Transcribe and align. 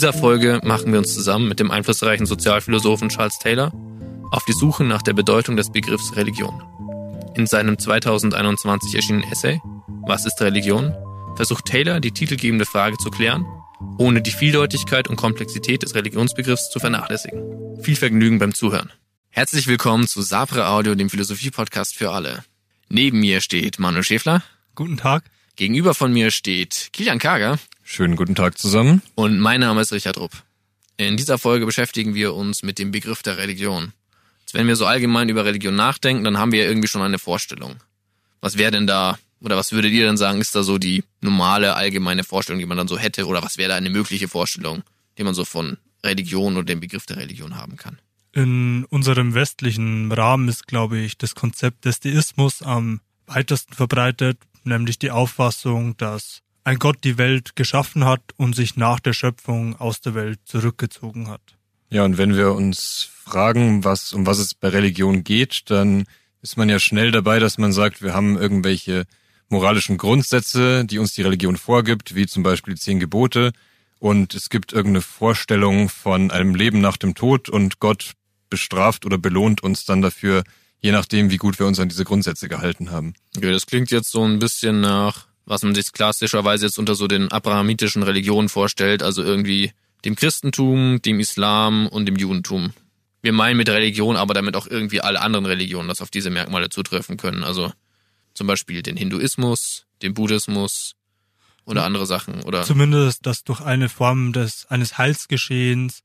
dieser 0.00 0.14
Folge 0.14 0.62
machen 0.64 0.92
wir 0.92 0.98
uns 0.98 1.12
zusammen 1.12 1.46
mit 1.46 1.60
dem 1.60 1.70
einflussreichen 1.70 2.24
Sozialphilosophen 2.24 3.10
Charles 3.10 3.38
Taylor 3.38 3.70
auf 4.30 4.42
die 4.46 4.54
Suche 4.54 4.82
nach 4.82 5.02
der 5.02 5.12
Bedeutung 5.12 5.58
des 5.58 5.70
Begriffs 5.70 6.16
Religion. 6.16 6.62
In 7.34 7.46
seinem 7.46 7.78
2021 7.78 8.94
erschienenen 8.94 9.30
Essay 9.30 9.60
Was 10.06 10.24
ist 10.24 10.40
Religion? 10.40 10.94
versucht 11.36 11.66
Taylor 11.66 12.00
die 12.00 12.12
titelgebende 12.12 12.64
Frage 12.64 12.96
zu 12.96 13.10
klären, 13.10 13.44
ohne 13.98 14.22
die 14.22 14.30
Vieldeutigkeit 14.30 15.06
und 15.06 15.16
Komplexität 15.16 15.82
des 15.82 15.94
Religionsbegriffs 15.94 16.70
zu 16.70 16.80
vernachlässigen. 16.80 17.82
Viel 17.82 17.96
Vergnügen 17.96 18.38
beim 18.38 18.54
Zuhören. 18.54 18.90
Herzlich 19.28 19.66
willkommen 19.66 20.06
zu 20.06 20.22
Sapre 20.22 20.68
Audio, 20.68 20.94
dem 20.94 21.10
Philosophie-Podcast 21.10 21.94
für 21.94 22.10
alle. 22.10 22.42
Neben 22.88 23.20
mir 23.20 23.42
steht 23.42 23.78
Manuel 23.78 24.04
Schäfler. 24.04 24.42
Guten 24.74 24.96
Tag. 24.96 25.24
Gegenüber 25.56 25.92
von 25.92 26.10
mir 26.10 26.30
steht 26.30 26.88
Kilian 26.94 27.18
Kager. 27.18 27.58
Schönen 27.92 28.14
guten 28.14 28.36
Tag 28.36 28.56
zusammen. 28.56 29.02
Und 29.16 29.40
mein 29.40 29.58
Name 29.58 29.80
ist 29.80 29.92
Richard 29.92 30.16
Rupp. 30.16 30.30
In 30.96 31.16
dieser 31.16 31.38
Folge 31.38 31.66
beschäftigen 31.66 32.14
wir 32.14 32.34
uns 32.34 32.62
mit 32.62 32.78
dem 32.78 32.92
Begriff 32.92 33.24
der 33.24 33.36
Religion. 33.36 33.92
Wenn 34.52 34.68
wir 34.68 34.76
so 34.76 34.86
allgemein 34.86 35.28
über 35.28 35.44
Religion 35.44 35.74
nachdenken, 35.74 36.22
dann 36.22 36.38
haben 36.38 36.52
wir 36.52 36.62
ja 36.62 36.68
irgendwie 36.68 36.86
schon 36.86 37.02
eine 37.02 37.18
Vorstellung. 37.18 37.74
Was 38.40 38.56
wäre 38.56 38.70
denn 38.70 38.86
da, 38.86 39.18
oder 39.40 39.56
was 39.56 39.72
würdet 39.72 39.90
ihr 39.90 40.06
denn 40.06 40.16
sagen, 40.16 40.40
ist 40.40 40.54
da 40.54 40.62
so 40.62 40.78
die 40.78 41.02
normale 41.20 41.74
allgemeine 41.74 42.22
Vorstellung, 42.22 42.60
die 42.60 42.66
man 42.66 42.78
dann 42.78 42.86
so 42.86 42.96
hätte, 42.96 43.26
oder 43.26 43.42
was 43.42 43.58
wäre 43.58 43.70
da 43.70 43.74
eine 43.74 43.90
mögliche 43.90 44.28
Vorstellung, 44.28 44.84
die 45.18 45.24
man 45.24 45.34
so 45.34 45.44
von 45.44 45.76
Religion 46.04 46.56
oder 46.56 46.66
dem 46.66 46.78
Begriff 46.78 47.06
der 47.06 47.16
Religion 47.16 47.56
haben 47.56 47.74
kann? 47.74 47.98
In 48.30 48.84
unserem 48.84 49.34
westlichen 49.34 50.12
Rahmen 50.12 50.46
ist, 50.46 50.68
glaube 50.68 50.98
ich, 50.98 51.18
das 51.18 51.34
Konzept 51.34 51.86
des 51.86 51.98
Deismus 51.98 52.62
am 52.62 53.00
weitesten 53.26 53.74
verbreitet, 53.74 54.38
nämlich 54.62 55.00
die 55.00 55.10
Auffassung, 55.10 55.96
dass 55.96 56.42
ein 56.64 56.78
Gott 56.78 56.98
die 57.04 57.18
Welt 57.18 57.56
geschaffen 57.56 58.04
hat 58.04 58.22
und 58.36 58.54
sich 58.54 58.76
nach 58.76 59.00
der 59.00 59.12
Schöpfung 59.12 59.76
aus 59.76 60.00
der 60.00 60.14
Welt 60.14 60.40
zurückgezogen 60.44 61.28
hat. 61.28 61.40
Ja, 61.90 62.04
und 62.04 62.18
wenn 62.18 62.36
wir 62.36 62.52
uns 62.52 63.08
fragen, 63.24 63.84
was, 63.84 64.12
um 64.12 64.26
was 64.26 64.38
es 64.38 64.54
bei 64.54 64.68
Religion 64.68 65.24
geht, 65.24 65.70
dann 65.70 66.04
ist 66.42 66.56
man 66.56 66.68
ja 66.68 66.78
schnell 66.78 67.10
dabei, 67.10 67.38
dass 67.38 67.58
man 67.58 67.72
sagt, 67.72 68.02
wir 68.02 68.14
haben 68.14 68.38
irgendwelche 68.38 69.04
moralischen 69.48 69.98
Grundsätze, 69.98 70.84
die 70.84 70.98
uns 70.98 71.12
die 71.14 71.22
Religion 71.22 71.56
vorgibt, 71.56 72.14
wie 72.14 72.26
zum 72.26 72.42
Beispiel 72.42 72.74
die 72.74 72.80
zehn 72.80 73.00
Gebote. 73.00 73.52
Und 73.98 74.34
es 74.34 74.48
gibt 74.48 74.72
irgendeine 74.72 75.02
Vorstellung 75.02 75.88
von 75.88 76.30
einem 76.30 76.54
Leben 76.54 76.80
nach 76.80 76.96
dem 76.96 77.14
Tod 77.14 77.48
und 77.48 77.80
Gott 77.80 78.12
bestraft 78.48 79.04
oder 79.04 79.18
belohnt 79.18 79.62
uns 79.62 79.84
dann 79.84 80.00
dafür, 80.00 80.44
je 80.80 80.92
nachdem, 80.92 81.30
wie 81.30 81.36
gut 81.36 81.58
wir 81.58 81.66
uns 81.66 81.78
an 81.80 81.88
diese 81.88 82.04
Grundsätze 82.04 82.48
gehalten 82.48 82.90
haben. 82.90 83.14
Okay, 83.36 83.52
das 83.52 83.66
klingt 83.66 83.90
jetzt 83.90 84.10
so 84.10 84.24
ein 84.24 84.38
bisschen 84.38 84.80
nach, 84.80 85.26
was 85.46 85.62
man 85.62 85.74
sich 85.74 85.92
klassischerweise 85.92 86.66
jetzt 86.66 86.78
unter 86.78 86.94
so 86.94 87.06
den 87.06 87.30
abrahamitischen 87.30 88.02
Religionen 88.02 88.48
vorstellt, 88.48 89.02
also 89.02 89.22
irgendwie 89.22 89.72
dem 90.04 90.16
Christentum, 90.16 91.02
dem 91.02 91.20
Islam 91.20 91.86
und 91.86 92.06
dem 92.06 92.16
Judentum. 92.16 92.72
Wir 93.22 93.32
meinen 93.32 93.56
mit 93.56 93.68
Religion 93.68 94.16
aber 94.16 94.32
damit 94.34 94.56
auch 94.56 94.66
irgendwie 94.66 95.00
alle 95.00 95.20
anderen 95.20 95.46
Religionen, 95.46 95.88
das 95.88 96.00
auf 96.00 96.10
diese 96.10 96.30
Merkmale 96.30 96.70
zutreffen 96.70 97.16
können. 97.16 97.44
Also 97.44 97.72
zum 98.32 98.46
Beispiel 98.46 98.82
den 98.82 98.96
Hinduismus, 98.96 99.86
den 100.02 100.14
Buddhismus 100.14 100.94
oder 101.66 101.84
andere 101.84 102.06
Sachen. 102.06 102.42
Oder 102.42 102.62
Zumindest, 102.62 103.26
dass 103.26 103.44
durch 103.44 103.60
eine 103.60 103.88
Form 103.88 104.32
des 104.32 104.66
eines 104.66 104.96
Heilsgeschehens 104.96 106.02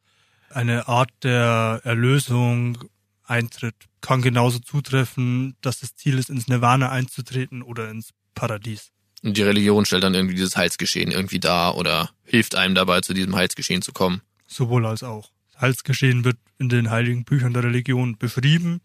eine 0.49 0.88
Art 0.88 1.11
der 1.23 1.81
Erlösung 1.83 2.77
eintritt, 3.23 3.75
kann 4.02 4.22
genauso 4.22 4.59
zutreffen, 4.59 5.55
dass 5.61 5.80
das 5.80 5.95
Ziel 5.95 6.20
ist, 6.20 6.30
ins 6.30 6.47
Nirvana 6.47 6.89
einzutreten 6.89 7.61
oder 7.61 7.89
ins 7.89 8.11
Paradies. 8.36 8.92
Und 9.26 9.36
die 9.38 9.42
Religion 9.42 9.86
stellt 9.86 10.04
dann 10.04 10.14
irgendwie 10.14 10.36
dieses 10.36 10.56
Heilsgeschehen 10.56 11.09
irgendwie 11.09 11.40
dar 11.40 11.77
oder 11.77 12.11
hilft 12.26 12.54
einem 12.54 12.76
dabei, 12.76 13.02
zu 13.02 13.16
diesem 13.16 13.36
Heilsgeschehen 13.36 13.82
zu 13.82 13.92
kommen. 13.92 14.22
Sowohl 14.45 14.86
als 14.86 15.02
auch. 15.02 15.32
Das 15.52 15.61
Heilsgeschehen 15.61 16.23
wird 16.23 16.38
in 16.60 16.70
den 16.70 16.92
heiligen 16.92 17.26
Büchern 17.26 17.52
der 17.52 17.64
Religion 17.64 18.20
beschrieben 18.20 18.82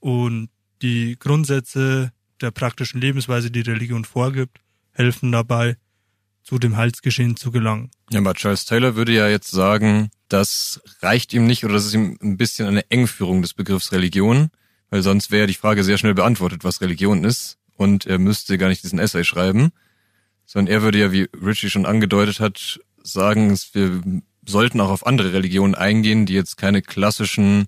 und 0.00 0.48
die 0.80 1.18
Grundsätze 1.18 2.10
der 2.40 2.52
praktischen 2.52 3.02
Lebensweise, 3.02 3.50
die 3.50 3.60
Religion 3.60 4.06
vorgibt, 4.06 4.60
helfen 4.92 5.30
dabei, 5.30 5.76
zu 6.42 6.58
dem 6.58 6.78
Heilsgeschehen 6.78 7.36
zu 7.36 7.50
gelangen. 7.50 7.90
Ja, 8.10 8.20
aber 8.20 8.32
Charles 8.32 8.64
Taylor 8.64 8.96
würde 8.96 9.12
ja 9.12 9.28
jetzt 9.28 9.50
sagen, 9.50 10.10
das 10.28 10.80
reicht 11.02 11.34
ihm 11.34 11.46
nicht 11.46 11.66
oder 11.66 11.74
das 11.74 11.84
ist 11.84 11.94
ihm 11.94 12.16
ein 12.22 12.38
bisschen 12.38 12.66
eine 12.66 12.90
Engführung 12.90 13.42
des 13.42 13.52
Begriffs 13.52 13.92
Religion, 13.92 14.48
weil 14.88 15.02
sonst 15.02 15.30
wäre 15.30 15.46
die 15.46 15.54
Frage 15.54 15.84
sehr 15.84 15.98
schnell 15.98 16.14
beantwortet, 16.14 16.64
was 16.64 16.80
Religion 16.80 17.24
ist 17.24 17.58
und 17.76 18.06
er 18.06 18.18
müsste 18.18 18.58
gar 18.58 18.68
nicht 18.68 18.82
diesen 18.82 18.98
Essay 18.98 19.24
schreiben, 19.24 19.70
sondern 20.44 20.72
er 20.72 20.82
würde 20.82 20.98
ja, 20.98 21.12
wie 21.12 21.28
Richie 21.44 21.70
schon 21.70 21.86
angedeutet 21.86 22.40
hat, 22.40 22.80
sagen, 23.02 23.58
wir 23.72 24.02
sollten 24.46 24.80
auch 24.80 24.90
auf 24.90 25.06
andere 25.06 25.32
Religionen 25.32 25.74
eingehen, 25.74 26.26
die 26.26 26.34
jetzt 26.34 26.56
keine 26.56 26.82
klassischen 26.82 27.66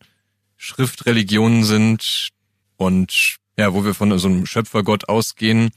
Schriftreligionen 0.57 1.65
sind 1.65 2.29
und 2.77 3.37
ja, 3.57 3.75
wo 3.75 3.85
wir 3.85 3.95
von 3.95 4.17
so 4.19 4.29
einem 4.29 4.47
Schöpfergott 4.47 5.09
ausgehen. 5.09 5.71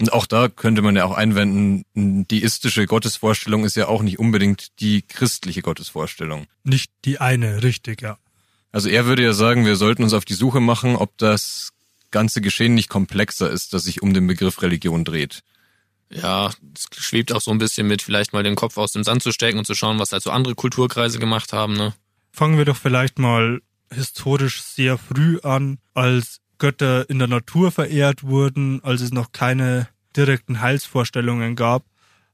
Und 0.00 0.12
auch 0.12 0.26
da 0.26 0.48
könnte 0.48 0.80
man 0.80 0.96
ja 0.96 1.04
auch 1.04 1.14
einwenden, 1.14 1.84
die 1.94 2.42
istische 2.42 2.86
Gottesvorstellung 2.86 3.64
ist 3.64 3.76
ja 3.76 3.88
auch 3.88 4.02
nicht 4.02 4.18
unbedingt 4.18 4.80
die 4.80 5.02
christliche 5.02 5.60
Gottesvorstellung. 5.60 6.46
Nicht 6.64 6.90
die 7.04 7.18
eine, 7.18 7.62
richtig, 7.62 8.00
ja. 8.00 8.16
Also 8.72 8.88
er 8.88 9.06
würde 9.06 9.24
ja 9.24 9.32
sagen, 9.32 9.66
wir 9.66 9.76
sollten 9.76 10.04
uns 10.04 10.14
auf 10.14 10.24
die 10.24 10.34
Suche 10.34 10.60
machen, 10.60 10.96
ob 10.96 11.18
das 11.18 11.72
ganze 12.10 12.40
Geschehen 12.40 12.74
nicht 12.74 12.88
komplexer 12.88 13.50
ist, 13.50 13.72
das 13.72 13.84
sich 13.84 14.02
um 14.02 14.14
den 14.14 14.26
Begriff 14.26 14.62
Religion 14.62 15.04
dreht. 15.04 15.40
Ja, 16.10 16.50
es 16.74 16.88
schwebt 16.98 17.32
auch 17.32 17.40
so 17.40 17.52
ein 17.52 17.58
bisschen 17.58 17.86
mit, 17.86 18.02
vielleicht 18.02 18.32
mal 18.32 18.42
den 18.42 18.56
Kopf 18.56 18.76
aus 18.78 18.92
dem 18.92 19.04
Sand 19.04 19.22
zu 19.22 19.30
stecken 19.30 19.58
und 19.58 19.64
zu 19.64 19.74
schauen, 19.74 20.00
was 20.00 20.12
halt 20.12 20.22
so 20.22 20.30
andere 20.30 20.54
Kulturkreise 20.54 21.18
gemacht 21.20 21.52
haben, 21.52 21.74
ne? 21.74 21.94
Fangen 22.32 22.58
wir 22.58 22.64
doch 22.64 22.76
vielleicht 22.76 23.18
mal 23.18 23.60
historisch 23.92 24.62
sehr 24.62 24.98
früh 24.98 25.38
an, 25.40 25.78
als 25.94 26.40
Götter 26.58 27.08
in 27.08 27.18
der 27.18 27.28
Natur 27.28 27.70
verehrt 27.70 28.22
wurden, 28.22 28.82
als 28.84 29.00
es 29.00 29.12
noch 29.12 29.32
keine 29.32 29.88
direkten 30.16 30.60
Heilsvorstellungen 30.60 31.56
gab, 31.56 31.84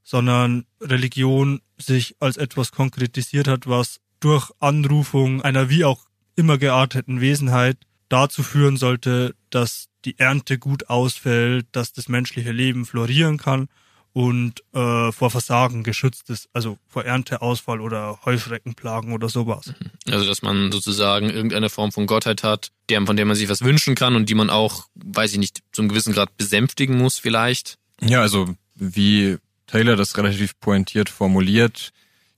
sondern 0.03 0.65
Religion 0.81 1.61
sich 1.77 2.15
als 2.19 2.37
etwas 2.37 2.71
konkretisiert 2.71 3.47
hat, 3.47 3.67
was 3.67 3.99
durch 4.19 4.51
Anrufung 4.59 5.41
einer 5.41 5.69
wie 5.69 5.85
auch 5.85 6.05
immer 6.35 6.57
gearteten 6.57 7.21
Wesenheit 7.21 7.77
dazu 8.09 8.43
führen 8.43 8.77
sollte, 8.77 9.35
dass 9.49 9.87
die 10.05 10.17
Ernte 10.19 10.57
gut 10.57 10.89
ausfällt, 10.89 11.67
dass 11.71 11.93
das 11.93 12.07
menschliche 12.07 12.51
Leben 12.51 12.85
florieren 12.85 13.37
kann 13.37 13.67
und 14.13 14.63
äh, 14.73 15.11
vor 15.11 15.29
Versagen 15.29 15.83
geschützt 15.83 16.31
ist, 16.31 16.49
also 16.51 16.79
vor 16.87 17.05
Ernteausfall 17.05 17.79
oder 17.81 18.19
Heuschreckenplagen 18.25 19.13
oder 19.13 19.29
sowas. 19.29 19.67
Mhm. 19.67 20.13
Also 20.13 20.25
dass 20.25 20.41
man 20.41 20.71
sozusagen 20.71 21.29
irgendeine 21.29 21.69
Form 21.69 21.91
von 21.91 22.07
Gottheit 22.07 22.41
hat, 22.41 22.71
der, 22.89 23.05
von 23.05 23.15
der 23.15 23.25
man 23.25 23.35
sich 23.35 23.47
was 23.47 23.61
wünschen 23.61 23.93
kann 23.93 24.15
und 24.15 24.27
die 24.27 24.33
man 24.33 24.49
auch, 24.49 24.87
weiß 24.95 25.33
ich 25.33 25.37
nicht, 25.37 25.59
zum 25.71 25.87
gewissen 25.87 26.13
Grad 26.13 26.35
besänftigen 26.35 26.97
muss 26.97 27.19
vielleicht. 27.19 27.77
Ja, 28.01 28.21
also 28.21 28.55
wie 28.73 29.37
Taylor 29.67 29.95
das 29.95 30.17
relativ 30.17 30.59
pointiert 30.59 31.09
formuliert, 31.09 31.91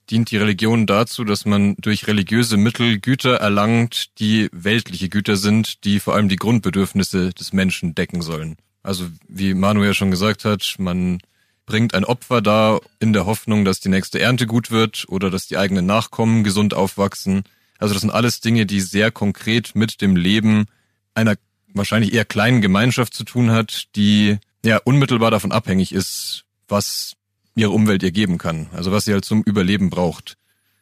dient 0.09 0.31
die 0.31 0.38
Religion 0.38 0.88
dazu, 0.88 1.24
dass 1.24 1.46
man 1.46 1.75
durch 1.78 2.08
religiöse 2.08 2.58
Mittel 2.58 3.00
Güter 3.00 3.36
erlangt, 3.36 4.20
die 4.20 4.50
weltliche 4.52 5.09
Güter 5.09 5.38
sind, 5.38 5.84
die 5.86 6.00
vor 6.00 6.16
allem 6.16 6.30
die 6.30 6.36
Grundbedürfnisse 6.36 7.30
des 7.31 7.53
Menschen 7.53 7.96
decken 7.96 8.22
sollen. 8.22 8.58
Also 8.81 9.08
wie 9.28 9.53
Manu 9.53 9.84
ja 9.84 9.94
schon 9.94 10.12
gesagt 10.12 10.46
hat, 10.46 10.75
man 10.80 11.19
bringt 11.66 11.94
ein 11.94 12.06
Opfer 12.06 12.42
dar 12.42 12.81
in 13.00 13.14
der 13.14 13.25
Hoffnung, 13.25 13.64
dass 13.64 13.80
die 13.80 13.90
nächste 13.90 14.19
Ernte 14.19 14.48
gut 14.48 14.72
wird 14.72 15.06
oder 15.08 15.30
dass 15.30 15.48
die 15.48 15.58
eigenen 15.58 15.86
Nachkommen 15.86 16.44
gesund 16.44 16.74
aufwachsen. 16.74 17.44
Also 17.78 17.94
das 17.94 18.02
sind 18.02 18.09
alles 18.09 18.40
Dinge, 18.40 18.66
die 18.66 18.81
sehr 18.81 19.12
konkret 19.12 19.75
mit 19.75 20.02
dem 20.02 20.16
Leben 20.16 20.66
einer 21.14 21.36
wahrscheinlich 21.74 22.13
eher 22.13 22.25
kleinen 22.25 22.62
Gemeinschaft 22.62 23.13
zu 23.13 23.24
tun 23.24 23.51
hat, 23.51 23.88
die 23.95 24.38
ja 24.66 24.78
unmittelbar 24.78 25.30
davon 25.30 25.51
abhängig 25.51 25.94
ist, 25.94 26.45
was 26.68 27.13
ihre 27.59 27.71
Umwelt 27.71 28.03
ihr 28.03 28.11
geben 28.11 28.38
kann. 28.38 28.67
Also 28.73 28.91
was 28.91 29.06
sie 29.06 29.13
halt 29.13 29.25
zum 29.25 29.44
Überleben 29.44 29.89
braucht. 29.89 30.38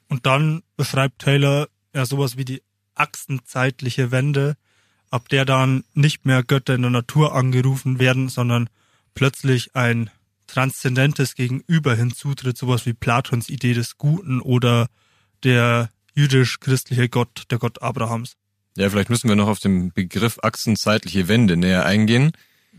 Und 0.08 0.26
dann 0.26 0.64
beschreibt 0.78 1.20
Taylor 1.20 1.68
ja 1.94 2.06
sowas 2.06 2.38
wie 2.38 2.46
die 2.46 2.62
achsenzeitliche 2.96 4.12
Wende, 4.12 4.56
ab 5.10 5.30
der 5.30 5.46
dann 5.46 5.84
nicht 5.94 6.26
mehr 6.26 6.44
Götter 6.44 6.76
in 6.76 6.84
der 6.84 6.92
Natur 6.92 7.36
angerufen 7.36 8.00
werden, 8.00 8.30
sondern 8.30 8.70
plötzlich 9.16 9.76
ein 9.76 10.10
transzendentes 10.48 11.36
Gegenüber 11.36 11.96
hinzutritt, 11.96 12.58
sowas 12.58 12.86
wie 12.86 12.94
Platons 12.94 13.50
Idee 13.50 13.74
des 13.74 13.98
Guten 13.98 14.40
oder 14.40 14.88
der 15.44 15.90
jüdisch-christliche 16.16 17.10
Gott, 17.10 17.44
der 17.52 17.60
Gott 17.60 17.82
Abrahams. 17.82 18.34
Ja, 18.78 18.90
vielleicht 18.90 19.10
müssen 19.10 19.28
wir 19.28 19.36
noch 19.36 19.48
auf 19.48 19.60
den 19.60 19.92
Begriff 19.92 20.40
achsenzeitliche 20.42 21.28
Wende 21.28 21.58
näher 21.58 21.86
eingehen. 21.86 22.32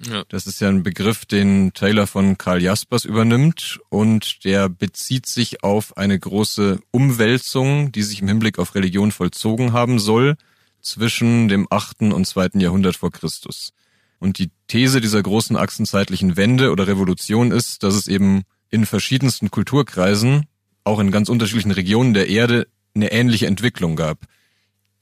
Ja. 0.06 0.24
Das 0.28 0.46
ist 0.46 0.60
ja 0.60 0.68
ein 0.68 0.82
Begriff, 0.82 1.26
den 1.26 1.72
Taylor 1.72 2.06
von 2.06 2.38
Karl 2.38 2.62
Jaspers 2.62 3.04
übernimmt 3.04 3.80
und 3.88 4.44
der 4.44 4.68
bezieht 4.68 5.26
sich 5.26 5.64
auf 5.64 5.96
eine 5.96 6.18
große 6.18 6.80
Umwälzung, 6.92 7.90
die 7.90 8.02
sich 8.02 8.22
im 8.22 8.28
Hinblick 8.28 8.58
auf 8.58 8.74
Religion 8.74 9.10
vollzogen 9.10 9.72
haben 9.72 9.98
soll 9.98 10.36
zwischen 10.80 11.48
dem 11.48 11.66
achten 11.70 12.12
und 12.12 12.26
zweiten 12.26 12.60
Jahrhundert 12.60 12.96
vor 12.96 13.10
Christus. 13.10 13.72
Und 14.20 14.38
die 14.38 14.50
These 14.68 15.00
dieser 15.00 15.22
großen 15.22 15.56
achsenzeitlichen 15.56 16.36
Wende 16.36 16.70
oder 16.70 16.86
Revolution 16.86 17.50
ist, 17.50 17.82
dass 17.82 17.94
es 17.94 18.06
eben 18.06 18.42
in 18.70 18.86
verschiedensten 18.86 19.50
Kulturkreisen 19.50 20.46
auch 20.84 21.00
in 21.00 21.10
ganz 21.10 21.28
unterschiedlichen 21.28 21.72
Regionen 21.72 22.14
der 22.14 22.28
Erde 22.28 22.68
eine 22.94 23.12
ähnliche 23.12 23.46
Entwicklung 23.46 23.96
gab, 23.96 24.26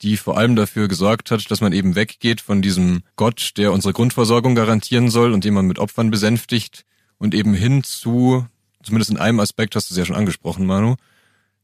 die 0.03 0.17
vor 0.17 0.37
allem 0.37 0.57
dafür 0.57 0.89
gesorgt 0.89 1.31
hat, 1.31 1.51
dass 1.51 1.61
man 1.61 1.73
eben 1.73 1.95
weggeht 1.95 2.41
von 2.41 2.63
diesem 2.63 3.03
Gott, 3.17 3.53
der 3.57 3.73
unsere 3.73 3.93
Grundversorgung 3.93 4.55
garantieren 4.55 5.11
soll 5.11 5.33
und 5.33 5.45
den 5.45 5.55
man 5.55 5.67
mit 5.67 5.79
Opfern 5.79 6.11
besänftigt 6.11 6.85
und 7.19 7.35
eben 7.35 7.55
hin 7.55 7.83
zu, 7.83 8.47
zumindest 8.83 9.11
in 9.11 9.17
einem 9.17 9.41
Aspekt 9.41 9.75
hast 9.75 9.91
du 9.91 9.95
es 9.95 9.99
ja 9.99 10.05
schon 10.05 10.17
angesprochen, 10.17 10.67
Manu, 10.67 10.97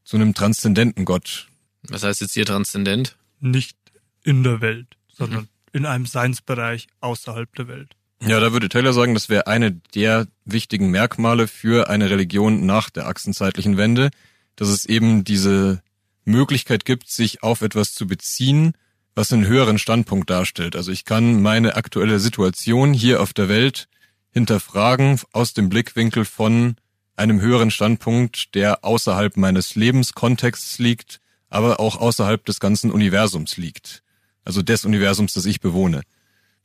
zu 0.03 0.17
einem 0.17 0.33
transzendenten 0.33 1.05
Gott. 1.05 1.47
Was 1.83 2.03
heißt 2.03 2.21
jetzt 2.21 2.33
hier 2.33 2.45
transzendent? 2.45 3.17
Nicht 3.39 3.77
in 4.23 4.43
der 4.43 4.61
Welt, 4.61 4.87
sondern 5.11 5.41
mhm. 5.41 5.47
in 5.73 5.85
einem 5.85 6.05
Seinsbereich 6.05 6.87
außerhalb 7.01 7.53
der 7.55 7.67
Welt. 7.67 7.95
Ja, 8.25 8.39
da 8.39 8.53
würde 8.53 8.69
Taylor 8.69 8.93
sagen, 8.93 9.13
das 9.13 9.27
wäre 9.27 9.47
eine 9.47 9.73
der 9.95 10.27
wichtigen 10.45 10.91
Merkmale 10.91 11.47
für 11.47 11.89
eine 11.89 12.09
Religion 12.09 12.65
nach 12.65 12.89
der 12.89 13.07
achsenzeitlichen 13.07 13.75
Wende, 13.75 14.11
dass 14.55 14.69
es 14.69 14.85
eben 14.85 15.25
diese 15.25 15.81
Möglichkeit 16.25 16.85
gibt, 16.85 17.09
sich 17.09 17.43
auf 17.43 17.61
etwas 17.61 17.93
zu 17.93 18.07
beziehen, 18.07 18.73
was 19.15 19.31
einen 19.31 19.45
höheren 19.45 19.77
Standpunkt 19.77 20.29
darstellt. 20.29 20.75
Also 20.75 20.91
ich 20.91 21.05
kann 21.05 21.41
meine 21.41 21.75
aktuelle 21.75 22.19
Situation 22.19 22.93
hier 22.93 23.21
auf 23.21 23.33
der 23.33 23.49
Welt 23.49 23.87
hinterfragen 24.31 25.19
aus 25.31 25.53
dem 25.53 25.69
Blickwinkel 25.69 26.25
von 26.25 26.75
einem 27.15 27.39
höheren 27.39 27.69
Standpunkt, 27.69 28.55
der 28.55 28.83
außerhalb 28.83 29.37
meines 29.37 29.75
Lebenskontexts 29.75 30.79
liegt, 30.79 31.19
aber 31.49 31.79
auch 31.79 31.97
außerhalb 31.97 32.43
des 32.45 32.59
ganzen 32.59 32.91
Universums 32.91 33.57
liegt. 33.57 34.01
Also 34.43 34.63
des 34.63 34.85
Universums, 34.85 35.33
das 35.33 35.45
ich 35.45 35.61
bewohne. 35.61 36.01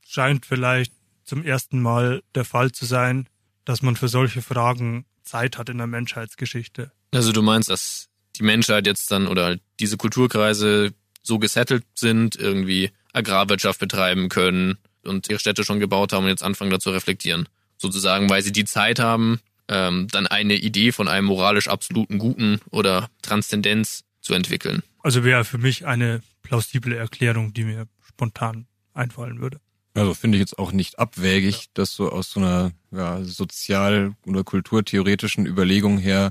Scheint 0.06 0.46
vielleicht 0.46 0.92
zum 1.24 1.44
ersten 1.44 1.82
Mal 1.82 2.22
der 2.34 2.46
Fall 2.46 2.72
zu 2.72 2.86
sein, 2.86 3.28
dass 3.66 3.82
man 3.82 3.96
für 3.96 4.08
solche 4.08 4.40
Fragen 4.40 5.04
Zeit 5.22 5.58
hat 5.58 5.68
in 5.68 5.76
der 5.76 5.86
Menschheitsgeschichte. 5.86 6.90
Also 7.12 7.32
du 7.32 7.42
meinst, 7.42 7.68
dass 7.68 8.08
die 8.38 8.44
Menschheit 8.44 8.86
jetzt 8.86 9.10
dann 9.10 9.26
oder 9.26 9.56
diese 9.80 9.96
Kulturkreise 9.96 10.92
so 11.22 11.38
gesettelt 11.38 11.84
sind, 11.94 12.36
irgendwie 12.36 12.90
Agrarwirtschaft 13.12 13.80
betreiben 13.80 14.28
können 14.28 14.78
und 15.04 15.28
ihre 15.28 15.38
Städte 15.38 15.64
schon 15.64 15.80
gebaut 15.80 16.12
haben 16.12 16.24
und 16.24 16.30
jetzt 16.30 16.42
anfangen 16.42 16.70
da 16.70 16.78
zu 16.78 16.90
reflektieren. 16.90 17.48
Sozusagen, 17.76 18.28
weil 18.30 18.42
sie 18.42 18.52
die 18.52 18.64
Zeit 18.64 18.98
haben, 18.98 19.40
ähm, 19.68 20.08
dann 20.10 20.26
eine 20.26 20.54
Idee 20.54 20.92
von 20.92 21.08
einem 21.08 21.26
moralisch 21.26 21.68
absoluten 21.68 22.18
Guten 22.18 22.60
oder 22.70 23.08
Transzendenz 23.22 24.04
zu 24.20 24.34
entwickeln. 24.34 24.82
Also 25.02 25.24
wäre 25.24 25.44
für 25.44 25.58
mich 25.58 25.86
eine 25.86 26.22
plausible 26.42 26.96
Erklärung, 26.96 27.52
die 27.52 27.64
mir 27.64 27.86
spontan 28.06 28.66
einfallen 28.94 29.40
würde. 29.40 29.60
Also 29.94 30.14
finde 30.14 30.36
ich 30.36 30.40
jetzt 30.40 30.58
auch 30.58 30.72
nicht 30.72 30.98
abwägig, 30.98 31.54
ja. 31.54 31.66
das 31.74 31.92
so 31.92 32.10
aus 32.10 32.30
so 32.30 32.40
einer 32.40 32.72
ja, 32.90 33.22
sozial- 33.22 34.14
oder 34.26 34.44
kulturtheoretischen 34.44 35.46
Überlegung 35.46 35.98
her 35.98 36.30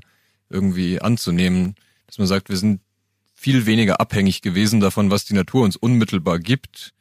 irgendwie 0.50 1.02
anzunehmen, 1.02 1.76
dass 2.08 2.18
man 2.18 2.28
sagt, 2.28 2.50
wir 2.50 2.58
sind 2.58 2.82
viel 3.36 3.66
weniger 3.66 4.02
abhängig 4.02 4.42
gewesen 4.42 4.80
davon, 4.80 5.12
was 5.12 5.26
die 5.26 5.36
Natur 5.36 5.64
uns 5.64 5.76
unmittelbar 5.76 6.40
gibt, 6.40 6.94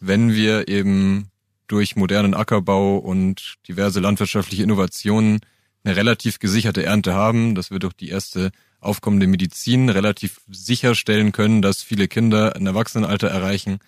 wenn 0.00 0.32
wir 0.32 0.68
eben 0.68 1.30
durch 1.68 1.96
modernen 1.96 2.34
Ackerbau 2.34 2.98
und 2.98 3.54
diverse 3.68 4.00
landwirtschaftliche 4.00 4.64
Innovationen 4.64 5.40
eine 5.84 5.96
relativ 5.96 6.38
gesicherte 6.38 6.82
Ernte 6.82 7.14
haben, 7.14 7.54
dass 7.54 7.70
wir 7.70 7.78
durch 7.78 7.94
die 7.94 8.08
erste 8.08 8.50
aufkommende 8.80 9.26
Medizin 9.26 9.88
relativ 9.88 10.40
sicherstellen 10.50 11.32
können, 11.32 11.62
dass 11.62 11.82
viele 11.82 12.08
Kinder 12.08 12.56
ein 12.56 12.66
Erwachsenenalter 12.66 13.28
erreichen 13.28 13.78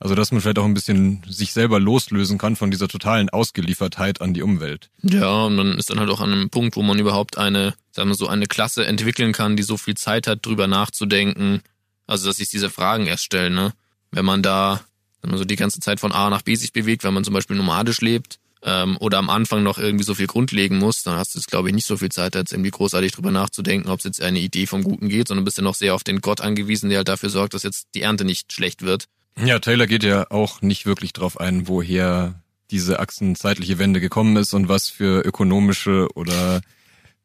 also, 0.00 0.14
dass 0.14 0.32
man 0.32 0.40
vielleicht 0.40 0.58
auch 0.58 0.64
ein 0.64 0.72
bisschen 0.72 1.22
sich 1.28 1.52
selber 1.52 1.78
loslösen 1.78 2.38
kann 2.38 2.56
von 2.56 2.70
dieser 2.70 2.88
totalen 2.88 3.28
Ausgeliefertheit 3.28 4.22
an 4.22 4.32
die 4.32 4.42
Umwelt. 4.42 4.88
Ja, 5.02 5.44
und 5.44 5.56
man 5.56 5.78
ist 5.78 5.90
dann 5.90 6.00
halt 6.00 6.08
auch 6.08 6.22
an 6.22 6.32
einem 6.32 6.48
Punkt, 6.48 6.74
wo 6.76 6.82
man 6.82 6.98
überhaupt 6.98 7.36
eine, 7.36 7.74
sagen 7.92 8.08
wir 8.08 8.14
so, 8.14 8.26
eine 8.26 8.46
Klasse 8.46 8.86
entwickeln 8.86 9.32
kann, 9.32 9.56
die 9.56 9.62
so 9.62 9.76
viel 9.76 9.96
Zeit 9.96 10.26
hat, 10.26 10.44
drüber 10.44 10.66
nachzudenken. 10.66 11.60
Also, 12.06 12.26
dass 12.26 12.38
sich 12.38 12.48
diese 12.48 12.70
Fragen 12.70 13.06
erst 13.06 13.24
stellen, 13.24 13.54
ne? 13.54 13.74
Wenn 14.10 14.24
man 14.24 14.42
da, 14.42 14.80
wenn 15.20 15.30
man 15.30 15.38
so 15.38 15.44
die 15.44 15.56
ganze 15.56 15.80
Zeit 15.80 16.00
von 16.00 16.12
A 16.12 16.30
nach 16.30 16.42
B 16.42 16.54
sich 16.54 16.72
bewegt, 16.72 17.04
wenn 17.04 17.14
man 17.14 17.22
zum 17.22 17.34
Beispiel 17.34 17.56
nomadisch 17.56 18.00
lebt, 18.00 18.38
ähm, 18.62 18.96
oder 19.00 19.18
am 19.18 19.30
Anfang 19.30 19.62
noch 19.62 19.78
irgendwie 19.78 20.04
so 20.04 20.14
viel 20.14 20.26
Grund 20.26 20.50
legen 20.52 20.78
muss, 20.78 21.02
dann 21.02 21.16
hast 21.16 21.34
du 21.34 21.38
jetzt, 21.38 21.48
glaube 21.48 21.68
ich, 21.68 21.74
nicht 21.74 21.86
so 21.86 21.96
viel 21.96 22.10
Zeit, 22.10 22.34
jetzt 22.34 22.52
irgendwie 22.52 22.70
großartig 22.70 23.12
drüber 23.12 23.30
nachzudenken, 23.30 23.90
ob 23.90 23.98
es 23.98 24.04
jetzt 24.04 24.22
eine 24.22 24.38
Idee 24.38 24.66
vom 24.66 24.82
Guten 24.82 25.08
geht, 25.08 25.28
sondern 25.28 25.44
bist 25.44 25.58
ja 25.58 25.62
noch 25.62 25.74
sehr 25.74 25.94
auf 25.94 26.04
den 26.04 26.20
Gott 26.20 26.40
angewiesen, 26.40 26.88
der 26.88 26.98
halt 26.98 27.08
dafür 27.08 27.30
sorgt, 27.30 27.54
dass 27.54 27.62
jetzt 27.62 27.88
die 27.94 28.02
Ernte 28.02 28.24
nicht 28.24 28.52
schlecht 28.52 28.82
wird. 28.82 29.06
Ja, 29.38 29.58
Taylor 29.58 29.86
geht 29.86 30.02
ja 30.02 30.30
auch 30.30 30.62
nicht 30.62 30.86
wirklich 30.86 31.12
drauf 31.12 31.40
ein, 31.40 31.68
woher 31.68 32.42
diese 32.70 33.00
achsenzeitliche 33.00 33.78
Wende 33.78 34.00
gekommen 34.00 34.36
ist 34.36 34.54
und 34.54 34.68
was 34.68 34.88
für 34.88 35.24
ökonomische 35.24 36.08
oder 36.14 36.60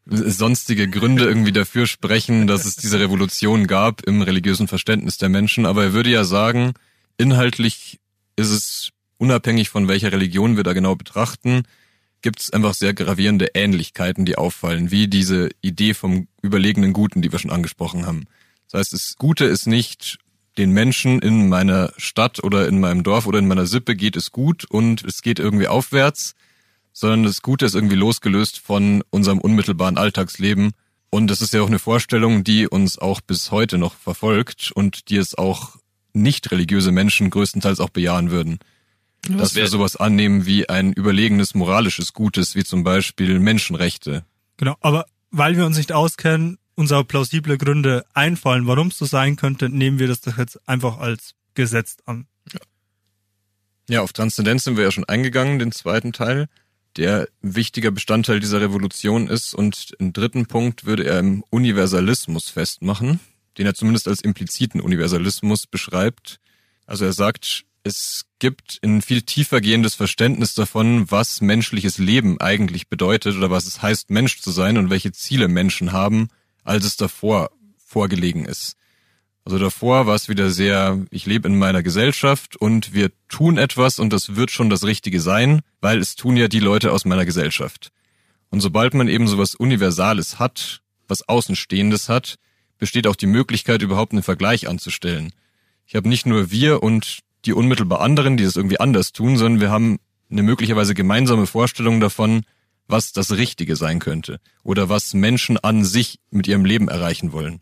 sonstige 0.06 0.88
Gründe 0.88 1.26
irgendwie 1.26 1.52
dafür 1.52 1.88
sprechen, 1.88 2.48
dass 2.48 2.66
es 2.66 2.76
diese 2.76 3.00
Revolution 3.00 3.68
gab 3.68 4.04
im 4.04 4.22
religiösen 4.22 4.68
Verständnis 4.68 5.18
der 5.18 5.30
Menschen. 5.30 5.66
Aber 5.66 5.84
er 5.84 5.94
würde 5.94 6.12
ja 6.12 6.24
sagen, 6.24 6.74
inhaltlich 7.18 8.00
ist 8.36 8.52
es 8.52 8.90
unabhängig 9.18 9.70
von 9.70 9.88
welcher 9.88 10.12
Religion 10.12 10.58
wir 10.58 10.64
da 10.64 10.74
genau 10.74 10.96
betrachten, 10.96 11.64
gibt 12.22 12.42
es 12.42 12.52
einfach 12.52 12.74
sehr 12.74 12.94
gravierende 12.94 13.52
Ähnlichkeiten, 13.54 14.26
die 14.26 14.38
auffallen, 14.38 14.92
wie 14.92 15.08
diese 15.08 15.50
Idee 15.62 15.94
vom 15.94 16.28
überlegenen 16.42 16.94
Guten, 16.94 17.22
die 17.22 17.32
wir 17.32 17.40
schon 17.40 17.52
angesprochen 17.52 18.06
haben. 18.06 18.26
Das 18.70 18.80
heißt, 18.80 18.94
das 18.94 19.16
Gute 19.18 19.46
ist 19.46 19.68
nicht 19.68 20.18
den 20.58 20.72
Menschen 20.72 21.20
in 21.20 21.50
meiner 21.50 21.92
Stadt 21.98 22.44
oder 22.44 22.68
in 22.68 22.80
meinem 22.80 23.04
Dorf 23.04 23.28
oder 23.28 23.40
in 23.40 23.48
meiner 23.48 23.66
Sippe 23.66 23.96
geht 23.96 24.16
es 24.16 24.32
gut 24.32 24.66
und 24.66 25.04
es 25.04 25.22
geht 25.22 25.40
irgendwie 25.40 25.68
aufwärts, 25.68 26.36
sondern 26.94 27.24
das 27.24 27.42
Gute 27.42 27.66
ist 27.66 27.76
irgendwie 27.76 27.96
losgelöst 27.96 28.60
von 28.60 29.04
unserem 29.10 29.40
unmittelbaren 29.40 29.98
Alltagsleben. 29.98 30.72
Und 31.10 31.28
das 31.28 31.42
ist 31.42 31.54
ja 31.54 31.62
auch 31.62 31.68
eine 31.68 31.80
Vorstellung, 31.80 32.44
die 32.44 32.68
uns 32.68 32.98
auch 32.98 33.22
bis 33.22 33.52
heute 33.52 33.78
noch 33.78 33.96
verfolgt 33.96 34.72
und 34.74 35.10
die 35.10 35.18
es 35.18 35.38
auch 35.38 35.76
nicht 36.14 36.52
religiöse 36.52 36.92
Menschen 36.92 37.30
größtenteils 37.30 37.80
auch 37.80 37.90
bejahen 37.90 38.32
würden. 38.32 38.60
Was 39.28 39.38
dass 39.38 39.56
wir 39.56 39.68
sowas 39.68 39.96
annehmen 39.96 40.46
wie 40.46 40.70
ein 40.70 40.94
überlegenes 40.94 41.56
moralisches 41.56 42.14
Gutes, 42.14 42.56
wie 42.56 42.64
zum 42.64 42.84
Beispiel 42.84 43.40
Menschenrechte. 43.40 44.24
Genau, 44.58 44.76
aber 44.82 45.06
weil 45.32 45.58
wir 45.58 45.66
uns 45.66 45.78
nicht 45.78 45.92
auskennen, 45.92 46.58
uns 46.76 46.92
auch 46.92 47.04
plausible 47.04 47.58
Gründe 47.58 48.06
einfallen, 48.14 48.68
warum 48.68 48.88
es 48.88 48.98
so 48.98 49.06
sein 49.06 49.36
könnte, 49.36 49.70
nehmen 49.70 50.00
wir 50.00 50.08
das 50.08 50.22
doch 50.22 50.38
jetzt 50.38 50.68
einfach 50.68 51.00
als 51.00 51.34
gesetzt 51.54 52.04
an. 52.06 52.28
Ja. 52.54 52.60
ja, 53.90 54.02
auf 54.02 54.14
Transzendenz 54.14 54.66
sind 54.66 54.78
wir 54.78 54.84
ja 54.84 54.92
schon 54.92 55.06
eingegangen, 55.06 55.58
den 55.58 55.72
zweiten 55.72 56.14
Teil, 56.14 56.48
der 56.98 57.28
wichtiger 57.42 57.92
Bestandteil 57.92 58.40
dieser 58.40 58.62
Revolution 58.62 59.28
ist. 59.28 59.54
Und 59.54 59.94
im 60.00 60.14
dritten 60.14 60.46
Punkt 60.46 60.86
würde 60.86 61.06
er 61.06 61.20
im 61.20 61.44
Universalismus 61.50 62.50
festmachen, 62.50 63.20
den 63.58 63.66
er 63.66 63.74
zumindest 63.74 64.08
als 64.08 64.22
impliziten 64.22 64.82
Universalismus 64.82 65.68
beschreibt. 65.68 66.40
Also 66.86 67.06
er 67.06 67.14
sagt, 67.14 67.66
es 67.84 68.26
gibt 68.40 68.80
ein 68.84 69.02
viel 69.02 69.22
tiefer 69.22 69.62
gehendes 69.62 69.96
Verständnis 69.96 70.56
davon, 70.56 71.10
was 71.10 71.40
menschliches 71.42 71.98
Leben 72.00 72.42
eigentlich 72.42 72.90
bedeutet 72.90 73.38
oder 73.38 73.50
was 73.50 73.66
es 73.66 73.82
heißt, 73.82 74.10
Mensch 74.10 74.42
zu 74.42 74.52
sein 74.52 74.78
und 74.78 74.90
welche 74.90 75.12
Ziele 75.12 75.48
Menschen 75.48 75.92
haben 75.92 76.30
als 76.66 76.84
es 76.84 76.98
davor 76.98 77.52
vorgelegen 77.78 78.44
ist. 78.44 78.76
Also 79.46 79.60
davor 79.60 80.08
war 80.08 80.16
es 80.16 80.28
wieder 80.28 80.50
sehr, 80.50 81.06
ich 81.12 81.28
lebe 81.28 81.48
in 81.48 81.58
meiner 81.58 81.84
Gesellschaft 81.84 82.56
und 82.56 82.94
wir 82.94 83.12
tun 83.30 83.60
etwas 83.60 84.00
und 84.00 84.12
das 84.12 84.36
wird 84.36 84.50
schon 84.50 84.72
das 84.72 84.84
Richtige 84.84 85.22
sein, 85.22 85.62
weil 85.82 86.00
es 86.00 86.16
tun 86.16 86.36
ja 86.36 86.48
die 86.48 86.60
Leute 86.60 86.92
aus 86.92 87.06
meiner 87.06 87.26
Gesellschaft. 87.26 87.92
Und 88.50 88.62
sobald 88.62 88.96
man 88.96 89.08
eben 89.08 89.28
sowas 89.28 89.54
Universales 89.54 90.40
hat, 90.40 90.82
was 91.08 91.30
Außenstehendes 91.30 92.10
hat, 92.10 92.36
besteht 92.80 93.06
auch 93.06 93.16
die 93.16 93.28
Möglichkeit, 93.28 93.84
überhaupt 93.84 94.14
einen 94.14 94.24
Vergleich 94.24 94.68
anzustellen. 94.68 95.32
Ich 95.86 95.96
habe 95.96 96.10
nicht 96.10 96.26
nur 96.26 96.50
wir 96.50 96.82
und 96.82 97.20
die 97.46 97.54
unmittelbar 97.54 98.02
anderen, 98.02 98.38
die 98.38 98.44
das 98.44 98.56
irgendwie 98.56 98.80
anders 98.80 99.12
tun, 99.12 99.38
sondern 99.38 99.62
wir 99.62 99.70
haben 99.70 100.00
eine 100.32 100.42
möglicherweise 100.42 100.96
gemeinsame 100.96 101.46
Vorstellung 101.46 102.00
davon, 102.00 102.44
was 102.88 103.12
das 103.12 103.32
Richtige 103.32 103.76
sein 103.76 104.00
könnte 104.00 104.40
oder 104.64 104.90
was 104.90 105.14
Menschen 105.14 105.58
an 105.58 105.84
sich 105.84 106.20
mit 106.30 106.48
ihrem 106.48 106.66
Leben 106.66 106.88
erreichen 106.88 107.32
wollen. 107.32 107.60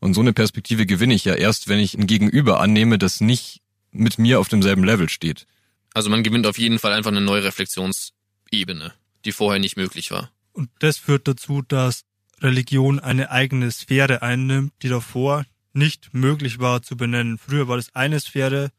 Und 0.00 0.14
so 0.14 0.20
eine 0.20 0.32
Perspektive 0.32 0.86
gewinne 0.86 1.14
ich 1.14 1.24
ja 1.24 1.34
erst, 1.34 1.68
wenn 1.68 1.78
ich 1.78 1.94
ein 1.94 2.06
Gegenüber 2.06 2.60
annehme, 2.60 2.98
das 2.98 3.20
nicht 3.20 3.60
mit 3.92 4.18
mir 4.18 4.40
auf 4.40 4.48
demselben 4.48 4.84
Level 4.84 5.08
steht. 5.08 5.46
Also 5.94 6.10
man 6.10 6.22
gewinnt 6.22 6.46
auf 6.46 6.58
jeden 6.58 6.78
Fall 6.78 6.92
einfach 6.92 7.10
eine 7.10 7.20
neue 7.20 7.44
Reflexionsebene, 7.44 8.92
die 9.24 9.32
vorher 9.32 9.60
nicht 9.60 9.76
möglich 9.76 10.10
war. 10.10 10.30
Und 10.52 10.70
das 10.80 10.98
führt 10.98 11.28
dazu, 11.28 11.62
dass 11.62 12.04
Religion 12.40 12.98
eine 12.98 13.30
eigene 13.30 13.70
Sphäre 13.70 14.22
einnimmt, 14.22 14.72
die 14.82 14.88
davor 14.88 15.44
nicht 15.72 16.12
möglich 16.12 16.58
war 16.58 16.82
zu 16.82 16.96
benennen. 16.96 17.38
Früher 17.38 17.68
war 17.68 17.76
das 17.76 17.94
eine 17.94 18.20
Sphäre, 18.20 18.70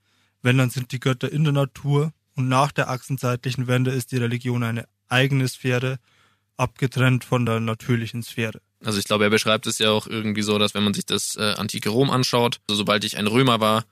wenn 0.41 0.57
dann 0.57 0.69
sind 0.69 0.91
die 0.91 1.00
Götter 1.00 1.31
in 1.31 1.43
der 1.43 1.53
Natur 1.53 2.12
und 2.35 2.47
nach 2.47 2.71
der 2.71 2.89
achsenzeitlichen 2.89 3.67
Wende 3.67 3.91
ist 3.91 4.12
die 4.12 4.17
Religion 4.17 4.63
eine 4.63 4.88
eigene 5.13 5.48
Sphäre, 5.48 6.00
abgetrennt 6.58 7.24
von 7.24 7.46
der 7.46 7.60
natürlichen 7.60 8.24
Sphäre. 8.24 8.62
Also 8.84 9.00
ich 9.00 9.05
glaube, 9.05 9.24
er 9.24 9.29
beschreibt 9.29 9.65
es 9.65 9.79
ja 9.79 9.91
auch 9.91 10.08
irgendwie 10.08 10.41
so, 10.41 10.60
dass 10.60 10.74
wenn 10.74 10.84
man 10.84 10.93
sich 10.93 11.05
das 11.05 11.36
äh, 11.38 11.53
antike 11.53 11.89
Rom 11.89 12.10
anschaut, 12.10 12.60
also 12.67 12.79
sobald 12.79 13.03
ich 13.05 13.17
ein 13.17 13.27
Römer 13.27 13.60
war, 13.60 13.86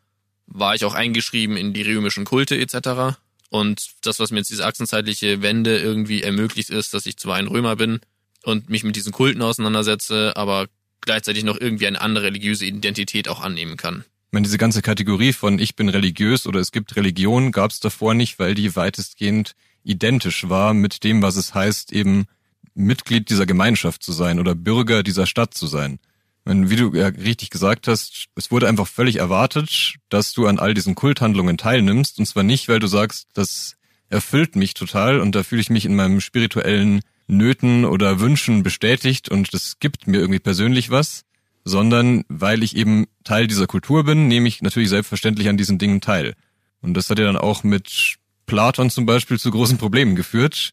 war 0.48 0.76
ich 0.76 0.84
auch 0.84 0.94
eingeschrieben 0.94 1.56
in 1.56 1.74
die 1.74 1.84
römischen 1.84 2.26
Kulte 2.26 2.58
etc. 2.58 3.18
Und 3.50 3.92
das, 4.02 4.20
was 4.20 4.32
mir 4.32 4.40
jetzt 4.40 4.50
diese 4.50 4.66
achsenzeitliche 4.66 5.42
Wende 5.42 5.80
irgendwie 5.80 6.24
ermöglicht, 6.24 6.70
ist, 6.70 6.94
dass 6.94 7.06
ich 7.06 7.18
zwar 7.18 7.38
ein 7.38 7.48
Römer 7.48 7.76
bin 7.76 8.02
und 8.44 8.70
mich 8.70 8.84
mit 8.84 8.96
diesen 8.96 9.14
Kulten 9.14 9.42
auseinandersetze, 9.42 10.34
aber 10.36 10.68
gleichzeitig 11.02 11.44
noch 11.44 11.60
irgendwie 11.60 11.88
eine 11.88 12.02
andere 12.02 12.26
religiöse 12.26 12.66
Identität 12.66 13.28
auch 13.28 13.42
annehmen 13.42 13.78
kann. 13.78 14.04
Ich 14.28 14.34
meine, 14.34 14.46
diese 14.46 14.58
ganze 14.58 14.82
Kategorie 14.82 15.34
von 15.34 15.60
ich 15.60 15.76
bin 15.76 15.90
religiös 15.90 16.48
oder 16.48 16.60
es 16.60 16.72
gibt 16.72 16.96
Religion 16.96 17.52
gab 17.52 17.72
es 17.72 17.80
davor 17.80 18.14
nicht, 18.14 18.40
weil 18.40 18.56
die 18.56 18.76
weitestgehend 18.76 19.56
identisch 19.84 20.50
war 20.50 20.74
mit 20.74 21.04
dem, 21.04 21.22
was 21.22 21.36
es 21.36 21.54
heißt, 21.54 21.92
eben 21.94 22.26
Mitglied 22.74 23.30
dieser 23.30 23.46
Gemeinschaft 23.46 24.04
zu 24.04 24.12
sein 24.12 24.40
oder 24.40 24.56
Bürger 24.56 25.04
dieser 25.04 25.26
Stadt 25.26 25.54
zu 25.54 25.68
sein. 25.68 26.00
Meine, 26.44 26.70
wie 26.70 26.76
du 26.76 26.94
ja 26.96 27.08
richtig 27.08 27.52
gesagt 27.52 27.88
hast, 27.88 28.26
es 28.36 28.50
wurde 28.50 28.68
einfach 28.68 28.88
völlig 28.88 29.18
erwartet, 29.18 29.96
dass 30.10 30.34
du 30.34 30.48
an 30.48 30.58
all 30.58 30.74
diesen 30.74 30.96
Kulthandlungen 30.96 31.58
teilnimmst. 31.58 32.18
Und 32.18 32.26
zwar 32.26 32.44
nicht, 32.44 32.68
weil 32.68 32.80
du 32.80 32.88
sagst, 32.88 33.28
das 33.34 33.76
erfüllt 34.10 34.56
mich 34.56 34.74
total 34.74 35.20
und 35.20 35.36
da 35.36 35.44
fühle 35.44 35.62
ich 35.62 35.70
mich 35.70 35.86
in 35.86 35.96
meinem 35.96 36.20
spirituellen 36.20 37.02
Nöten 37.28 37.86
oder 37.86 38.20
Wünschen 38.20 38.64
bestätigt 38.64 39.30
und 39.30 39.54
das 39.54 39.78
gibt 39.80 40.08
mir 40.08 40.20
irgendwie 40.20 40.40
persönlich 40.40 40.90
was, 40.90 41.24
sondern 41.64 42.26
weil 42.28 42.64
ich 42.64 42.76
eben 42.76 43.06
Teil 43.24 43.48
dieser 43.48 43.68
Kultur 43.68 44.04
bin, 44.04 44.28
nehme 44.28 44.48
ich 44.48 44.62
natürlich 44.62 44.90
selbstverständlich 44.90 45.48
an 45.48 45.58
diesen 45.58 45.78
Dingen 45.78 46.02
teil. 46.02 46.34
Und 46.82 46.96
das 46.96 47.10
hat 47.10 47.20
ja 47.20 47.26
dann 47.26 47.38
auch 47.38 47.64
mit 47.64 48.18
Platon 48.52 48.90
zum 48.90 49.06
Beispiel 49.06 49.40
zu 49.40 49.50
großen 49.50 49.78
Problemen 49.78 50.14
geführt 50.14 50.72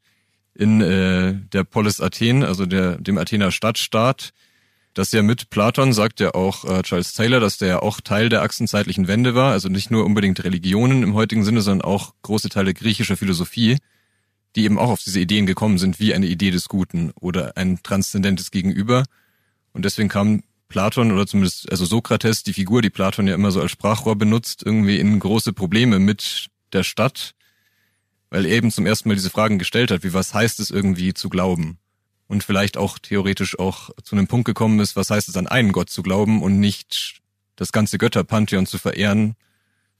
in 0.53 0.81
äh, 0.81 1.33
der 1.53 1.63
Polis 1.63 2.01
Athen, 2.01 2.43
also 2.43 2.67
der, 2.67 2.97
dem 2.97 3.19
Athener 3.19 3.53
Stadtstaat. 3.53 4.31
Das 4.95 5.13
ja 5.13 5.23
mit 5.23 5.49
Platon 5.49 5.93
sagt 5.93 6.19
ja 6.19 6.35
auch 6.35 6.65
äh, 6.65 6.83
Charles 6.83 7.13
Taylor, 7.13 7.39
dass 7.39 7.57
der 7.57 7.69
ja 7.69 7.79
auch 7.79 8.01
Teil 8.01 8.31
der 8.31 8.43
achsenzeitlichen 8.43 9.07
Wende 9.07 9.37
war, 9.37 9.53
also 9.53 9.69
nicht 9.69 9.93
nur 9.93 10.05
unbedingt 10.05 10.43
Religionen 10.43 11.05
im 11.05 11.15
heutigen 11.15 11.45
Sinne, 11.45 11.61
sondern 11.61 11.87
auch 11.87 12.15
große 12.23 12.49
Teile 12.49 12.75
griechischer 12.75 13.17
Philosophie, 13.17 13.77
die 14.57 14.65
eben 14.65 14.77
auch 14.77 14.91
auf 14.91 15.01
diese 15.05 15.21
Ideen 15.21 15.47
gekommen 15.47 15.79
sind, 15.79 16.01
wie 16.01 16.15
eine 16.15 16.27
Idee 16.27 16.51
des 16.51 16.69
Guten 16.69 17.13
oder 17.21 17.57
ein 17.57 17.81
transzendentes 17.85 18.51
Gegenüber. 18.51 19.05
Und 19.73 19.85
deswegen 19.85 20.09
kam 20.09 20.43
Platon 20.67 21.13
oder 21.13 21.29
zumindest, 21.29 21.71
also 21.71 21.85
Sokrates, 21.85 22.43
die 22.43 22.55
Figur, 22.55 22.83
die 22.83 22.91
Platon 22.91 23.29
ja 23.29 23.37
immer 23.37 23.53
so 23.53 23.61
als 23.61 23.71
Sprachrohr 23.71 24.17
benutzt, 24.17 24.65
irgendwie 24.67 24.99
in 24.99 25.21
große 25.21 25.53
Probleme 25.53 26.01
mit 26.01 26.49
der 26.73 26.83
Stadt, 26.83 27.37
weil 28.31 28.47
er 28.47 28.53
eben 28.53 28.71
zum 28.71 28.87
ersten 28.87 29.09
Mal 29.09 29.15
diese 29.15 29.31
Fragen 29.31 29.59
gestellt 29.59 29.91
hat, 29.91 30.03
wie 30.03 30.13
was 30.13 30.35
heißt 30.35 30.61
es 30.61 30.71
irgendwie 30.71 31.15
zu 31.15 31.29
glauben? 31.29 31.79
Und 32.27 32.45
vielleicht 32.45 32.77
auch 32.77 32.99
theoretisch 32.99 33.59
auch 33.59 33.91
zu 34.03 34.15
einem 34.15 34.27
Punkt 34.27 34.45
gekommen 34.45 34.81
ist, 34.81 34.97
was 34.97 35.11
heißt 35.11 35.29
es 35.29 35.37
an 35.37 35.47
einen 35.47 35.73
Gott 35.73 35.89
zu 35.89 36.03
glauben 36.03 36.43
und 36.43 36.61
nicht 36.61 37.23
das 37.57 37.73
ganze 37.73 37.99
Götterpantheon 37.99 38.67
zu 38.67 38.79
verehren 38.79 39.35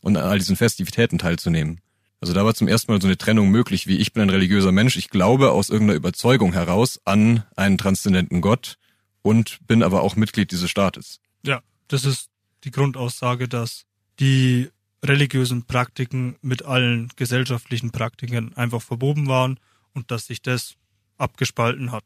und 0.01 0.17
an 0.17 0.25
all 0.25 0.39
diesen 0.39 0.57
Festivitäten 0.57 1.19
teilzunehmen. 1.19 1.81
Also 2.21 2.35
da 2.35 2.45
war 2.45 2.55
zum 2.55 2.69
ersten 2.69 2.93
Mal 2.93 3.01
so 3.01 3.07
eine 3.07 3.17
Trennung 3.17 3.49
möglich, 3.49 3.87
wie 3.87 3.97
ich 3.99 4.13
bin 4.13 4.23
ein 4.23 4.31
religiöser 4.31 4.73
Mensch, 4.73 4.97
ich 4.97 5.09
glaube 5.09 5.53
aus 5.53 5.71
irgendeiner 5.71 5.97
Überzeugung 5.97 6.53
heraus 6.53 7.01
an 7.05 7.45
einen 7.57 7.79
transzendenten 7.79 8.41
Gott 8.41 8.77
und 9.23 9.59
bin 9.67 9.83
aber 9.83 10.03
auch 10.03 10.17
Mitglied 10.17 10.51
dieses 10.51 10.71
Staates. 10.71 11.21
Ja, 11.45 11.61
das 11.87 12.05
ist 12.05 12.29
die 12.65 12.73
Grundaussage, 12.73 13.49
dass 13.49 13.85
die 14.19 14.69
religiösen 15.05 15.65
Praktiken 15.65 16.37
mit 16.43 16.65
allen 16.65 17.11
gesellschaftlichen 17.17 17.91
Praktiken 17.91 18.55
einfach 18.57 18.83
verwoben 18.83 19.29
waren 19.29 19.59
und 19.95 20.11
dass 20.11 20.27
sich 20.27 20.43
das 20.43 20.75
abgespalten 21.17 21.93
hat 21.93 22.05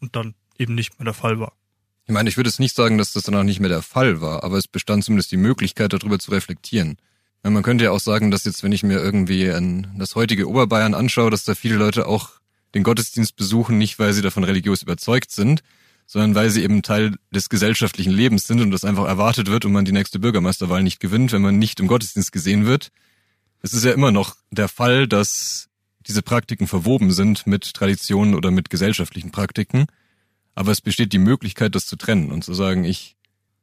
und 0.00 0.16
dann 0.16 0.34
eben 0.58 0.74
nicht 0.74 0.98
mehr 0.98 1.04
der 1.04 1.14
Fall 1.14 1.40
war. 1.40 1.52
Ich 2.06 2.12
meine, 2.12 2.28
ich 2.28 2.36
würde 2.36 2.48
jetzt 2.48 2.60
nicht 2.60 2.76
sagen, 2.76 2.98
dass 2.98 3.12
das 3.12 3.24
dann 3.24 3.34
auch 3.34 3.42
nicht 3.42 3.60
mehr 3.60 3.68
der 3.68 3.82
Fall 3.82 4.20
war, 4.20 4.44
aber 4.44 4.58
es 4.58 4.68
bestand 4.68 5.04
zumindest 5.04 5.32
die 5.32 5.36
Möglichkeit, 5.36 5.92
darüber 5.92 6.18
zu 6.18 6.30
reflektieren. 6.30 6.98
Meine, 7.42 7.54
man 7.54 7.62
könnte 7.62 7.84
ja 7.84 7.90
auch 7.90 8.00
sagen, 8.00 8.30
dass 8.30 8.44
jetzt, 8.44 8.62
wenn 8.62 8.72
ich 8.72 8.82
mir 8.82 8.98
irgendwie 8.98 9.52
das 9.98 10.14
heutige 10.14 10.48
Oberbayern 10.48 10.94
anschaue, 10.94 11.30
dass 11.30 11.44
da 11.44 11.54
viele 11.54 11.76
Leute 11.76 12.06
auch 12.06 12.30
den 12.74 12.82
Gottesdienst 12.82 13.36
besuchen, 13.36 13.78
nicht 13.78 13.98
weil 13.98 14.12
sie 14.12 14.22
davon 14.22 14.44
religiös 14.44 14.82
überzeugt 14.82 15.30
sind, 15.30 15.62
sondern 16.06 16.34
weil 16.34 16.50
sie 16.50 16.62
eben 16.62 16.82
Teil 16.82 17.16
des 17.30 17.48
gesellschaftlichen 17.48 18.12
Lebens 18.12 18.46
sind 18.46 18.60
und 18.60 18.70
das 18.70 18.84
einfach 18.84 19.06
erwartet 19.06 19.48
wird 19.48 19.64
und 19.64 19.72
man 19.72 19.84
die 19.84 19.92
nächste 19.92 20.18
Bürgermeisterwahl 20.18 20.82
nicht 20.82 21.00
gewinnt, 21.00 21.32
wenn 21.32 21.42
man 21.42 21.58
nicht 21.58 21.80
im 21.80 21.88
Gottesdienst 21.88 22.32
gesehen 22.32 22.64
wird. 22.64 22.92
Es 23.60 23.72
ist 23.72 23.84
ja 23.84 23.92
immer 23.92 24.12
noch 24.12 24.36
der 24.50 24.68
Fall, 24.68 25.08
dass 25.08 25.68
diese 26.06 26.22
Praktiken 26.22 26.68
verwoben 26.68 27.10
sind 27.10 27.46
mit 27.46 27.74
Traditionen 27.74 28.34
oder 28.34 28.52
mit 28.52 28.70
gesellschaftlichen 28.70 29.32
Praktiken. 29.32 29.86
Aber 30.54 30.70
es 30.70 30.80
besteht 30.80 31.12
die 31.12 31.18
Möglichkeit, 31.18 31.74
das 31.74 31.86
zu 31.86 31.96
trennen 31.96 32.30
und 32.30 32.44
zu 32.44 32.54
sagen, 32.54 32.84
ich 32.84 33.16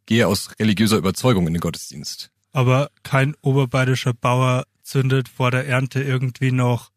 gehe 0.06 0.28
aus 0.28 0.50
religiöser 0.60 0.98
Überzeugung 0.98 1.48
in 1.48 1.54
den 1.54 1.62
Gottesdienst. 1.62 2.30
Aber 2.52 2.92
kein 3.04 3.36
oberbayerischer 3.42 4.14
Bauer 4.14 4.66
zündet 4.84 5.30
vor 5.30 5.50
der 5.50 5.66
Ernte 5.66 6.04
irgendwie 6.04 6.52
noch 6.52 6.92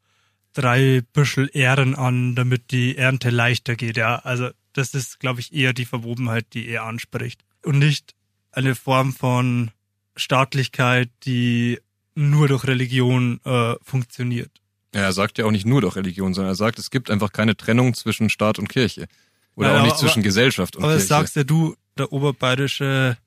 drei 0.53 1.03
Büschel 1.13 1.49
Ehren 1.53 1.95
an, 1.95 2.35
damit 2.35 2.73
die 2.73 2.97
Ernte 2.97 3.31
leichter 3.31 3.77
geht. 3.77 3.97
Ja, 3.97 4.17
also 4.17 4.51
das 4.77 4.95
ist, 4.95 5.21
glaube 5.21 5.41
ich, 5.41 5.53
eher 5.53 5.73
die 5.73 5.85
Verwobenheit, 5.85 6.47
die 6.53 6.69
er 6.69 6.85
anspricht. 6.85 7.43
Und 7.63 7.79
nicht 7.79 8.15
eine 8.53 8.75
Form 8.75 9.13
von 9.13 9.71
Staatlichkeit, 10.17 11.11
die 11.25 11.79
nur 12.15 12.49
durch 12.49 12.65
Religion 12.67 13.41
äh, 13.45 13.75
funktioniert. 13.83 14.51
Ja, 14.95 15.03
er 15.03 15.13
sagt 15.13 15.39
ja 15.39 15.45
auch 15.45 15.51
nicht 15.51 15.67
nur 15.67 15.83
durch 15.83 15.97
Religion, 15.97 16.33
sondern 16.33 16.53
er 16.53 16.57
sagt, 16.57 16.79
es 16.79 16.91
gibt 16.91 17.11
einfach 17.11 17.33
keine 17.33 17.57
Trennung 17.57 17.95
zwischen 17.95 18.31
Staat 18.31 18.59
und 18.59 18.69
Kirche. 18.69 19.07
Oder 19.55 19.73
ja, 19.73 19.79
auch 19.79 19.83
nicht 19.83 19.93
aber, 19.93 20.01
zwischen 20.01 20.23
Gesellschaft 20.23 20.77
und 20.77 20.85
aber 20.85 20.95
Kirche. 20.95 21.15
Aber 21.15 21.21
sagst 21.21 21.37
ja 21.37 21.45
du, 21.45 21.77
der 21.99 22.13
oberbayerische 22.13 23.19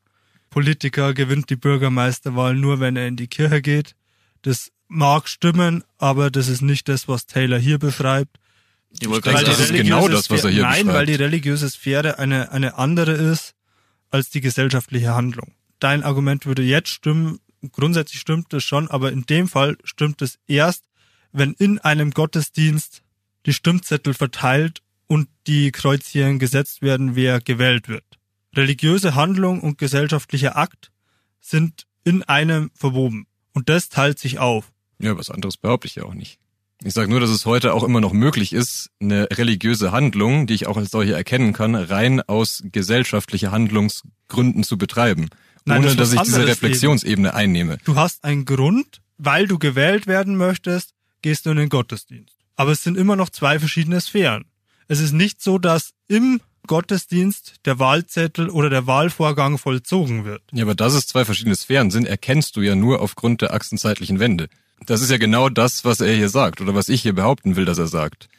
Politiker 0.49 1.13
gewinnt 1.13 1.49
die 1.49 1.55
Bürgermeisterwahl 1.55 2.55
nur, 2.55 2.79
wenn 2.79 2.95
er 2.95 3.07
in 3.07 3.17
die 3.17 3.27
Kirche 3.27 3.61
geht. 3.61 3.95
Das 4.41 4.71
mag 4.87 5.27
stimmen, 5.27 5.83
aber 5.97 6.31
das 6.31 6.47
ist 6.47 6.61
nicht 6.61 6.89
das, 6.89 7.07
was 7.07 7.27
Taylor 7.27 7.59
hier 7.59 7.77
beschreibt. 7.77 8.38
Ich 8.91 8.99
denke, 8.99 9.21
das 9.21 9.59
ist 9.59 9.73
genau 9.73 10.07
das, 10.07 10.29
was 10.29 10.43
er 10.43 10.49
hier 10.49 10.63
Nein, 10.63 10.85
beschreibt. 10.85 10.97
weil 10.97 11.05
die 11.05 11.15
religiöse 11.15 11.69
Sphäre 11.69 12.17
eine, 12.17 12.51
eine 12.51 12.77
andere 12.77 13.11
ist 13.11 13.53
als 14.09 14.29
die 14.29 14.41
gesellschaftliche 14.41 15.13
Handlung. 15.13 15.53
Dein 15.79 16.03
Argument 16.03 16.45
würde 16.45 16.63
jetzt 16.63 16.89
stimmen, 16.89 17.39
grundsätzlich 17.71 18.19
stimmt 18.19 18.53
es 18.53 18.63
schon, 18.63 18.89
aber 18.89 19.11
in 19.11 19.23
dem 19.23 19.47
Fall 19.47 19.77
stimmt 19.83 20.21
es 20.21 20.39
erst, 20.47 20.85
wenn 21.31 21.53
in 21.53 21.79
einem 21.79 22.11
Gottesdienst 22.11 23.03
die 23.45 23.53
Stimmzettel 23.53 24.13
verteilt 24.13 24.81
und 25.07 25.29
die 25.47 25.71
Kreuzchen 25.71 26.39
gesetzt 26.39 26.81
werden, 26.81 27.15
wer 27.15 27.39
gewählt 27.39 27.87
wird. 27.87 28.03
Religiöse 28.55 29.15
Handlung 29.15 29.61
und 29.61 29.77
gesellschaftlicher 29.77 30.57
Akt 30.57 30.91
sind 31.39 31.85
in 32.03 32.23
einem 32.23 32.71
verwoben. 32.73 33.27
Und 33.53 33.69
das 33.69 33.89
teilt 33.89 34.19
sich 34.19 34.39
auf. 34.39 34.71
Ja, 34.99 35.17
was 35.17 35.29
anderes 35.29 35.57
behaupte 35.57 35.87
ich 35.87 35.95
ja 35.95 36.03
auch 36.03 36.13
nicht. 36.13 36.39
Ich 36.81 36.93
sage 36.93 37.09
nur, 37.09 37.19
dass 37.19 37.29
es 37.29 37.45
heute 37.45 37.73
auch 37.73 37.83
immer 37.83 37.99
noch 37.99 38.13
möglich 38.13 38.53
ist, 38.53 38.89
eine 39.01 39.27
religiöse 39.31 39.91
Handlung, 39.91 40.47
die 40.47 40.53
ich 40.53 40.67
auch 40.67 40.77
als 40.77 40.91
solche 40.91 41.13
erkennen 41.13 41.51
kann, 41.51 41.75
rein 41.75 42.21
aus 42.21 42.63
gesellschaftlicher 42.71 43.51
Handlungsgründen 43.51 44.63
zu 44.63 44.77
betreiben. 44.77 45.29
Nein, 45.65 45.79
ohne 45.79 45.95
das 45.95 46.11
dass 46.11 46.13
ich 46.13 46.21
diese 46.21 46.47
Reflexionsebene 46.47 47.29
eben. 47.29 47.37
einnehme. 47.37 47.77
Du 47.83 47.95
hast 47.95 48.23
einen 48.23 48.45
Grund, 48.45 49.01
weil 49.17 49.45
du 49.45 49.59
gewählt 49.59 50.07
werden 50.07 50.37
möchtest, 50.37 50.93
gehst 51.21 51.45
du 51.45 51.51
in 51.51 51.57
den 51.57 51.69
Gottesdienst. 51.69 52.35
Aber 52.55 52.71
es 52.71 52.81
sind 52.81 52.97
immer 52.97 53.17
noch 53.17 53.29
zwei 53.29 53.59
verschiedene 53.59 53.99
Sphären. 53.99 54.45
Es 54.87 55.01
ist 55.01 55.11
nicht 55.11 55.41
so, 55.41 55.57
dass 55.57 55.91
im 56.07 56.39
Gottesdienst 56.65 57.55
der 57.65 57.79
Wahlzettel 57.79 58.49
oder 58.49 58.69
der 58.69 58.87
Wahlvorgang 58.87 59.57
vollzogen 59.57 60.23
wird. 60.23 60.43
Ja, 60.53 60.63
aber 60.63 60.75
dass 60.75 60.93
es 60.93 61.07
zwei 61.07 61.25
verschiedene 61.25 61.55
Sphären 61.55 61.91
sind, 61.91 62.07
erkennst 62.07 62.55
du 62.55 62.61
ja 62.61 62.75
nur 62.75 63.01
aufgrund 63.01 63.41
der 63.41 63.53
achsenzeitlichen 63.53 64.19
Wende. 64.19 64.47
Das 64.85 65.01
ist 65.01 65.11
ja 65.11 65.17
genau 65.17 65.49
das, 65.49 65.85
was 65.85 66.01
er 66.01 66.13
hier 66.13 66.29
sagt 66.29 66.61
oder 66.61 66.75
was 66.75 66.89
ich 66.89 67.01
hier 67.01 67.13
behaupten 67.13 67.55
will, 67.55 67.65
dass 67.65 67.77
er 67.77 67.87
sagt. 67.87 68.29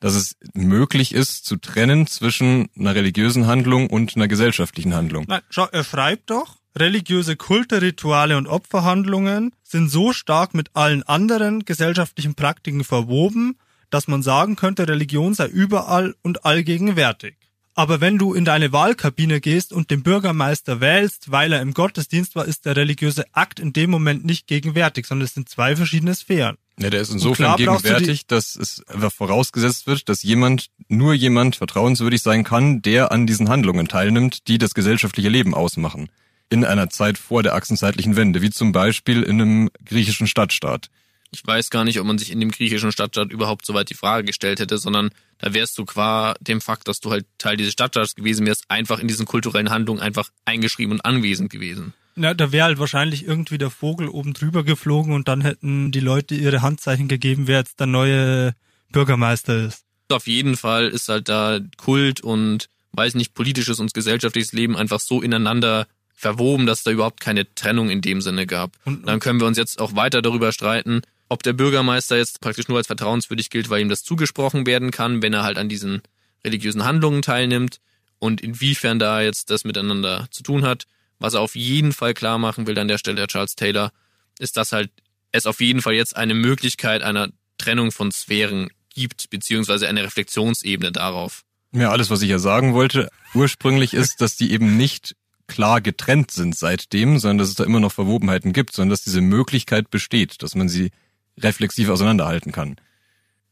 Dass 0.00 0.14
es 0.14 0.36
möglich 0.54 1.14
ist, 1.14 1.46
zu 1.46 1.56
trennen 1.56 2.06
zwischen 2.06 2.68
einer 2.78 2.94
religiösen 2.94 3.46
Handlung 3.46 3.88
und 3.88 4.16
einer 4.16 4.28
gesellschaftlichen 4.28 4.94
Handlung. 4.94 5.24
Nein, 5.26 5.40
schau, 5.48 5.66
er 5.72 5.84
schreibt 5.84 6.30
doch, 6.30 6.56
religiöse 6.76 7.36
Kulte, 7.36 7.80
Rituale 7.80 8.36
und 8.36 8.46
Opferhandlungen 8.46 9.52
sind 9.62 9.88
so 9.88 10.12
stark 10.12 10.54
mit 10.54 10.70
allen 10.74 11.02
anderen 11.02 11.64
gesellschaftlichen 11.64 12.34
Praktiken 12.34 12.84
verwoben, 12.84 13.56
dass 13.90 14.08
man 14.08 14.22
sagen 14.22 14.56
könnte, 14.56 14.88
Religion 14.88 15.34
sei 15.34 15.46
überall 15.46 16.14
und 16.22 16.44
allgegenwärtig. 16.44 17.36
Aber 17.78 18.00
wenn 18.00 18.16
du 18.16 18.32
in 18.32 18.46
deine 18.46 18.72
Wahlkabine 18.72 19.42
gehst 19.42 19.70
und 19.70 19.90
den 19.90 20.02
Bürgermeister 20.02 20.80
wählst, 20.80 21.30
weil 21.30 21.52
er 21.52 21.60
im 21.60 21.74
Gottesdienst 21.74 22.34
war, 22.34 22.46
ist 22.46 22.64
der 22.64 22.74
religiöse 22.74 23.26
Akt 23.32 23.60
in 23.60 23.74
dem 23.74 23.90
Moment 23.90 24.24
nicht 24.24 24.46
gegenwärtig, 24.46 25.06
sondern 25.06 25.26
es 25.26 25.34
sind 25.34 25.50
zwei 25.50 25.76
verschiedene 25.76 26.14
Sphären. 26.14 26.56
Ja, 26.78 26.88
der 26.88 27.02
ist 27.02 27.10
insofern 27.10 27.56
gegenwärtig, 27.56 28.26
dass 28.26 28.56
es 28.56 28.82
vorausgesetzt 29.14 29.86
wird, 29.86 30.08
dass 30.08 30.22
jemand, 30.22 30.68
nur 30.88 31.12
jemand 31.12 31.56
vertrauenswürdig 31.56 32.22
sein 32.22 32.44
kann, 32.44 32.80
der 32.80 33.12
an 33.12 33.26
diesen 33.26 33.50
Handlungen 33.50 33.88
teilnimmt, 33.88 34.48
die 34.48 34.56
das 34.56 34.72
gesellschaftliche 34.72 35.28
Leben 35.28 35.54
ausmachen. 35.54 36.08
In 36.48 36.64
einer 36.64 36.88
Zeit 36.88 37.18
vor 37.18 37.42
der 37.42 37.54
achsenzeitlichen 37.54 38.16
Wende, 38.16 38.40
wie 38.40 38.50
zum 38.50 38.72
Beispiel 38.72 39.22
in 39.22 39.40
einem 39.40 39.70
griechischen 39.84 40.26
Stadtstaat. 40.26 40.88
Ich 41.32 41.46
weiß 41.46 41.70
gar 41.70 41.84
nicht, 41.84 42.00
ob 42.00 42.06
man 42.06 42.18
sich 42.18 42.30
in 42.30 42.40
dem 42.40 42.50
griechischen 42.50 42.92
Stadtstaat 42.92 43.30
überhaupt 43.30 43.66
so 43.66 43.74
weit 43.74 43.90
die 43.90 43.94
Frage 43.94 44.26
gestellt 44.26 44.60
hätte, 44.60 44.78
sondern 44.78 45.10
da 45.38 45.52
wärst 45.52 45.76
du 45.78 45.84
qua 45.84 46.34
dem 46.40 46.60
Fakt, 46.60 46.88
dass 46.88 47.00
du 47.00 47.10
halt 47.10 47.26
Teil 47.38 47.56
dieses 47.56 47.72
Stadtstaats 47.72 48.14
gewesen 48.14 48.46
wärst, 48.46 48.64
einfach 48.68 48.98
in 48.98 49.08
diesen 49.08 49.26
kulturellen 49.26 49.70
Handlungen 49.70 50.00
einfach 50.00 50.30
eingeschrieben 50.44 50.92
und 50.92 51.04
anwesend 51.04 51.50
gewesen. 51.50 51.92
Na, 52.14 52.32
da 52.32 52.50
wäre 52.50 52.64
halt 52.64 52.78
wahrscheinlich 52.78 53.26
irgendwie 53.26 53.58
der 53.58 53.70
Vogel 53.70 54.08
oben 54.08 54.32
drüber 54.32 54.64
geflogen 54.64 55.12
und 55.12 55.28
dann 55.28 55.42
hätten 55.42 55.92
die 55.92 56.00
Leute 56.00 56.34
ihre 56.34 56.62
Handzeichen 56.62 57.08
gegeben, 57.08 57.46
wer 57.46 57.58
jetzt 57.58 57.78
der 57.78 57.86
neue 57.86 58.54
Bürgermeister 58.90 59.66
ist. 59.66 59.84
Auf 60.08 60.26
jeden 60.26 60.56
Fall 60.56 60.88
ist 60.88 61.08
halt 61.08 61.28
da 61.28 61.60
Kult 61.76 62.22
und 62.22 62.70
weiß 62.92 63.14
nicht, 63.16 63.34
politisches 63.34 63.80
und 63.80 63.92
gesellschaftliches 63.92 64.52
Leben 64.52 64.76
einfach 64.76 65.00
so 65.00 65.20
ineinander 65.20 65.86
verwoben, 66.14 66.66
dass 66.66 66.82
da 66.82 66.90
überhaupt 66.90 67.20
keine 67.20 67.54
Trennung 67.54 67.90
in 67.90 68.00
dem 68.00 68.22
Sinne 68.22 68.46
gab. 68.46 68.72
Und 68.86 69.06
dann 69.06 69.20
können 69.20 69.38
wir 69.38 69.46
uns 69.46 69.58
jetzt 69.58 69.78
auch 69.80 69.94
weiter 69.94 70.22
darüber 70.22 70.52
streiten, 70.52 71.02
ob 71.28 71.42
der 71.42 71.52
Bürgermeister 71.52 72.16
jetzt 72.16 72.40
praktisch 72.40 72.68
nur 72.68 72.78
als 72.78 72.86
vertrauenswürdig 72.86 73.50
gilt, 73.50 73.70
weil 73.70 73.80
ihm 73.80 73.88
das 73.88 74.02
zugesprochen 74.02 74.66
werden 74.66 74.90
kann, 74.90 75.22
wenn 75.22 75.32
er 75.32 75.42
halt 75.42 75.58
an 75.58 75.68
diesen 75.68 76.02
religiösen 76.44 76.84
Handlungen 76.84 77.22
teilnimmt 77.22 77.80
und 78.18 78.40
inwiefern 78.40 78.98
da 78.98 79.20
jetzt 79.20 79.50
das 79.50 79.64
miteinander 79.64 80.26
zu 80.30 80.42
tun 80.42 80.64
hat. 80.64 80.86
Was 81.18 81.34
er 81.34 81.40
auf 81.40 81.56
jeden 81.56 81.92
Fall 81.92 82.14
klar 82.14 82.38
machen 82.38 82.66
will 82.66 82.78
an 82.78 82.88
der 82.88 82.98
Stelle, 82.98 83.16
der 83.16 83.26
Charles 83.26 83.54
Taylor, 83.54 83.90
ist, 84.38 84.56
dass 84.56 84.72
halt 84.72 84.90
es 85.32 85.46
auf 85.46 85.60
jeden 85.60 85.82
Fall 85.82 85.94
jetzt 85.94 86.16
eine 86.16 86.34
Möglichkeit 86.34 87.02
einer 87.02 87.28
Trennung 87.58 87.90
von 87.90 88.12
Sphären 88.12 88.68
gibt, 88.94 89.30
beziehungsweise 89.30 89.88
eine 89.88 90.04
Reflexionsebene 90.04 90.92
darauf. 90.92 91.42
Ja, 91.72 91.90
alles, 91.90 92.10
was 92.10 92.22
ich 92.22 92.30
ja 92.30 92.38
sagen 92.38 92.74
wollte, 92.74 93.10
ursprünglich 93.34 93.92
ist, 93.92 94.20
dass 94.20 94.36
die 94.36 94.52
eben 94.52 94.76
nicht 94.76 95.14
klar 95.46 95.80
getrennt 95.80 96.30
sind 96.30 96.56
seitdem, 96.56 97.18
sondern 97.18 97.38
dass 97.38 97.48
es 97.48 97.54
da 97.54 97.64
immer 97.64 97.80
noch 97.80 97.92
Verwobenheiten 97.92 98.52
gibt, 98.52 98.74
sondern 98.74 98.90
dass 98.90 99.02
diese 99.02 99.20
Möglichkeit 99.20 99.90
besteht, 99.90 100.42
dass 100.42 100.54
man 100.54 100.68
sie 100.68 100.90
reflexiv 101.38 101.88
auseinanderhalten 101.88 102.52
kann. 102.52 102.76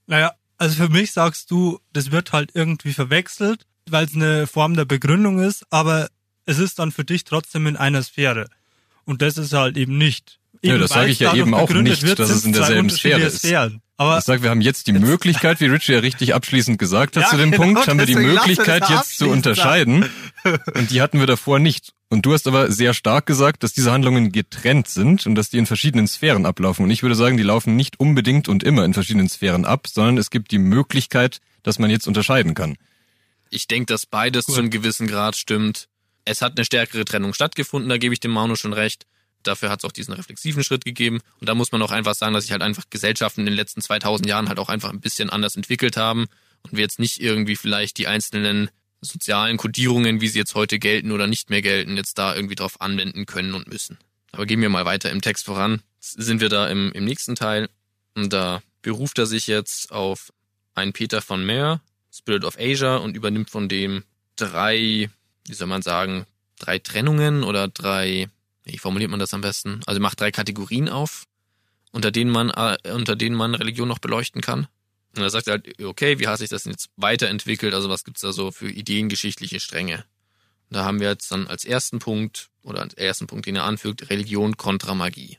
Naja, 0.06 0.32
also 0.58 0.76
für 0.84 0.88
mich 0.88 1.12
sagst 1.12 1.50
du, 1.50 1.80
das 1.92 2.10
wird 2.10 2.32
halt 2.32 2.50
irgendwie 2.54 2.92
verwechselt, 2.92 3.66
weil 3.88 4.06
es 4.06 4.14
eine 4.14 4.46
Form 4.46 4.74
der 4.74 4.84
Begründung 4.84 5.38
ist, 5.38 5.64
aber 5.70 6.08
es 6.46 6.58
ist 6.58 6.78
dann 6.78 6.92
für 6.92 7.04
dich 7.04 7.24
trotzdem 7.24 7.66
in 7.66 7.76
einer 7.76 8.02
Sphäre. 8.02 8.48
Und 9.04 9.22
das 9.22 9.36
ist 9.36 9.52
halt 9.52 9.76
eben 9.76 9.98
nicht. 9.98 10.38
Eben 10.62 10.74
ja, 10.74 10.78
das 10.78 10.90
sage 10.90 11.10
ich 11.10 11.18
ja 11.20 11.34
eben 11.34 11.54
auch 11.54 11.68
nicht, 11.70 12.02
wird, 12.02 12.18
dass 12.18 12.30
es 12.30 12.44
in 12.44 12.52
derselben 12.52 12.90
Sphäre 12.90 13.20
ist. 13.20 13.38
Sphären. 13.38 13.82
Aber 13.96 14.18
ich 14.18 14.24
sage, 14.24 14.42
wir 14.42 14.50
haben 14.50 14.60
jetzt 14.60 14.88
die 14.88 14.92
Möglichkeit, 14.92 15.60
wie 15.60 15.66
Richie 15.66 15.92
ja 15.92 16.00
richtig 16.00 16.34
abschließend 16.34 16.78
gesagt 16.78 17.16
hat 17.16 17.24
ja, 17.24 17.28
zu 17.28 17.36
dem 17.36 17.52
genau, 17.52 17.62
Punkt, 17.62 17.86
haben 17.86 17.98
wir 17.98 18.06
die 18.06 18.16
Möglichkeit 18.16 18.88
jetzt 18.90 19.18
zu 19.18 19.28
unterscheiden. 19.28 20.10
Und 20.74 20.90
die 20.90 21.00
hatten 21.00 21.20
wir 21.20 21.26
davor 21.26 21.60
nicht. 21.60 21.92
Und 22.08 22.26
du 22.26 22.32
hast 22.32 22.46
aber 22.46 22.70
sehr 22.70 22.92
stark 22.92 23.26
gesagt, 23.26 23.62
dass 23.62 23.72
diese 23.72 23.92
Handlungen 23.92 24.32
getrennt 24.32 24.88
sind 24.88 25.26
und 25.26 25.36
dass 25.36 25.50
die 25.50 25.58
in 25.58 25.66
verschiedenen 25.66 26.08
Sphären 26.08 26.44
ablaufen. 26.44 26.84
Und 26.84 26.90
ich 26.90 27.02
würde 27.02 27.14
sagen, 27.14 27.36
die 27.36 27.42
laufen 27.42 27.76
nicht 27.76 28.00
unbedingt 28.00 28.48
und 28.48 28.62
immer 28.62 28.84
in 28.84 28.94
verschiedenen 28.94 29.28
Sphären 29.28 29.64
ab, 29.64 29.86
sondern 29.86 30.18
es 30.18 30.30
gibt 30.30 30.50
die 30.50 30.58
Möglichkeit, 30.58 31.40
dass 31.62 31.78
man 31.78 31.90
jetzt 31.90 32.06
unterscheiden 32.08 32.54
kann. 32.54 32.76
Ich 33.50 33.68
denke, 33.68 33.86
dass 33.86 34.06
beides 34.06 34.46
Gut. 34.46 34.56
zu 34.56 34.60
einem 34.60 34.70
gewissen 34.70 35.06
Grad 35.06 35.36
stimmt. 35.36 35.88
Es 36.24 36.42
hat 36.42 36.56
eine 36.56 36.64
stärkere 36.64 37.04
Trennung 37.04 37.32
stattgefunden, 37.32 37.88
da 37.88 37.98
gebe 37.98 38.12
ich 38.12 38.20
dem 38.20 38.32
Mauno 38.32 38.56
schon 38.56 38.72
recht. 38.72 39.06
Dafür 39.46 39.70
hat 39.70 39.80
es 39.80 39.84
auch 39.84 39.92
diesen 39.92 40.14
reflexiven 40.14 40.64
Schritt 40.64 40.84
gegeben. 40.84 41.20
Und 41.40 41.48
da 41.48 41.54
muss 41.54 41.72
man 41.72 41.82
auch 41.82 41.90
einfach 41.90 42.14
sagen, 42.14 42.34
dass 42.34 42.44
sich 42.44 42.52
halt 42.52 42.62
einfach 42.62 42.84
Gesellschaften 42.90 43.40
in 43.40 43.46
den 43.46 43.54
letzten 43.54 43.80
2000 43.80 44.28
Jahren 44.28 44.48
halt 44.48 44.58
auch 44.58 44.68
einfach 44.68 44.90
ein 44.90 45.00
bisschen 45.00 45.30
anders 45.30 45.56
entwickelt 45.56 45.96
haben 45.96 46.26
und 46.62 46.72
wir 46.72 46.80
jetzt 46.80 46.98
nicht 46.98 47.20
irgendwie 47.20 47.56
vielleicht 47.56 47.98
die 47.98 48.06
einzelnen 48.06 48.70
sozialen 49.00 49.56
Kodierungen, 49.56 50.20
wie 50.20 50.28
sie 50.28 50.38
jetzt 50.38 50.54
heute 50.54 50.78
gelten 50.78 51.12
oder 51.12 51.26
nicht 51.26 51.50
mehr 51.50 51.62
gelten, 51.62 51.96
jetzt 51.96 52.18
da 52.18 52.34
irgendwie 52.34 52.54
drauf 52.54 52.80
anwenden 52.80 53.26
können 53.26 53.54
und 53.54 53.68
müssen. 53.68 53.98
Aber 54.32 54.46
gehen 54.46 54.60
wir 54.60 54.70
mal 54.70 54.84
weiter 54.84 55.10
im 55.10 55.20
Text 55.20 55.44
voran. 55.44 55.82
Sind 56.00 56.40
wir 56.40 56.48
da 56.48 56.68
im, 56.68 56.90
im 56.92 57.04
nächsten 57.04 57.34
Teil 57.34 57.68
und 58.14 58.32
da 58.32 58.62
beruft 58.82 59.18
er 59.18 59.26
sich 59.26 59.46
jetzt 59.46 59.92
auf 59.92 60.32
einen 60.74 60.92
Peter 60.92 61.22
von 61.22 61.44
Meer, 61.44 61.80
Spirit 62.12 62.44
of 62.44 62.58
Asia 62.58 62.96
und 62.96 63.16
übernimmt 63.16 63.50
von 63.50 63.68
dem 63.68 64.04
drei, 64.36 65.08
wie 65.46 65.54
soll 65.54 65.68
man 65.68 65.82
sagen, 65.82 66.26
drei 66.58 66.78
Trennungen 66.78 67.44
oder 67.44 67.68
drei 67.68 68.28
wie 68.64 68.78
formuliert 68.78 69.11
man 69.11 69.21
das 69.21 69.35
am 69.35 69.40
besten? 69.40 69.80
Also 69.87 70.00
macht 70.00 70.21
drei 70.21 70.30
Kategorien 70.30 70.88
auf, 70.88 71.25
unter 71.92 72.11
denen 72.11 72.30
man, 72.30 72.50
äh, 72.50 72.76
unter 72.92 73.16
denen 73.16 73.37
man 73.37 73.54
Religion 73.54 73.88
noch 73.88 73.99
beleuchten 73.99 74.40
kann. 74.40 74.66
Und 75.16 75.23
er 75.23 75.30
sagt 75.30 75.47
halt, 75.47 75.80
okay, 75.83 76.18
wie 76.18 76.26
hat 76.26 76.38
sich 76.38 76.48
das 76.48 76.64
denn 76.64 76.72
jetzt 76.72 76.90
weiterentwickelt? 76.96 77.72
Also 77.72 77.88
was 77.88 78.05
gibt's 78.05 78.22
da 78.22 78.33
so 78.33 78.50
für 78.50 78.68
ideengeschichtliche 78.68 79.61
Stränge? 79.61 80.05
Und 80.70 80.77
da 80.77 80.85
haben 80.85 80.98
wir 80.98 81.09
jetzt 81.09 81.31
dann 81.31 81.46
als 81.46 81.64
ersten 81.64 82.00
Punkt 82.00 82.48
oder 82.62 82.81
als 82.81 82.94
ersten 82.94 83.27
Punkt, 83.27 83.46
den 83.46 83.57
er 83.57 83.64
anfügt, 83.64 84.11
Religion 84.11 84.57
kontra 84.57 84.94
Magie. 84.94 85.38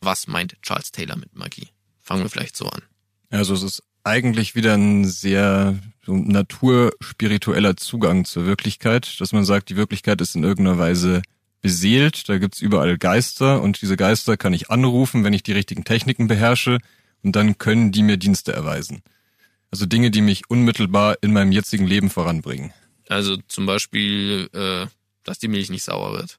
Was 0.00 0.26
meint 0.26 0.60
Charles 0.62 0.90
Taylor 0.90 1.16
mit 1.16 1.34
Magie? 1.36 1.68
Fangen 2.00 2.22
wir 2.22 2.30
vielleicht 2.30 2.56
so 2.56 2.66
an. 2.66 2.82
Also 3.30 3.54
es 3.54 3.62
ist 3.62 3.82
eigentlich 4.02 4.54
wieder 4.54 4.74
ein 4.74 5.04
sehr 5.04 5.78
so 6.04 6.14
naturspiritueller 6.16 7.76
Zugang 7.76 8.24
zur 8.24 8.46
Wirklichkeit, 8.46 9.20
dass 9.20 9.32
man 9.32 9.44
sagt, 9.44 9.68
die 9.68 9.76
Wirklichkeit 9.76 10.20
ist 10.20 10.36
in 10.36 10.44
irgendeiner 10.44 10.78
Weise 10.78 11.22
beseelt, 11.62 12.28
da 12.28 12.38
gibt's 12.38 12.60
überall 12.60 12.98
Geister 12.98 13.62
und 13.62 13.80
diese 13.82 13.96
Geister 13.96 14.36
kann 14.36 14.52
ich 14.52 14.70
anrufen, 14.70 15.24
wenn 15.24 15.32
ich 15.32 15.42
die 15.42 15.52
richtigen 15.52 15.84
Techniken 15.84 16.28
beherrsche 16.28 16.78
und 17.22 17.34
dann 17.34 17.58
können 17.58 17.92
die 17.92 18.02
mir 18.02 18.16
Dienste 18.16 18.52
erweisen. 18.52 19.02
Also 19.70 19.86
Dinge, 19.86 20.10
die 20.10 20.20
mich 20.20 20.48
unmittelbar 20.48 21.16
in 21.22 21.32
meinem 21.32 21.52
jetzigen 21.52 21.86
Leben 21.86 22.10
voranbringen. 22.10 22.72
Also 23.08 23.36
zum 23.48 23.66
Beispiel, 23.66 24.48
äh, 24.52 24.86
dass 25.24 25.38
die 25.38 25.48
Milch 25.48 25.70
nicht 25.70 25.84
sauer 25.84 26.12
wird. 26.12 26.38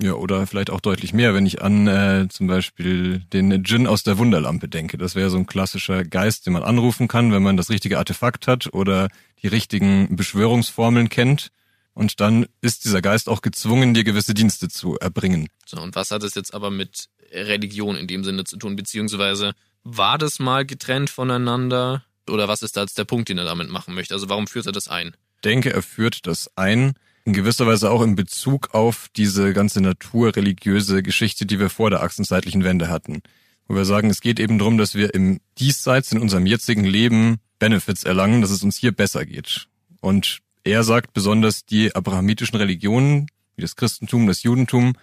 Ja, 0.00 0.14
oder 0.14 0.46
vielleicht 0.46 0.70
auch 0.70 0.80
deutlich 0.80 1.12
mehr, 1.12 1.34
wenn 1.34 1.44
ich 1.44 1.60
an 1.60 1.86
äh, 1.86 2.26
zum 2.30 2.46
Beispiel 2.46 3.20
den 3.32 3.62
Djinn 3.62 3.86
aus 3.86 4.02
der 4.02 4.16
Wunderlampe 4.16 4.68
denke. 4.68 4.96
Das 4.96 5.14
wäre 5.14 5.28
so 5.28 5.36
ein 5.36 5.44
klassischer 5.44 6.02
Geist, 6.04 6.46
den 6.46 6.54
man 6.54 6.62
anrufen 6.62 7.08
kann, 7.08 7.30
wenn 7.30 7.42
man 7.42 7.58
das 7.58 7.68
richtige 7.68 7.98
Artefakt 7.98 8.46
hat 8.46 8.72
oder 8.72 9.08
die 9.42 9.48
richtigen 9.48 10.16
Beschwörungsformeln 10.16 11.10
kennt. 11.10 11.50
Und 11.94 12.20
dann 12.20 12.46
ist 12.60 12.84
dieser 12.84 13.02
Geist 13.02 13.28
auch 13.28 13.42
gezwungen, 13.42 13.94
dir 13.94 14.04
gewisse 14.04 14.34
Dienste 14.34 14.68
zu 14.68 14.98
erbringen. 14.98 15.48
So, 15.66 15.80
und 15.80 15.94
was 15.94 16.10
hat 16.10 16.22
es 16.22 16.34
jetzt 16.34 16.54
aber 16.54 16.70
mit 16.70 17.08
Religion 17.32 17.96
in 17.96 18.06
dem 18.06 18.24
Sinne 18.24 18.44
zu 18.44 18.56
tun? 18.56 18.76
Beziehungsweise 18.76 19.52
war 19.84 20.18
das 20.18 20.38
mal 20.38 20.64
getrennt 20.64 21.10
voneinander? 21.10 22.04
Oder 22.28 22.48
was 22.48 22.62
ist 22.62 22.76
da 22.76 22.82
jetzt 22.82 22.98
der 22.98 23.04
Punkt, 23.04 23.28
den 23.28 23.38
er 23.38 23.44
damit 23.44 23.68
machen 23.68 23.94
möchte? 23.94 24.14
Also 24.14 24.28
warum 24.28 24.46
führt 24.46 24.66
er 24.66 24.72
das 24.72 24.88
ein? 24.88 25.14
Ich 25.36 25.42
denke, 25.42 25.72
er 25.72 25.82
führt 25.82 26.26
das 26.26 26.50
ein, 26.56 26.94
in 27.24 27.32
gewisser 27.32 27.66
Weise 27.66 27.90
auch 27.90 28.02
in 28.02 28.16
Bezug 28.16 28.74
auf 28.74 29.08
diese 29.16 29.52
ganze 29.52 29.80
naturreligiöse 29.80 31.02
Geschichte, 31.02 31.46
die 31.46 31.58
wir 31.58 31.68
vor 31.68 31.90
der 31.90 32.02
achsenzeitlichen 32.02 32.64
Wende 32.64 32.88
hatten. 32.88 33.22
Wo 33.68 33.74
wir 33.74 33.84
sagen, 33.84 34.10
es 34.10 34.20
geht 34.20 34.40
eben 34.40 34.58
darum, 34.58 34.78
dass 34.78 34.94
wir 34.94 35.14
im 35.14 35.40
Diesseits, 35.58 36.12
in 36.12 36.20
unserem 36.20 36.46
jetzigen 36.46 36.84
Leben 36.84 37.38
Benefits 37.58 38.04
erlangen, 38.04 38.40
dass 38.40 38.50
es 38.50 38.62
uns 38.62 38.76
hier 38.76 38.92
besser 38.92 39.24
geht. 39.24 39.68
Und 40.00 40.40
er 40.64 40.84
sagt 40.84 41.12
besonders, 41.12 41.64
die 41.64 41.94
abrahamitischen 41.94 42.56
Religionen, 42.56 43.26
wie 43.56 43.62
das 43.62 43.76
Christentum, 43.76 44.26
das 44.26 44.42
Judentum, 44.42 44.94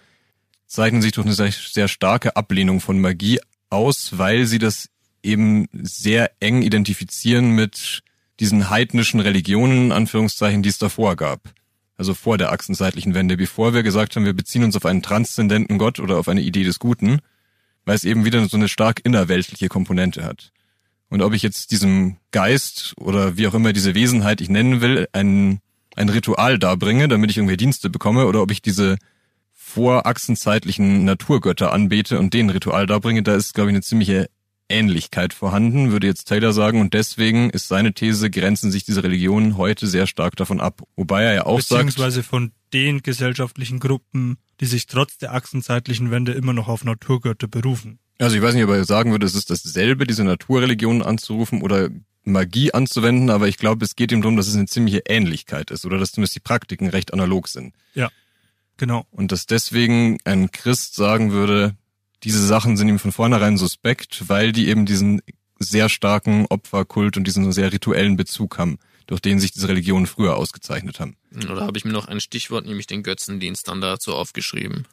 zeichnen 0.66 1.02
sich 1.02 1.12
durch 1.12 1.26
eine 1.26 1.34
sehr, 1.34 1.52
sehr 1.52 1.88
starke 1.88 2.36
Ablehnung 2.36 2.80
von 2.80 3.00
Magie 3.00 3.40
aus, 3.68 4.18
weil 4.18 4.46
sie 4.46 4.58
das 4.58 4.88
eben 5.22 5.68
sehr 5.72 6.30
eng 6.40 6.62
identifizieren 6.62 7.50
mit 7.50 8.02
diesen 8.38 8.70
heidnischen 8.70 9.20
Religionen, 9.20 9.92
Anführungszeichen, 9.92 10.62
die 10.62 10.70
es 10.70 10.78
davor 10.78 11.16
gab. 11.16 11.52
Also 11.96 12.14
vor 12.14 12.38
der 12.38 12.50
achsenzeitlichen 12.50 13.12
Wende, 13.12 13.36
bevor 13.36 13.74
wir 13.74 13.82
gesagt 13.82 14.16
haben, 14.16 14.24
wir 14.24 14.32
beziehen 14.32 14.64
uns 14.64 14.76
auf 14.76 14.86
einen 14.86 15.02
transzendenten 15.02 15.76
Gott 15.76 16.00
oder 16.00 16.16
auf 16.16 16.28
eine 16.28 16.40
Idee 16.40 16.64
des 16.64 16.78
Guten, 16.78 17.18
weil 17.84 17.96
es 17.96 18.04
eben 18.04 18.24
wieder 18.24 18.48
so 18.48 18.56
eine 18.56 18.68
stark 18.68 19.00
innerweltliche 19.04 19.68
Komponente 19.68 20.24
hat. 20.24 20.52
Und 21.10 21.22
ob 21.22 21.34
ich 21.34 21.42
jetzt 21.42 21.72
diesem 21.72 22.16
Geist 22.30 22.94
oder 22.96 23.36
wie 23.36 23.46
auch 23.48 23.54
immer 23.54 23.72
diese 23.72 23.94
Wesenheit 23.94 24.40
ich 24.40 24.48
nennen 24.48 24.80
will, 24.80 25.08
ein, 25.12 25.60
ein 25.96 26.08
Ritual 26.08 26.58
darbringe, 26.58 27.08
damit 27.08 27.30
ich 27.30 27.36
irgendwie 27.36 27.56
Dienste 27.56 27.90
bekomme, 27.90 28.26
oder 28.26 28.40
ob 28.40 28.50
ich 28.50 28.62
diese 28.62 28.96
vorachsenzeitlichen 29.52 31.04
Naturgötter 31.04 31.72
anbete 31.72 32.18
und 32.18 32.32
den 32.32 32.50
Ritual 32.50 32.86
darbringe, 32.86 33.22
da 33.22 33.34
ist, 33.34 33.54
glaube 33.54 33.70
ich, 33.70 33.74
eine 33.74 33.82
ziemliche 33.82 34.30
Ähnlichkeit 34.68 35.34
vorhanden, 35.34 35.90
würde 35.90 36.06
jetzt 36.06 36.24
Taylor 36.26 36.52
sagen. 36.52 36.80
Und 36.80 36.94
deswegen 36.94 37.50
ist 37.50 37.68
seine 37.68 37.92
These, 37.92 38.30
grenzen 38.30 38.70
sich 38.70 38.84
diese 38.84 39.02
Religionen 39.02 39.56
heute 39.56 39.86
sehr 39.86 40.06
stark 40.06 40.36
davon 40.36 40.60
ab. 40.60 40.82
Wobei 40.96 41.24
er 41.24 41.34
ja 41.34 41.46
auch 41.46 41.56
Beziehungsweise 41.56 41.76
sagt... 41.76 41.86
Beziehungsweise 41.86 42.22
von 42.22 42.52
den 42.72 43.02
gesellschaftlichen 43.02 43.80
Gruppen, 43.80 44.38
die 44.60 44.66
sich 44.66 44.86
trotz 44.86 45.18
der 45.18 45.34
achsenzeitlichen 45.34 46.10
Wende 46.10 46.32
immer 46.32 46.52
noch 46.52 46.68
auf 46.68 46.84
Naturgötter 46.84 47.48
berufen. 47.48 47.98
Also 48.20 48.36
ich 48.36 48.42
weiß 48.42 48.54
nicht, 48.54 48.64
ob 48.64 48.70
er 48.70 48.84
sagen 48.84 49.12
würde, 49.12 49.24
es 49.24 49.34
ist 49.34 49.48
dasselbe, 49.48 50.06
diese 50.06 50.24
Naturreligionen 50.24 51.02
anzurufen 51.02 51.62
oder 51.62 51.88
Magie 52.22 52.72
anzuwenden, 52.72 53.30
aber 53.30 53.48
ich 53.48 53.56
glaube, 53.56 53.82
es 53.82 53.96
geht 53.96 54.12
ihm 54.12 54.20
darum, 54.20 54.36
dass 54.36 54.46
es 54.46 54.54
eine 54.54 54.66
ziemliche 54.66 55.02
Ähnlichkeit 55.06 55.70
ist 55.70 55.86
oder 55.86 55.98
dass 55.98 56.12
zumindest 56.12 56.36
die 56.36 56.40
Praktiken 56.40 56.88
recht 56.88 57.14
analog 57.14 57.48
sind. 57.48 57.74
Ja, 57.94 58.10
genau. 58.76 59.06
Und 59.10 59.32
dass 59.32 59.46
deswegen 59.46 60.18
ein 60.24 60.50
Christ 60.50 60.96
sagen 60.96 61.32
würde, 61.32 61.74
diese 62.22 62.46
Sachen 62.46 62.76
sind 62.76 62.88
ihm 62.88 62.98
von 62.98 63.10
vornherein 63.10 63.56
suspekt, 63.56 64.28
weil 64.28 64.52
die 64.52 64.68
eben 64.68 64.84
diesen 64.84 65.22
sehr 65.58 65.88
starken 65.88 66.44
Opferkult 66.50 67.16
und 67.16 67.24
diesen 67.24 67.50
sehr 67.52 67.72
rituellen 67.72 68.18
Bezug 68.18 68.58
haben, 68.58 68.78
durch 69.06 69.22
den 69.22 69.40
sich 69.40 69.52
diese 69.52 69.68
Religionen 69.68 70.06
früher 70.06 70.36
ausgezeichnet 70.36 71.00
haben. 71.00 71.16
Oder 71.34 71.62
habe 71.62 71.78
ich 71.78 71.86
mir 71.86 71.92
noch 71.92 72.06
ein 72.06 72.20
Stichwort, 72.20 72.66
nämlich 72.66 72.86
den 72.86 73.02
Götzendienst 73.02 73.66
dann 73.66 73.80
dazu 73.80 74.14
aufgeschrieben. 74.14 74.86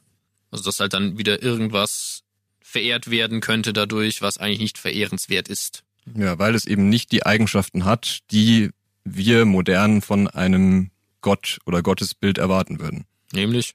Also 0.50 0.64
dass 0.64 0.80
halt 0.80 0.94
dann 0.94 1.18
wieder 1.18 1.44
irgendwas 1.44 2.24
verehrt 2.68 3.10
werden 3.10 3.40
könnte 3.40 3.72
dadurch, 3.72 4.22
was 4.22 4.38
eigentlich 4.38 4.60
nicht 4.60 4.78
verehrenswert 4.78 5.48
ist. 5.48 5.84
Ja, 6.16 6.38
weil 6.38 6.54
es 6.54 6.66
eben 6.66 6.90
nicht 6.90 7.12
die 7.12 7.26
Eigenschaften 7.26 7.86
hat, 7.86 8.20
die 8.32 8.72
wir 9.06 9.46
modern 9.46 10.02
von 10.02 10.28
einem 10.28 10.92
Gott 11.22 11.60
oder 11.66 11.82
Gottesbild 11.82 12.38
erwarten 12.38 12.80
würden. 12.80 13.06
Nämlich? 13.32 13.74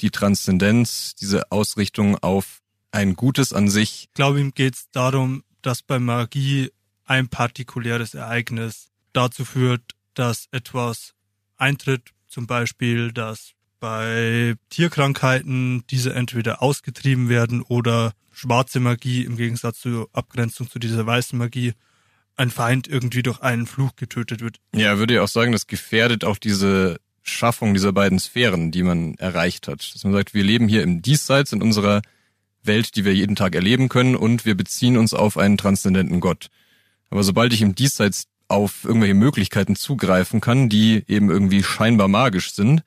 Die 0.00 0.10
Transzendenz, 0.10 1.14
diese 1.14 1.50
Ausrichtung 1.52 2.18
auf 2.18 2.60
ein 2.90 3.14
Gutes 3.14 3.52
an 3.52 3.68
sich. 3.68 4.04
Ich 4.08 4.14
glaube, 4.14 4.40
ihm 4.40 4.52
geht 4.52 4.74
es 4.74 4.90
darum, 4.90 5.44
dass 5.62 5.82
bei 5.82 5.98
Magie 5.98 6.70
ein 7.04 7.28
partikuläres 7.28 8.14
Ereignis 8.14 8.88
dazu 9.12 9.44
führt, 9.44 9.82
dass 10.14 10.48
etwas 10.50 11.14
eintritt. 11.56 12.10
Zum 12.26 12.46
Beispiel, 12.46 13.12
dass 13.12 13.52
bei 13.80 14.54
Tierkrankheiten 14.70 15.84
diese 15.90 16.14
entweder 16.14 16.62
ausgetrieben 16.62 17.28
werden 17.28 17.62
oder 17.62 18.12
schwarze 18.32 18.80
Magie 18.80 19.24
im 19.24 19.36
Gegensatz 19.36 19.80
zur 19.80 20.08
Abgrenzung 20.12 20.70
zu 20.70 20.78
dieser 20.78 21.06
weißen 21.06 21.38
Magie 21.38 21.74
ein 22.36 22.50
Feind 22.50 22.86
irgendwie 22.86 23.22
durch 23.22 23.40
einen 23.40 23.66
Fluch 23.66 23.96
getötet 23.96 24.40
wird. 24.40 24.58
Ja, 24.74 24.98
würde 24.98 25.14
ja 25.14 25.22
auch 25.22 25.28
sagen, 25.28 25.52
das 25.52 25.66
gefährdet 25.66 26.24
auch 26.24 26.38
diese 26.38 27.00
Schaffung 27.22 27.74
dieser 27.74 27.92
beiden 27.92 28.18
Sphären, 28.18 28.70
die 28.70 28.82
man 28.82 29.14
erreicht 29.14 29.68
hat. 29.68 29.94
Dass 29.94 30.04
man 30.04 30.12
sagt, 30.12 30.34
wir 30.34 30.44
leben 30.44 30.68
hier 30.68 30.82
im 30.82 31.02
Diesseits 31.02 31.52
in 31.52 31.62
unserer 31.62 32.02
Welt, 32.62 32.96
die 32.96 33.04
wir 33.04 33.14
jeden 33.14 33.36
Tag 33.36 33.54
erleben 33.54 33.88
können 33.88 34.16
und 34.16 34.44
wir 34.44 34.56
beziehen 34.56 34.96
uns 34.96 35.14
auf 35.14 35.36
einen 35.36 35.58
transzendenten 35.58 36.20
Gott. 36.20 36.48
Aber 37.10 37.22
sobald 37.22 37.52
ich 37.52 37.62
im 37.62 37.74
Diesseits 37.74 38.28
auf 38.48 38.84
irgendwelche 38.84 39.14
Möglichkeiten 39.14 39.76
zugreifen 39.76 40.40
kann, 40.40 40.68
die 40.68 41.04
eben 41.06 41.30
irgendwie 41.30 41.62
scheinbar 41.62 42.08
magisch 42.08 42.52
sind, 42.52 42.82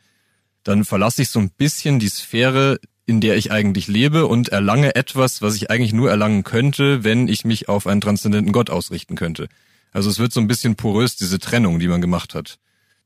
dann 0.64 0.86
verlasse 0.86 1.22
ich 1.22 1.30
so 1.30 1.40
ein 1.40 1.50
bisschen 1.50 2.00
die 2.00 2.10
Sphäre, 2.10 2.80
in 3.06 3.20
der 3.20 3.36
ich 3.36 3.52
eigentlich 3.52 3.88
lebe 3.88 4.28
und 4.28 4.50
erlange 4.50 4.96
etwas, 4.96 5.42
was 5.42 5.56
ich 5.56 5.70
eigentlich 5.70 5.94
nur 5.94 6.10
erlangen 6.10 6.44
könnte, 6.44 7.04
wenn 7.04 7.28
ich 7.28 7.46
mich 7.46 7.68
auf 7.68 7.88
einen 7.88 8.02
transzendenten 8.02 8.54
Gott 8.54 8.70
ausrichten 8.70 9.16
könnte. 9.16 9.48
Also 9.92 10.10
es 10.10 10.20
wird 10.20 10.32
so 10.32 10.40
ein 10.40 10.48
bisschen 10.48 10.76
porös, 10.76 11.16
diese 11.16 11.40
Trennung, 11.40 11.80
die 11.80 11.88
man 11.88 12.02
gemacht 12.02 12.34
hat. 12.36 12.58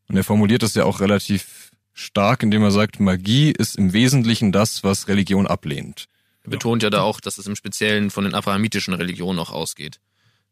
Und 0.08 0.18
er 0.18 0.24
formuliert 0.24 0.62
das 0.62 0.76
ja 0.76 0.84
auch 0.84 1.00
relativ 1.00 1.72
stark, 1.94 2.44
indem 2.44 2.62
er 2.62 2.72
sagt, 2.72 3.00
Magie 3.00 3.52
ist 3.52 3.78
im 3.78 3.94
Wesentlichen 3.94 4.52
das, 4.52 4.84
was 4.84 5.08
Religion 5.08 5.48
ablehnt. 5.48 6.06
Er 6.44 6.52
betont 6.52 6.84
ja 6.84 6.92
da 6.92 7.02
auch, 7.02 7.20
dass 7.20 7.40
es 7.40 7.48
im 7.48 7.56
Speziellen 7.56 8.12
von 8.12 8.26
den 8.26 8.36
abrahamitischen 8.36 8.94
Religionen 8.94 9.40
auch 9.40 9.50
ausgeht. 9.52 10.00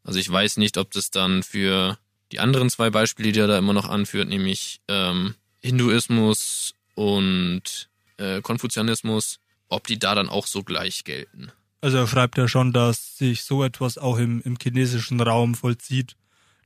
Also 0.02 0.18
ich 0.18 0.30
weiß 0.30 0.56
nicht, 0.56 0.76
ob 0.76 0.90
das 0.90 1.10
dann 1.10 1.42
für 1.42 1.98
die 2.32 2.40
anderen 2.40 2.70
zwei 2.70 2.90
Beispiele, 2.90 3.30
die 3.30 3.38
er 3.38 3.46
da 3.46 3.58
immer 3.58 3.72
noch 3.72 3.88
anführt, 3.88 4.28
nämlich 4.28 4.80
ähm, 4.88 5.34
Hinduismus 5.62 6.74
und 6.94 7.88
äh, 8.16 8.40
Konfuzianismus, 8.40 9.40
ob 9.68 9.86
die 9.86 9.98
da 9.98 10.14
dann 10.14 10.28
auch 10.28 10.46
so 10.46 10.62
gleich 10.62 11.04
gelten. 11.04 11.50
Also 11.80 11.98
er 11.98 12.06
schreibt 12.06 12.38
ja 12.38 12.48
schon, 12.48 12.72
dass 12.72 13.18
sich 13.18 13.42
so 13.42 13.62
etwas 13.62 13.98
auch 13.98 14.18
im, 14.18 14.40
im 14.42 14.56
chinesischen 14.60 15.20
Raum 15.20 15.54
vollzieht, 15.54 16.16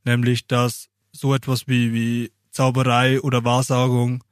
nämlich 0.05 0.47
dass 0.47 0.89
so 1.13 1.35
etwas 1.35 1.67
wie, 1.67 1.93
wie 1.93 2.33
Zauberei 2.51 3.21
oder 3.21 3.45
Wahrsagung 3.45 4.23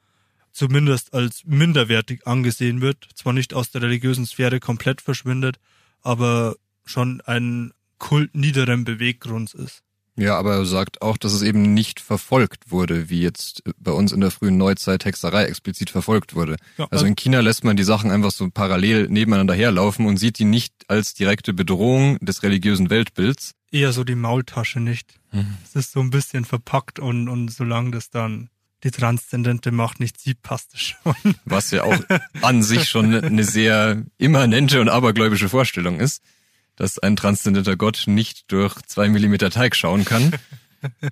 zumindest 0.53 1.13
als 1.13 1.45
minderwertig 1.45 2.27
angesehen 2.27 2.81
wird, 2.81 3.09
zwar 3.15 3.33
nicht 3.33 3.53
aus 3.53 3.71
der 3.71 3.83
religiösen 3.83 4.27
Sphäre 4.27 4.59
komplett 4.59 5.03
verschwindet, 5.03 5.59
aber 6.03 6.57
schon 6.85 7.21
ein 7.23 7.73
Kult 7.99 8.35
niederen 8.35 8.85
Beweggrunds 8.85 9.55
ist. 9.55 9.83
Ja, 10.17 10.39
aber 10.39 10.55
er 10.55 10.65
sagt 10.65 11.03
auch, 11.03 11.19
dass 11.19 11.35
es 11.35 11.43
eben 11.43 11.75
nicht 11.75 12.01
verfolgt 12.01 12.71
wurde, 12.71 13.11
wie 13.11 13.21
jetzt 13.21 13.63
bei 13.79 13.93
uns 13.93 14.13
in 14.13 14.21
der 14.21 14.31
frühen 14.31 14.57
Neuzeit 14.57 15.05
Hexerei 15.05 15.45
explizit 15.45 15.91
verfolgt 15.91 16.35
wurde. 16.35 16.57
Ja, 16.79 16.85
also, 16.85 16.89
also 16.93 17.07
in 17.07 17.17
China 17.17 17.41
lässt 17.41 17.65
man 17.65 17.77
die 17.77 17.85
Sachen 17.85 18.11
einfach 18.11 18.31
so 18.31 18.49
parallel 18.49 19.09
nebeneinander 19.09 19.55
herlaufen 19.55 20.07
und 20.07 20.17
sieht 20.17 20.39
die 20.39 20.45
nicht 20.45 20.73
als 20.89 21.13
direkte 21.13 21.53
Bedrohung 21.53 22.19
des 22.21 22.43
religiösen 22.43 22.89
Weltbilds. 22.89 23.53
Eher 23.71 23.93
so 23.93 24.05
die 24.05 24.15
Maultasche 24.15 24.81
nicht. 24.81 25.21
Mhm. 25.33 25.59
Es 25.65 25.77
ist 25.77 25.93
so 25.93 26.01
ein 26.01 26.11
bisschen 26.11 26.47
verpackt 26.47 26.99
und, 26.99 27.29
und 27.29 27.51
solange 27.51 27.91
das 27.91 28.09
dann 28.09 28.49
die 28.85 28.91
transzendente 28.91 29.71
Macht 29.73 30.01
nicht 30.01 30.19
sieht, 30.19 30.43
passt 30.43 30.75
es 30.75 30.81
schon. 30.81 31.15
Was 31.45 31.71
ja 31.73 31.83
auch 31.83 31.99
an 32.41 32.63
sich 32.63 32.89
schon 32.89 33.15
eine 33.15 33.45
sehr 33.45 34.03
immanente 34.17 34.81
und 34.81 34.89
abergläubische 34.89 35.49
Vorstellung 35.49 36.01
ist 36.01 36.23
dass 36.77 36.99
ein 36.99 37.17
transzendenter 37.17 37.77
Gott 37.77 38.05
nicht 38.07 38.53
durch 38.53 38.81
zwei 38.83 39.09
Millimeter 39.09 39.51
Teig 39.51 39.75
schauen 39.75 40.05
kann. 40.05 40.33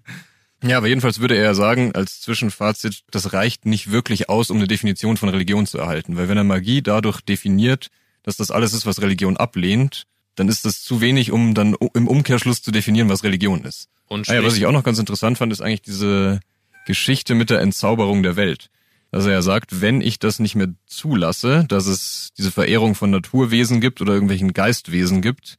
Ja, 0.66 0.78
aber 0.78 0.86
jedenfalls 0.86 1.20
würde 1.20 1.36
er 1.36 1.54
sagen, 1.54 1.92
als 1.94 2.22
Zwischenfazit, 2.22 3.02
das 3.10 3.34
reicht 3.34 3.66
nicht 3.66 3.90
wirklich 3.90 4.30
aus, 4.30 4.48
um 4.48 4.56
eine 4.56 4.66
Definition 4.66 5.18
von 5.18 5.28
Religion 5.28 5.66
zu 5.66 5.76
erhalten. 5.76 6.16
Weil 6.16 6.30
wenn 6.30 6.38
er 6.38 6.44
Magie 6.44 6.80
dadurch 6.80 7.20
definiert, 7.20 7.88
dass 8.22 8.36
das 8.36 8.50
alles 8.50 8.72
ist, 8.72 8.86
was 8.86 9.02
Religion 9.02 9.36
ablehnt, 9.36 10.06
dann 10.36 10.48
ist 10.48 10.64
das 10.64 10.82
zu 10.82 11.02
wenig, 11.02 11.32
um 11.32 11.54
dann 11.54 11.76
im 11.92 12.08
Umkehrschluss 12.08 12.62
zu 12.62 12.70
definieren, 12.70 13.10
was 13.10 13.24
Religion 13.24 13.62
ist. 13.64 13.88
Und 14.06 14.28
ah 14.30 14.34
ja, 14.34 14.42
was 14.42 14.56
ich 14.56 14.64
auch 14.64 14.72
noch 14.72 14.84
ganz 14.84 14.98
interessant 14.98 15.36
fand, 15.36 15.52
ist 15.52 15.60
eigentlich 15.60 15.82
diese 15.82 16.40
Geschichte 16.86 17.34
mit 17.34 17.50
der 17.50 17.60
Entzauberung 17.60 18.22
der 18.22 18.36
Welt. 18.36 18.70
Dass 19.14 19.26
er 19.26 19.32
ja 19.32 19.42
sagt, 19.42 19.80
wenn 19.80 20.00
ich 20.00 20.18
das 20.18 20.40
nicht 20.40 20.56
mehr 20.56 20.74
zulasse, 20.86 21.64
dass 21.68 21.86
es 21.86 22.30
diese 22.36 22.50
Verehrung 22.50 22.96
von 22.96 23.12
Naturwesen 23.12 23.80
gibt 23.80 24.00
oder 24.00 24.12
irgendwelchen 24.12 24.52
Geistwesen 24.52 25.22
gibt, 25.22 25.54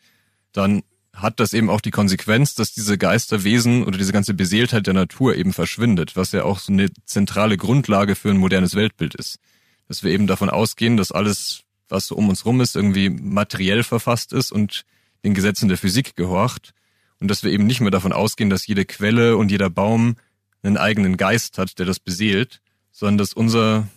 dann 0.52 0.84
hat 1.14 1.40
das 1.40 1.54
eben 1.54 1.70
auch 1.70 1.80
die 1.80 1.92
Konsequenz, 1.92 2.56
dass 2.56 2.74
diese 2.74 2.98
Geisterwesen 2.98 3.86
oder 3.86 3.98
diese 3.98 4.12
ganze 4.12 4.34
Beseeltheit 4.34 4.88
der 4.88 4.94
Natur 4.94 5.38
eben 5.38 5.54
verschwindet, 5.54 6.18
was 6.18 6.34
ja 6.34 6.44
auch 6.44 6.60
so 6.60 6.74
eine 6.74 6.90
zentrale 7.06 7.56
Grundlage 7.56 8.16
für 8.16 8.30
ein 8.30 8.36
modernes 8.36 8.76
Weltbild 8.76 9.16
ist. 9.16 9.40
Dass 9.88 10.04
wir 10.04 10.12
eben 10.12 10.28
davon 10.28 10.50
ausgehen, 10.50 10.98
dass 10.98 11.14
alles, 11.14 11.62
was 11.88 12.08
so 12.08 12.16
um 12.16 12.28
uns 12.28 12.44
rum 12.44 12.60
ist, 12.60 12.76
irgendwie 12.76 13.10
materiell 13.10 13.84
verfasst 13.84 14.34
ist 14.34 14.52
und 14.52 14.84
den 15.24 15.34
Gesetzen 15.34 15.70
der 15.70 15.78
Physik 15.78 16.18
gehorcht 16.18 16.74
und 17.22 17.32
dass 17.32 17.42
wir 17.42 17.54
eben 17.54 17.68
nicht 17.68 17.80
mehr 17.80 17.90
davon 17.90 18.12
ausgehen, 18.12 18.50
dass 18.50 18.68
jede 18.68 18.84
Quelle 18.84 19.38
und 19.38 19.50
jeder 19.50 19.70
Baum 19.70 20.18
einen 20.62 20.76
eigenen 20.76 21.16
Geist 21.16 21.58
hat, 21.58 21.80
der 21.80 21.86
das 21.86 22.02
beseelt, 22.02 22.60
sondern 22.96 23.18
dass 23.18 23.34
unser 23.34 23.88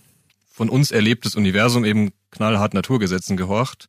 von 0.51 0.69
uns 0.69 0.91
erlebtes 0.91 1.37
Universum 1.37 1.85
eben 1.85 2.11
knallhart 2.33 2.75
Naturgesetzen 2.75 3.37
gehorcht 3.37 3.89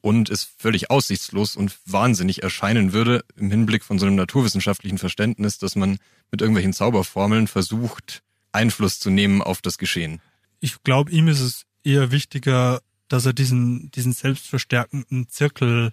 und 0.00 0.30
es 0.30 0.42
völlig 0.42 0.90
aussichtslos 0.90 1.54
und 1.54 1.78
wahnsinnig 1.86 2.42
erscheinen 2.42 2.92
würde 2.92 3.24
im 3.36 3.50
Hinblick 3.50 3.84
von 3.84 4.00
so 4.00 4.06
einem 4.06 4.16
naturwissenschaftlichen 4.16 4.98
Verständnis, 4.98 5.58
dass 5.58 5.76
man 5.76 5.98
mit 6.32 6.40
irgendwelchen 6.40 6.72
Zauberformeln 6.72 7.46
versucht, 7.46 8.22
Einfluss 8.50 8.98
zu 8.98 9.10
nehmen 9.10 9.42
auf 9.42 9.62
das 9.62 9.78
Geschehen. 9.78 10.20
Ich 10.58 10.82
glaube, 10.82 11.12
ihm 11.12 11.28
ist 11.28 11.40
es 11.40 11.64
eher 11.84 12.10
wichtiger, 12.10 12.82
dass 13.06 13.26
er 13.26 13.32
diesen, 13.32 13.92
diesen 13.92 14.12
selbstverstärkenden 14.12 15.28
Zirkel 15.28 15.92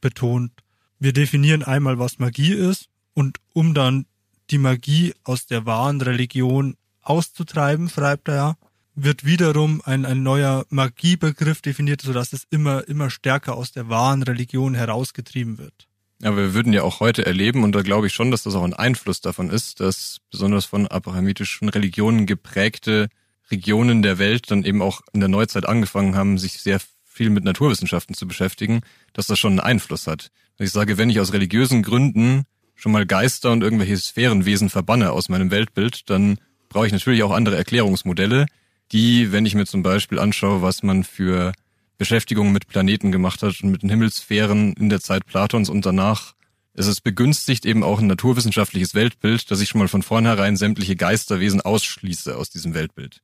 betont. 0.00 0.50
Wir 0.98 1.12
definieren 1.12 1.62
einmal, 1.62 2.00
was 2.00 2.18
Magie 2.18 2.52
ist 2.52 2.88
und 3.14 3.38
um 3.52 3.74
dann 3.74 4.06
die 4.50 4.58
Magie 4.58 5.14
aus 5.22 5.46
der 5.46 5.66
wahren 5.66 6.00
Religion 6.00 6.76
auszutreiben, 7.02 7.88
schreibt 7.88 8.28
er 8.28 8.34
ja, 8.34 8.56
wird 8.94 9.24
wiederum 9.24 9.82
ein, 9.84 10.04
ein 10.04 10.22
neuer 10.22 10.66
Magiebegriff 10.68 11.62
definiert, 11.62 12.02
sodass 12.02 12.32
es 12.32 12.46
immer, 12.50 12.86
immer 12.88 13.10
stärker 13.10 13.56
aus 13.56 13.72
der 13.72 13.88
wahren 13.88 14.22
Religion 14.22 14.74
herausgetrieben 14.74 15.58
wird. 15.58 15.88
Ja, 16.20 16.36
wir 16.36 16.54
würden 16.54 16.72
ja 16.72 16.82
auch 16.82 17.00
heute 17.00 17.26
erleben, 17.26 17.64
und 17.64 17.74
da 17.74 17.82
glaube 17.82 18.06
ich 18.06 18.12
schon, 18.12 18.30
dass 18.30 18.44
das 18.44 18.54
auch 18.54 18.62
ein 18.62 18.74
Einfluss 18.74 19.20
davon 19.20 19.50
ist, 19.50 19.80
dass 19.80 20.18
besonders 20.30 20.64
von 20.64 20.86
abrahamitischen 20.86 21.68
Religionen 21.68 22.26
geprägte 22.26 23.08
Regionen 23.50 24.02
der 24.02 24.18
Welt 24.18 24.50
dann 24.50 24.64
eben 24.64 24.82
auch 24.82 25.00
in 25.12 25.20
der 25.20 25.28
Neuzeit 25.28 25.66
angefangen 25.66 26.14
haben, 26.14 26.38
sich 26.38 26.60
sehr 26.60 26.80
viel 27.04 27.30
mit 27.30 27.44
Naturwissenschaften 27.44 28.14
zu 28.14 28.26
beschäftigen, 28.26 28.80
dass 29.12 29.26
das 29.26 29.38
schon 29.38 29.52
einen 29.52 29.60
Einfluss 29.60 30.06
hat. 30.06 30.30
Ich 30.58 30.70
sage, 30.70 30.96
wenn 30.96 31.10
ich 31.10 31.20
aus 31.20 31.32
religiösen 31.32 31.82
Gründen 31.82 32.44
schon 32.74 32.92
mal 32.92 33.04
Geister 33.04 33.50
und 33.50 33.62
irgendwelche 33.62 33.96
Sphärenwesen 33.96 34.70
verbanne 34.70 35.12
aus 35.12 35.28
meinem 35.28 35.50
Weltbild, 35.50 36.08
dann 36.08 36.38
brauche 36.72 36.86
ich 36.86 36.92
natürlich 36.92 37.22
auch 37.22 37.30
andere 37.30 37.56
Erklärungsmodelle, 37.56 38.46
die, 38.92 39.32
wenn 39.32 39.46
ich 39.46 39.54
mir 39.54 39.66
zum 39.66 39.82
Beispiel 39.82 40.18
anschaue, 40.18 40.62
was 40.62 40.82
man 40.82 41.04
für 41.04 41.52
Beschäftigungen 41.98 42.52
mit 42.52 42.66
Planeten 42.66 43.12
gemacht 43.12 43.42
hat 43.42 43.62
und 43.62 43.70
mit 43.70 43.82
den 43.82 43.90
Himmelssphären 43.90 44.72
in 44.74 44.88
der 44.88 45.00
Zeit 45.00 45.26
Platons 45.26 45.68
und 45.68 45.86
danach, 45.86 46.34
es 46.74 46.86
ist 46.86 47.02
begünstigt 47.02 47.64
eben 47.64 47.84
auch 47.84 48.00
ein 48.00 48.06
naturwissenschaftliches 48.06 48.94
Weltbild, 48.94 49.50
dass 49.50 49.60
ich 49.60 49.68
schon 49.68 49.78
mal 49.78 49.88
von 49.88 50.02
vornherein 50.02 50.56
sämtliche 50.56 50.96
Geisterwesen 50.96 51.60
ausschließe 51.60 52.36
aus 52.36 52.50
diesem 52.50 52.74
Weltbild. 52.74 53.20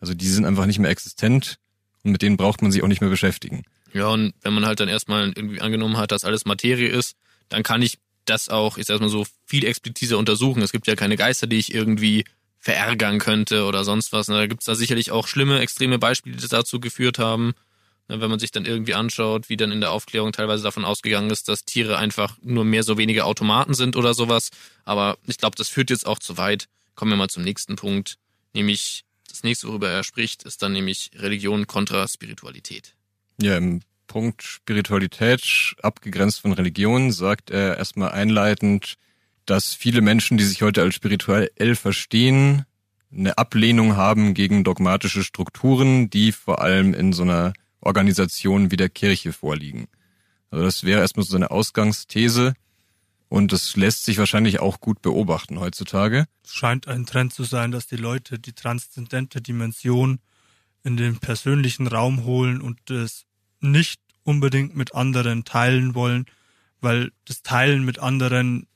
Also 0.00 0.14
die 0.14 0.28
sind 0.28 0.44
einfach 0.44 0.66
nicht 0.66 0.78
mehr 0.78 0.90
existent 0.90 1.58
und 2.04 2.12
mit 2.12 2.22
denen 2.22 2.36
braucht 2.36 2.62
man 2.62 2.70
sich 2.70 2.82
auch 2.82 2.88
nicht 2.88 3.00
mehr 3.00 3.10
beschäftigen. 3.10 3.64
Ja, 3.92 4.08
und 4.08 4.34
wenn 4.42 4.52
man 4.54 4.66
halt 4.66 4.80
dann 4.80 4.88
erstmal 4.88 5.32
irgendwie 5.34 5.60
angenommen 5.60 5.96
hat, 5.96 6.12
dass 6.12 6.24
alles 6.24 6.44
Materie 6.44 6.88
ist, 6.88 7.16
dann 7.48 7.62
kann 7.62 7.82
ich 7.82 7.98
das 8.24 8.48
auch, 8.48 8.78
ich 8.78 8.86
sag 8.86 9.00
mal 9.00 9.08
so, 9.08 9.26
viel 9.44 9.64
expliziter 9.64 10.18
untersuchen. 10.18 10.62
Es 10.62 10.72
gibt 10.72 10.86
ja 10.86 10.94
keine 10.94 11.16
Geister, 11.16 11.46
die 11.46 11.58
ich 11.58 11.74
irgendwie 11.74 12.24
verärgern 12.60 13.18
könnte 13.18 13.64
oder 13.64 13.84
sonst 13.84 14.12
was. 14.12 14.26
Da 14.26 14.46
gibt's 14.46 14.66
da 14.66 14.74
sicherlich 14.74 15.10
auch 15.10 15.26
schlimme, 15.26 15.60
extreme 15.60 15.98
Beispiele, 15.98 16.36
die 16.36 16.46
dazu 16.46 16.78
geführt 16.78 17.18
haben. 17.18 17.54
Wenn 18.06 18.28
man 18.28 18.40
sich 18.40 18.50
dann 18.50 18.64
irgendwie 18.64 18.94
anschaut, 18.94 19.48
wie 19.48 19.56
dann 19.56 19.70
in 19.70 19.80
der 19.80 19.92
Aufklärung 19.92 20.32
teilweise 20.32 20.64
davon 20.64 20.84
ausgegangen 20.84 21.30
ist, 21.30 21.48
dass 21.48 21.64
Tiere 21.64 21.96
einfach 21.96 22.36
nur 22.42 22.64
mehr 22.64 22.82
so 22.82 22.98
wenige 22.98 23.24
Automaten 23.24 23.72
sind 23.72 23.96
oder 23.96 24.14
sowas. 24.14 24.50
Aber 24.84 25.16
ich 25.26 25.38
glaube, 25.38 25.56
das 25.56 25.68
führt 25.68 25.90
jetzt 25.90 26.06
auch 26.06 26.18
zu 26.18 26.36
weit. 26.36 26.68
Kommen 26.96 27.12
wir 27.12 27.16
mal 27.16 27.28
zum 27.28 27.44
nächsten 27.44 27.76
Punkt. 27.76 28.16
Nämlich, 28.52 29.04
das 29.28 29.44
nächste, 29.44 29.68
worüber 29.68 29.88
er 29.88 30.02
spricht, 30.02 30.42
ist 30.42 30.60
dann 30.60 30.72
nämlich 30.72 31.12
Religion 31.14 31.68
kontra 31.68 32.08
Spiritualität. 32.08 32.96
Ja, 33.40 33.56
im 33.56 33.80
Punkt 34.08 34.42
Spiritualität, 34.42 35.76
abgegrenzt 35.80 36.40
von 36.40 36.52
Religion, 36.52 37.12
sagt 37.12 37.50
er 37.50 37.78
erstmal 37.78 38.10
einleitend, 38.10 38.96
dass 39.50 39.74
viele 39.74 40.00
Menschen, 40.00 40.38
die 40.38 40.44
sich 40.44 40.62
heute 40.62 40.80
als 40.80 40.94
spirituell 40.94 41.74
verstehen, 41.74 42.64
eine 43.12 43.36
Ablehnung 43.36 43.96
haben 43.96 44.32
gegen 44.32 44.62
dogmatische 44.62 45.24
Strukturen, 45.24 46.08
die 46.08 46.30
vor 46.30 46.60
allem 46.60 46.94
in 46.94 47.12
so 47.12 47.24
einer 47.24 47.52
Organisation 47.80 48.70
wie 48.70 48.76
der 48.76 48.88
Kirche 48.88 49.32
vorliegen. 49.32 49.88
Also 50.50 50.64
das 50.64 50.84
wäre 50.84 51.00
erstmal 51.00 51.26
so 51.26 51.34
eine 51.34 51.50
Ausgangsthese. 51.50 52.54
Und 53.28 53.52
das 53.52 53.74
lässt 53.76 54.04
sich 54.04 54.18
wahrscheinlich 54.18 54.60
auch 54.60 54.80
gut 54.80 55.02
beobachten 55.02 55.58
heutzutage. 55.58 56.26
Es 56.44 56.54
scheint 56.54 56.86
ein 56.86 57.04
Trend 57.06 57.32
zu 57.32 57.42
sein, 57.42 57.72
dass 57.72 57.88
die 57.88 57.96
Leute 57.96 58.38
die 58.38 58.52
transzendente 58.52 59.40
Dimension 59.40 60.20
in 60.84 60.96
den 60.96 61.18
persönlichen 61.18 61.88
Raum 61.88 62.24
holen 62.24 62.60
und 62.60 62.90
es 62.90 63.26
nicht 63.60 64.00
unbedingt 64.22 64.76
mit 64.76 64.94
anderen 64.94 65.44
teilen 65.44 65.96
wollen, 65.96 66.26
weil 66.80 67.10
das 67.24 67.42
Teilen 67.42 67.84
mit 67.84 67.98
anderen 67.98 68.66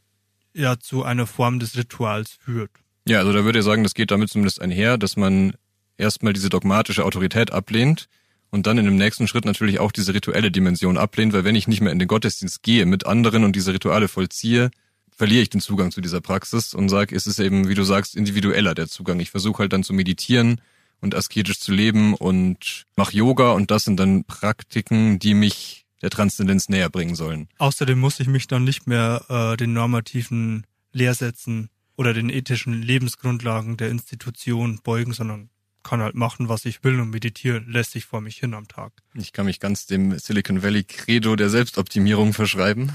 ja 0.55 0.79
zu 0.79 1.03
einer 1.03 1.27
Form 1.27 1.59
des 1.59 1.77
Rituals 1.77 2.39
führt. 2.41 2.71
Ja, 3.07 3.19
also 3.19 3.33
da 3.33 3.45
würde 3.45 3.59
ich 3.59 3.65
sagen, 3.65 3.83
das 3.83 3.95
geht 3.95 4.11
damit 4.11 4.31
zumindest 4.31 4.63
einher, 4.63 4.97
dass 4.97 5.17
man 5.17 5.55
erstmal 5.99 6.33
diese 6.33 6.49
dogmatische 6.49 7.05
Autorität 7.05 7.53
ablehnt 7.53 8.09
und 8.51 8.67
dann 8.67 8.79
in 8.79 8.85
dem 8.85 8.97
nächsten 8.97 9.29
Schritt 9.29 9.45
natürlich 9.45 9.81
auch 9.81 9.93
diese 9.93 10.15
rituelle 10.15 10.51
Dimension 10.51 10.97
ablehnt, 10.97 11.33
weil 11.33 11.45
wenn 11.45 11.57
ich 11.57 11.69
nicht 11.69 11.81
mehr 11.81 11.93
in 11.93 11.99
den 11.99 12.09
Gottesdienst 12.09 12.63
gehe 12.63 12.87
mit 12.87 13.05
anderen 13.05 13.45
und 13.45 13.55
diese 13.55 13.75
Rituale 13.75 14.09
vollziehe, 14.09 14.71
verliere 15.17 15.43
ich 15.43 15.51
den 15.51 15.61
Zugang 15.61 15.91
zu 15.91 16.01
dieser 16.01 16.21
Praxis 16.21 16.75
und 16.75 16.89
sage, 16.89 17.15
es 17.15 17.27
ist 17.27 17.39
eben, 17.39 17.69
wie 17.69 17.75
du 17.75 17.85
sagst, 17.85 18.17
individueller 18.17 18.75
der 18.75 18.89
Zugang. 18.89 19.21
Ich 19.21 19.31
versuche 19.31 19.61
halt 19.61 19.73
dann 19.73 19.85
zu 19.85 19.93
meditieren 19.93 20.61
und 21.01 21.15
asketisch 21.15 21.61
zu 21.61 21.73
leben 21.73 22.15
und 22.15 22.85
mache 22.97 23.17
Yoga 23.17 23.53
und 23.53 23.71
das 23.71 23.85
sind 23.85 23.99
dann 23.99 24.25
Praktiken, 24.25 25.19
die 25.19 25.35
mich 25.35 25.84
der 26.05 26.11
Transzendenz 26.11 26.69
näher 26.69 26.91
bringen 26.91 27.15
sollen. 27.15 27.49
Außerdem 27.57 27.99
muss 27.99 28.21
ich 28.21 28.27
mich 28.27 28.47
dann 28.47 28.63
nicht 28.63 28.87
mehr 28.87 29.25
äh, 29.31 29.57
den 29.57 29.73
normativen 29.73 30.67
Lehrsätzen 30.93 31.71
oder 31.97 32.13
den 32.13 32.29
ethischen 32.29 32.83
Lebensgrundlagen 32.83 33.79
der 33.79 33.89
Institution 33.89 34.81
beugen, 34.85 35.15
sondern 35.15 35.49
kann 35.83 36.03
halt 36.03 36.15
machen, 36.15 36.51
was 36.51 36.67
ich 36.67 36.85
will 36.85 37.01
und 37.01 37.09
meditieren 37.09 37.71
lässt 37.71 37.93
sich 37.93 38.05
vor 38.05 38.21
mich 38.21 38.37
hin 38.37 38.53
am 38.53 38.69
Tag. 38.69 38.93
Ich 39.15 39.33
kann 39.33 39.47
mich 39.47 39.61
ganz 39.61 39.87
dem 39.87 40.19
Silicon 40.19 40.63
Valley 40.63 40.85
Credo 40.85 41.37
der 41.37 41.49
Selbstoptimierung 41.49 42.35
verschreiben. 42.35 42.95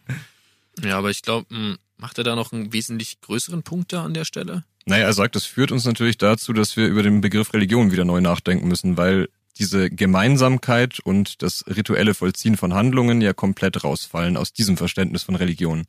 ja, 0.82 0.98
aber 0.98 1.08
ich 1.08 1.22
glaube, 1.22 1.46
hm, 1.48 1.78
macht 1.96 2.18
er 2.18 2.24
da 2.24 2.36
noch 2.36 2.52
einen 2.52 2.74
wesentlich 2.74 3.22
größeren 3.22 3.62
Punkt 3.62 3.94
da 3.94 4.04
an 4.04 4.12
der 4.12 4.26
Stelle? 4.26 4.64
Naja, 4.84 5.04
er 5.04 5.12
sagt, 5.14 5.36
das 5.36 5.46
führt 5.46 5.72
uns 5.72 5.86
natürlich 5.86 6.18
dazu, 6.18 6.52
dass 6.52 6.76
wir 6.76 6.86
über 6.86 7.02
den 7.02 7.22
Begriff 7.22 7.54
Religion 7.54 7.92
wieder 7.92 8.04
neu 8.04 8.20
nachdenken 8.20 8.68
müssen, 8.68 8.98
weil 8.98 9.30
diese 9.60 9.90
Gemeinsamkeit 9.90 10.98
und 10.98 11.42
das 11.42 11.64
rituelle 11.68 12.14
Vollziehen 12.14 12.56
von 12.56 12.74
Handlungen 12.74 13.20
ja 13.20 13.32
komplett 13.32 13.84
rausfallen 13.84 14.36
aus 14.36 14.52
diesem 14.52 14.76
Verständnis 14.76 15.22
von 15.22 15.36
Religion 15.36 15.86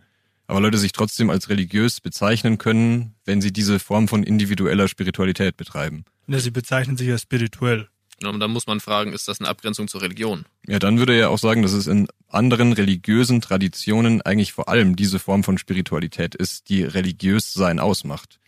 aber 0.51 0.59
Leute 0.59 0.77
sich 0.77 0.91
trotzdem 0.91 1.29
als 1.29 1.47
religiös 1.47 2.01
bezeichnen 2.01 2.57
können, 2.57 3.15
wenn 3.23 3.39
sie 3.39 3.53
diese 3.53 3.79
Form 3.79 4.09
von 4.09 4.21
individueller 4.21 4.89
Spiritualität 4.89 5.55
betreiben. 5.55 6.03
Ja, 6.27 6.39
sie 6.39 6.51
bezeichnen 6.51 6.97
sich 6.97 7.09
als 7.09 7.21
spirituell. 7.21 7.87
Und 8.21 8.41
dann 8.41 8.51
muss 8.51 8.67
man 8.67 8.81
fragen, 8.81 9.13
ist 9.13 9.29
das 9.29 9.39
eine 9.39 9.47
Abgrenzung 9.47 9.87
zur 9.87 10.01
Religion? 10.01 10.43
Ja, 10.67 10.77
dann 10.77 10.99
würde 10.99 11.13
er 11.13 11.19
ja 11.19 11.27
auch 11.29 11.39
sagen, 11.39 11.61
dass 11.61 11.71
es 11.71 11.87
in 11.87 12.09
anderen 12.27 12.73
religiösen 12.73 13.39
Traditionen 13.39 14.21
eigentlich 14.23 14.51
vor 14.51 14.67
allem 14.67 14.97
diese 14.97 15.19
Form 15.19 15.45
von 15.45 15.57
Spiritualität 15.57 16.35
ist, 16.35 16.67
die 16.67 16.83
religiös 16.83 17.53
sein 17.53 17.79
ausmacht. 17.79 18.40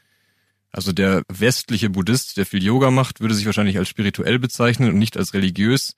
Also 0.74 0.92
der 0.92 1.22
westliche 1.30 1.92
Buddhist, 1.92 2.36
der 2.36 2.48
viel 2.48 2.64
Yoga 2.64 2.90
macht, 2.90 3.22
würde 3.22 3.36
sich 3.36 3.46
wahrscheinlich 3.46 3.78
als 3.78 3.88
spirituell 3.88 4.40
bezeichnen 4.40 4.90
und 4.90 4.98
nicht 4.98 5.16
als 5.16 5.34
religiös. 5.36 5.96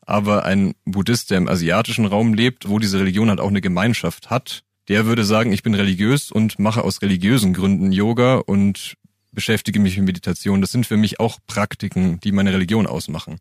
Aber 0.00 0.44
ein 0.44 0.74
Buddhist, 0.84 1.30
der 1.30 1.38
im 1.38 1.48
asiatischen 1.48 2.06
Raum 2.06 2.34
lebt, 2.34 2.68
wo 2.68 2.80
diese 2.80 2.98
Religion 2.98 3.30
halt 3.30 3.40
auch 3.40 3.48
eine 3.48 3.60
Gemeinschaft 3.60 4.28
hat, 4.28 4.64
der 4.88 5.06
würde 5.06 5.24
sagen, 5.24 5.52
ich 5.52 5.62
bin 5.62 5.74
religiös 5.74 6.32
und 6.32 6.58
mache 6.58 6.82
aus 6.82 7.02
religiösen 7.02 7.54
Gründen 7.54 7.92
Yoga 7.92 8.36
und 8.36 8.94
beschäftige 9.32 9.78
mich 9.78 9.96
mit 9.96 10.06
Meditation. 10.06 10.60
Das 10.60 10.72
sind 10.72 10.86
für 10.86 10.96
mich 10.96 11.20
auch 11.20 11.38
Praktiken, 11.46 12.20
die 12.20 12.32
meine 12.32 12.52
Religion 12.52 12.86
ausmachen. 12.86 13.38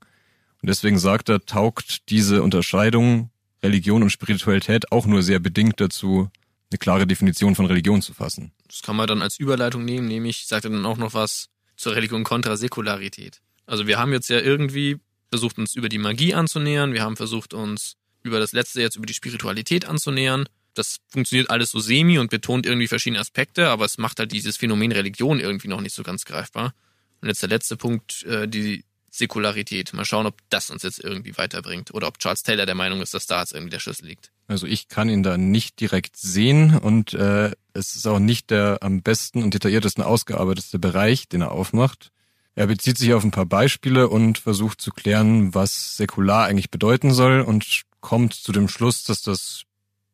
Und 0.61 0.69
deswegen 0.69 0.99
sagt 0.99 1.29
er, 1.29 1.45
taugt 1.45 2.09
diese 2.09 2.43
Unterscheidung 2.43 3.31
Religion 3.63 4.03
und 4.03 4.11
Spiritualität 4.11 4.91
auch 4.91 5.07
nur 5.07 5.23
sehr 5.23 5.39
bedingt 5.39 5.79
dazu, 5.81 6.29
eine 6.71 6.77
klare 6.77 7.07
Definition 7.07 7.55
von 7.55 7.65
Religion 7.65 8.01
zu 8.01 8.13
fassen. 8.13 8.51
Das 8.67 8.81
kann 8.81 8.95
man 8.95 9.07
dann 9.07 9.21
als 9.21 9.39
Überleitung 9.39 9.85
nehmen, 9.85 10.07
nämlich 10.07 10.47
sagt 10.47 10.65
er 10.65 10.71
dann 10.71 10.85
auch 10.85 10.97
noch 10.97 11.13
was 11.13 11.49
zur 11.77 11.95
Religion 11.95 12.23
kontra 12.23 12.57
Säkularität. 12.57 13.41
Also 13.65 13.87
wir 13.87 13.97
haben 13.97 14.13
jetzt 14.13 14.29
ja 14.29 14.39
irgendwie 14.39 14.97
versucht, 15.29 15.57
uns 15.57 15.75
über 15.75 15.89
die 15.89 15.97
Magie 15.97 16.33
anzunähern, 16.33 16.93
wir 16.93 17.01
haben 17.01 17.17
versucht, 17.17 17.53
uns 17.53 17.95
über 18.23 18.39
das 18.39 18.53
letzte 18.53 18.81
jetzt 18.81 18.95
über 18.95 19.05
die 19.05 19.13
Spiritualität 19.13 19.85
anzunähern 19.85 20.45
das 20.75 20.99
funktioniert 21.07 21.49
alles 21.49 21.71
so 21.71 21.79
semi 21.79 22.19
und 22.19 22.29
betont 22.29 22.65
irgendwie 22.65 22.87
verschiedene 22.87 23.19
Aspekte, 23.19 23.69
aber 23.69 23.85
es 23.85 23.97
macht 23.97 24.19
halt 24.19 24.31
dieses 24.31 24.57
Phänomen 24.57 24.91
Religion 24.91 25.39
irgendwie 25.39 25.67
noch 25.67 25.81
nicht 25.81 25.95
so 25.95 26.03
ganz 26.03 26.25
greifbar. 26.25 26.73
Und 27.21 27.29
jetzt 27.29 27.41
der 27.41 27.49
letzte 27.49 27.77
Punkt, 27.77 28.23
äh, 28.23 28.47
die 28.47 28.83
Säkularität. 29.09 29.93
Mal 29.93 30.03
schauen, 30.03 30.25
ob 30.25 30.37
das 30.49 30.69
uns 30.69 30.83
jetzt 30.83 31.01
irgendwie 31.01 31.37
weiterbringt 31.37 31.93
oder 31.93 32.07
ob 32.07 32.19
Charles 32.19 32.43
Taylor 32.43 32.65
der 32.65 32.75
Meinung 32.75 33.01
ist, 33.01 33.13
dass 33.13 33.25
da 33.25 33.39
jetzt 33.39 33.53
irgendwie 33.53 33.69
der 33.69 33.79
Schlüssel 33.79 34.05
liegt. 34.05 34.31
Also 34.47 34.67
ich 34.67 34.87
kann 34.87 35.09
ihn 35.09 35.23
da 35.23 35.37
nicht 35.37 35.79
direkt 35.79 36.17
sehen 36.17 36.77
und 36.77 37.13
äh, 37.13 37.51
es 37.73 37.95
ist 37.95 38.05
auch 38.07 38.19
nicht 38.19 38.51
der 38.51 38.77
am 38.81 39.01
besten 39.01 39.41
und 39.43 39.53
detailliertesten 39.53 40.03
ausgearbeitete 40.03 40.77
Bereich, 40.77 41.27
den 41.27 41.41
er 41.41 41.51
aufmacht. 41.51 42.11
Er 42.53 42.67
bezieht 42.67 42.97
sich 42.97 43.13
auf 43.13 43.23
ein 43.23 43.31
paar 43.31 43.45
Beispiele 43.45 44.07
und 44.07 44.37
versucht 44.37 44.79
zu 44.79 44.91
klären, 44.91 45.53
was 45.53 45.97
säkular 45.97 46.45
eigentlich 46.45 46.71
bedeuten 46.71 47.11
soll 47.11 47.41
und 47.41 47.81
kommt 48.01 48.33
zu 48.33 48.51
dem 48.51 48.69
Schluss, 48.69 49.03
dass 49.03 49.23
das 49.23 49.63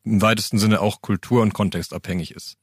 im 0.03 0.21
weitesten 0.21 0.57
Sinne 0.57 0.81
auch 0.81 1.01
kultur- 1.01 1.41
und 1.41 1.53
kontextabhängig 1.53 2.31
ist. 2.31 2.57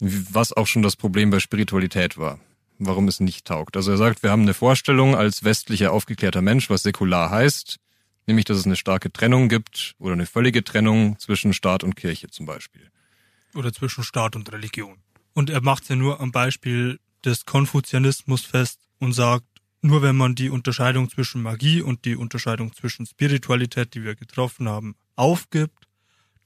Was 0.00 0.52
auch 0.52 0.66
schon 0.66 0.82
das 0.82 0.96
Problem 0.96 1.30
bei 1.30 1.40
Spiritualität 1.40 2.16
war. 2.16 2.38
Warum 2.78 3.08
es 3.08 3.18
nicht 3.18 3.44
taugt. 3.44 3.76
Also 3.76 3.90
er 3.90 3.96
sagt, 3.96 4.22
wir 4.22 4.30
haben 4.30 4.42
eine 4.42 4.54
Vorstellung 4.54 5.16
als 5.16 5.42
westlicher 5.42 5.92
aufgeklärter 5.92 6.42
Mensch, 6.42 6.70
was 6.70 6.84
säkular 6.84 7.28
heißt, 7.30 7.80
nämlich 8.28 8.44
dass 8.44 8.58
es 8.58 8.66
eine 8.66 8.76
starke 8.76 9.12
Trennung 9.12 9.48
gibt 9.48 9.94
oder 9.98 10.12
eine 10.12 10.26
völlige 10.26 10.62
Trennung 10.62 11.18
zwischen 11.18 11.52
Staat 11.52 11.82
und 11.82 11.96
Kirche 11.96 12.28
zum 12.28 12.46
Beispiel. 12.46 12.90
Oder 13.54 13.72
zwischen 13.72 14.04
Staat 14.04 14.36
und 14.36 14.52
Religion. 14.52 14.98
Und 15.34 15.50
er 15.50 15.62
macht 15.62 15.82
es 15.82 15.88
ja 15.88 15.96
nur 15.96 16.20
am 16.20 16.30
Beispiel 16.30 17.00
des 17.24 17.46
Konfuzianismus 17.46 18.44
fest 18.44 18.78
und 18.98 19.12
sagt, 19.12 19.46
nur 19.80 20.02
wenn 20.02 20.16
man 20.16 20.34
die 20.34 20.50
Unterscheidung 20.50 21.08
zwischen 21.10 21.42
Magie 21.42 21.82
und 21.82 22.04
die 22.04 22.16
Unterscheidung 22.16 22.72
zwischen 22.74 23.06
Spiritualität, 23.06 23.94
die 23.94 24.04
wir 24.04 24.14
getroffen 24.14 24.68
haben, 24.68 24.96
aufgibt, 25.16 25.86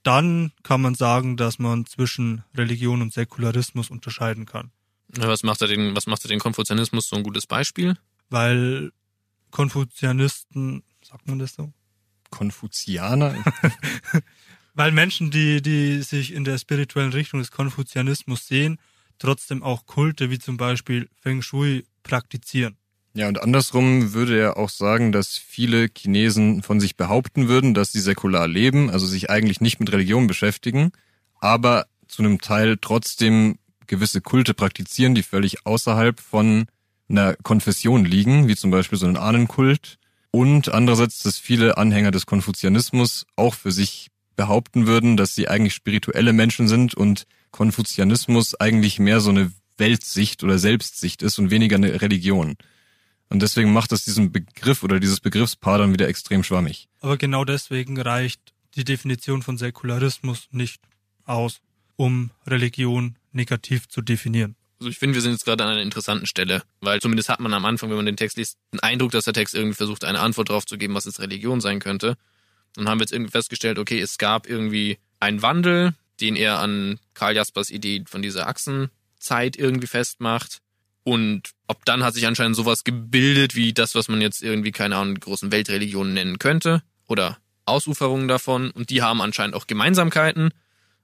dann 0.03 0.53
kann 0.63 0.81
man 0.81 0.95
sagen, 0.95 1.37
dass 1.37 1.59
man 1.59 1.87
zwischen 1.87 2.45
Religion 2.55 3.03
und 3.03 3.13
Säkularismus 3.13 3.91
unterscheiden 3.91 4.47
kann. 4.47 4.71
Was 5.09 5.43
macht 5.43 5.63
er 5.63 5.69
den, 5.69 5.95
was 5.95 6.07
macht 6.07 6.25
er 6.25 6.29
den 6.29 6.41
Konfuzianismus 6.41 7.09
so 7.09 7.17
ein 7.17 7.23
gutes 7.23 7.47
Beispiel? 7.47 7.97
Weil 8.31 8.93
Konfuzianisten, 9.51 10.83
sagt 11.13 11.29
man 11.29 11.39
das 11.39 11.55
so? 11.55 11.71
Konfuzianer? 12.31 13.37
Weil 14.75 14.93
Menschen, 14.93 15.31
die, 15.31 15.61
die 15.61 16.01
sich 16.01 16.33
in 16.33 16.45
der 16.45 16.57
spirituellen 16.57 17.13
Richtung 17.13 17.41
des 17.41 17.51
Konfuzianismus 17.51 18.47
sehen, 18.47 18.79
trotzdem 19.19 19.63
auch 19.63 19.85
Kulte 19.85 20.31
wie 20.31 20.39
zum 20.39 20.57
Beispiel 20.57 21.11
Feng 21.21 21.43
Shui 21.43 21.85
praktizieren. 22.03 22.79
Ja, 23.13 23.29
und 23.29 23.43
andersrum 23.43 24.15
würde 24.15 24.41
er 24.41 24.57
auch 24.57 24.71
sagen, 24.71 25.13
dass 25.13 25.37
viele 25.37 25.91
Chinesen 25.95 26.63
von 26.63 26.81
sich 26.81 26.97
behaupten 26.97 27.47
würden, 27.47 27.75
dass 27.75 27.93
sie 27.93 28.01
säkular 28.01 28.49
leben, 28.49 28.89
also 28.89 29.07
sich 29.07 29.29
eigentlich 29.29 29.61
nicht 29.61 29.81
mit 29.81 29.93
Religion 29.93 30.27
beschäftigen, 30.27 30.93
aber 31.41 31.85
zu 32.09 32.23
einem 32.23 32.41
Teil 32.41 32.79
trotzdem 32.81 33.59
gewisse 33.87 34.23
Kulte 34.23 34.55
praktizieren, 34.55 35.15
die 35.15 35.23
völlig 35.23 35.67
außerhalb 35.67 36.19
von 36.19 36.65
einer 37.11 37.35
Konfession 37.35 38.07
liegen, 38.07 38.49
wie 38.49 38.57
zum 38.57 38.71
Beispiel 38.71 38.97
so 38.97 39.05
einen 39.05 39.19
Ahnenkult. 39.19 39.99
Und 40.33 40.73
andererseits, 40.73 41.23
dass 41.23 41.39
viele 41.39 41.77
Anhänger 41.77 42.11
des 42.11 42.27
Konfuzianismus 42.27 43.27
auch 43.37 43.55
für 43.55 43.71
sich 43.71 44.09
behaupten 44.35 44.87
würden, 44.87 45.17
dass 45.17 45.35
sie 45.35 45.47
eigentlich 45.47 45.75
spirituelle 45.75 46.33
Menschen 46.33 46.69
sind 46.69 46.95
und 46.95 47.27
Konfuzianismus 47.51 48.59
eigentlich 48.59 48.99
mehr 48.99 49.21
so 49.21 49.31
eine 49.31 49.53
Weltsicht 49.77 50.43
oder 50.43 50.59
Selbstsicht 50.59 51.23
ist 51.23 51.39
und 51.39 51.51
weniger 51.51 51.77
eine 51.77 52.01
Religion. 52.01 52.57
Und 53.29 53.43
deswegen 53.43 53.73
macht 53.73 53.93
das 53.93 54.05
diesen 54.05 54.33
Begriff 54.33 54.83
oder 54.83 55.01
dieses 55.01 55.21
Begriffspaar 55.21 55.79
dann 55.79 55.93
wieder 55.93 56.09
extrem 56.09 56.43
schwammig. 56.43 56.89
Aber 57.01 57.19
genau 57.19 57.45
deswegen 57.45 58.01
reicht 58.01 58.55
die 58.75 58.85
Definition 58.85 59.43
von 59.43 59.59
Säkularismus 59.59 60.49
nicht 60.51 60.83
aus, 61.25 61.61
um 61.97 62.31
Religion 62.47 63.17
negativ 63.33 63.89
zu 63.89 64.01
definieren. 64.01 64.57
Also 64.83 64.91
ich 64.91 64.99
finde, 64.99 65.15
wir 65.15 65.23
sind 65.23 65.31
jetzt 65.31 65.45
gerade 65.45 65.63
an 65.63 65.71
einer 65.71 65.81
interessanten 65.81 66.27
Stelle, 66.27 66.65
weil 66.81 67.01
zumindest 67.01 67.29
hat 67.29 67.39
man 67.39 67.55
am 67.55 67.65
Anfang, 67.65 67.89
wenn 67.89 67.99
man 67.99 68.07
den 68.07 68.17
Text 68.17 68.37
liest, 68.37 68.59
den 68.73 68.81
Eindruck, 68.81 69.13
dass 69.13 69.27
der 69.27 69.33
Text 69.33 69.55
irgendwie 69.55 69.77
versucht, 69.77 70.03
eine 70.03 70.19
Antwort 70.19 70.49
darauf 70.49 70.67
zu 70.67 70.77
geben, 70.77 70.93
was 70.95 71.05
jetzt 71.05 71.21
Religion 71.21 71.61
sein 71.61 71.79
könnte. 71.79 72.17
Dann 72.75 72.89
haben 72.89 72.99
wir 72.99 73.05
jetzt 73.05 73.13
irgendwie 73.13 73.31
festgestellt, 73.31 73.79
okay, 73.79 74.01
es 74.01 74.19
gab 74.19 74.49
irgendwie 74.49 74.99
einen 75.21 75.41
Wandel, 75.41 75.95
den 76.21 76.35
er 76.35 76.59
an 76.59 76.99
Karl 77.15 77.37
Jaspers 77.37 77.71
Idee 77.71 78.03
von 78.09 78.23
dieser 78.23 78.49
Achsenzeit 78.49 79.57
irgendwie 79.57 79.87
festmacht. 79.87 80.59
Und 81.05 81.51
ob 81.69 81.85
dann 81.85 82.03
hat 82.03 82.15
sich 82.15 82.27
anscheinend 82.27 82.57
sowas 82.57 82.83
gebildet 82.83 83.55
wie 83.55 83.73
das, 83.73 83.95
was 83.95 84.09
man 84.09 84.21
jetzt 84.21 84.43
irgendwie, 84.43 84.73
keine 84.73 84.97
Ahnung, 84.97 85.15
großen 85.15 85.53
Weltreligionen 85.53 86.13
nennen 86.13 86.41
könnte 86.41 86.83
oder 87.07 87.39
Ausuferungen 87.67 88.27
davon 88.27 88.73
und 88.73 88.91
die 88.91 89.01
haben 89.01 89.21
anscheinend 89.21 89.55
auch 89.55 89.69
Gemeinsamkeiten. 89.69 90.51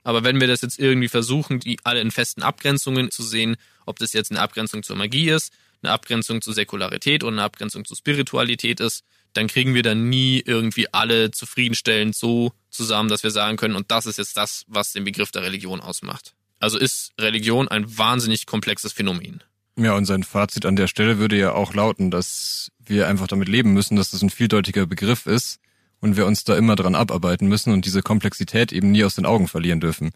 Aber 0.05 0.25
wenn 0.25 0.41
wir 0.41 0.47
das 0.47 0.63
jetzt 0.63 0.79
irgendwie 0.79 1.09
versuchen, 1.09 1.61
die 1.61 1.79
alle 1.85 2.01
in 2.01 2.11
festen 2.11 2.43
Abgrenzungen 2.43 3.11
zu 3.11 3.23
sehen, 3.23 3.57
ob 3.87 3.99
das 3.99 4.13
jetzt 4.13 4.31
eine 4.31 4.41
Abgrenzung 4.41 4.83
zur 4.83 4.97
Magie 4.97 5.31
ist, 5.31 5.53
eine 5.83 5.93
Abgrenzung 5.93 6.41
zur 6.41 6.55
Säkularität 6.55 7.23
oder 7.23 7.33
eine 7.33 7.43
Abgrenzung 7.43 7.85
zur 7.85 7.97
Spiritualität 7.97 8.81
ist, 8.81 9.05
dann 9.33 9.47
kriegen 9.47 9.75
wir 9.75 9.83
dann 9.83 10.09
nie 10.09 10.43
irgendwie 10.45 10.93
alle 10.93 11.31
zufriedenstellend 11.31 12.17
so 12.17 12.53
zusammen, 12.71 13.09
dass 13.09 13.23
wir 13.23 13.31
sagen 13.31 13.57
können, 13.57 13.77
und 13.77 13.91
das 13.91 14.07
ist 14.07 14.19
jetzt 14.19 14.37
das, 14.37 14.65
was 14.67 14.93
den 14.93 15.05
Begriff 15.05 15.31
der 15.31 15.43
Religion 15.43 15.81
ausmacht. 15.81 16.35
Also 16.59 16.79
ist 16.79 17.13
Religion 17.21 17.69
ein 17.69 17.99
wahnsinnig 17.99 18.47
komplexes 18.47 18.93
Phänomen. 18.93 19.43
Ja, 19.77 19.95
und 19.95 20.07
sein 20.07 20.25
Fazit 20.25 20.67
an 20.67 20.75
der 20.75 20.89
Stelle 20.89 21.19
würde 21.19 21.39
ja 21.39 21.53
auch 21.53 21.73
lauten, 21.73 22.11
dass 22.11 22.73
wir 22.85 23.07
einfach 23.07 23.29
damit 23.29 23.49
leben 23.49 23.73
müssen, 23.75 23.95
dass 23.95 24.11
das 24.11 24.23
ein 24.23 24.31
vieldeutiger 24.31 24.87
Begriff 24.87 25.27
ist 25.27 25.61
und 26.01 26.17
wir 26.17 26.27
uns 26.27 26.45
da 26.45 26.57
immer 26.57 26.77
dran 26.77 26.95
abarbeiten 26.95 27.49
müssen 27.49 27.73
und 27.73 27.85
diese 27.85 28.03
Komplexität 28.03 28.73
eben 28.73 28.93
nie 28.93 29.05
aus 29.05 29.15
den 29.15 29.27
Augen 29.27 29.49
verlieren 29.49 29.81
dürfen. 29.81 30.11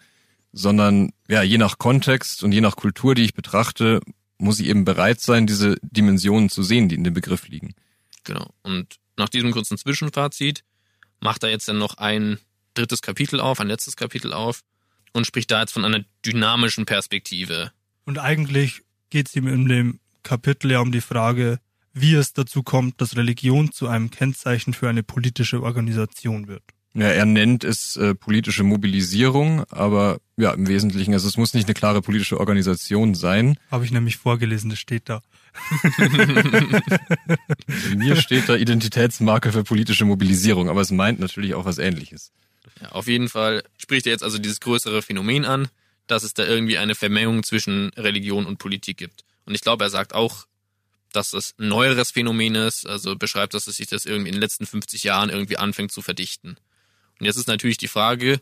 Sondern, 0.52 1.12
ja, 1.28 1.42
je 1.42 1.58
nach 1.58 1.78
Kontext 1.78 2.42
und 2.42 2.52
je 2.52 2.60
nach 2.60 2.76
Kultur, 2.76 3.14
die 3.14 3.24
ich 3.24 3.34
betrachte, 3.34 4.00
muss 4.38 4.60
ich 4.60 4.66
eben 4.66 4.84
bereit 4.84 5.20
sein, 5.20 5.46
diese 5.46 5.76
Dimensionen 5.82 6.50
zu 6.50 6.62
sehen, 6.62 6.88
die 6.88 6.94
in 6.94 7.04
dem 7.04 7.14
Begriff 7.14 7.48
liegen. 7.48 7.74
Genau. 8.24 8.52
Und 8.62 8.96
nach 9.16 9.28
diesem 9.28 9.52
kurzen 9.52 9.78
Zwischenfazit 9.78 10.64
macht 11.20 11.42
er 11.42 11.50
jetzt 11.50 11.68
dann 11.68 11.78
noch 11.78 11.94
ein 11.98 12.38
drittes 12.74 13.02
Kapitel 13.02 13.40
auf, 13.40 13.60
ein 13.60 13.68
letztes 13.68 13.96
Kapitel 13.96 14.32
auf 14.32 14.62
und 15.12 15.26
spricht 15.26 15.50
da 15.50 15.60
jetzt 15.60 15.72
von 15.72 15.84
einer 15.84 16.04
dynamischen 16.24 16.86
Perspektive. 16.86 17.72
Und 18.04 18.18
eigentlich 18.18 18.82
geht 19.10 19.28
es 19.28 19.36
ihm 19.36 19.46
in 19.46 19.68
dem 19.68 20.00
Kapitel 20.22 20.70
ja 20.70 20.80
um 20.80 20.92
die 20.92 21.00
Frage, 21.00 21.60
wie 21.92 22.14
es 22.14 22.32
dazu 22.32 22.62
kommt, 22.62 23.00
dass 23.00 23.16
Religion 23.16 23.72
zu 23.72 23.88
einem 23.88 24.10
Kennzeichen 24.10 24.74
für 24.74 24.88
eine 24.88 25.02
politische 25.02 25.62
Organisation 25.62 26.48
wird. 26.48 26.62
Ja, 26.94 27.06
er 27.06 27.24
nennt 27.24 27.64
es 27.64 27.96
äh, 27.96 28.14
politische 28.14 28.64
Mobilisierung, 28.64 29.64
aber 29.70 30.20
ja, 30.36 30.52
im 30.52 30.68
Wesentlichen, 30.68 31.14
also 31.14 31.26
es 31.26 31.38
muss 31.38 31.54
nicht 31.54 31.66
eine 31.66 31.74
klare 31.74 32.02
politische 32.02 32.38
Organisation 32.38 33.14
sein. 33.14 33.56
Habe 33.70 33.86
ich 33.86 33.92
nämlich 33.92 34.18
vorgelesen, 34.18 34.68
das 34.68 34.78
steht 34.78 35.08
da. 35.08 35.22
Mir 37.96 38.16
steht 38.16 38.48
da 38.48 38.56
Identitätsmarke 38.56 39.52
für 39.52 39.64
politische 39.64 40.04
Mobilisierung, 40.04 40.68
aber 40.68 40.82
es 40.82 40.90
meint 40.90 41.18
natürlich 41.18 41.54
auch 41.54 41.64
was 41.64 41.78
ähnliches. 41.78 42.32
Ja, 42.80 42.90
auf 42.90 43.08
jeden 43.08 43.28
Fall 43.28 43.62
spricht 43.78 44.06
er 44.06 44.12
jetzt 44.12 44.24
also 44.24 44.38
dieses 44.38 44.60
größere 44.60 45.00
Phänomen 45.00 45.46
an, 45.46 45.68
dass 46.06 46.24
es 46.24 46.34
da 46.34 46.44
irgendwie 46.44 46.76
eine 46.76 46.94
Vermengung 46.94 47.42
zwischen 47.42 47.88
Religion 47.96 48.44
und 48.44 48.58
Politik 48.58 48.98
gibt. 48.98 49.24
Und 49.46 49.54
ich 49.54 49.62
glaube, 49.62 49.84
er 49.84 49.90
sagt 49.90 50.14
auch, 50.14 50.46
dass 51.12 51.30
das 51.30 51.54
ein 51.58 51.68
neueres 51.68 52.10
Phänomen 52.10 52.54
ist, 52.54 52.86
also 52.86 53.16
beschreibt, 53.16 53.54
dass 53.54 53.66
es 53.66 53.76
sich 53.76 53.86
das 53.86 54.04
irgendwie 54.04 54.28
in 54.28 54.34
den 54.34 54.42
letzten 54.42 54.66
50 54.66 55.04
Jahren 55.04 55.30
irgendwie 55.30 55.58
anfängt 55.58 55.92
zu 55.92 56.02
verdichten. 56.02 56.56
Und 57.20 57.26
jetzt 57.26 57.36
ist 57.36 57.48
natürlich 57.48 57.78
die 57.78 57.88
Frage, 57.88 58.40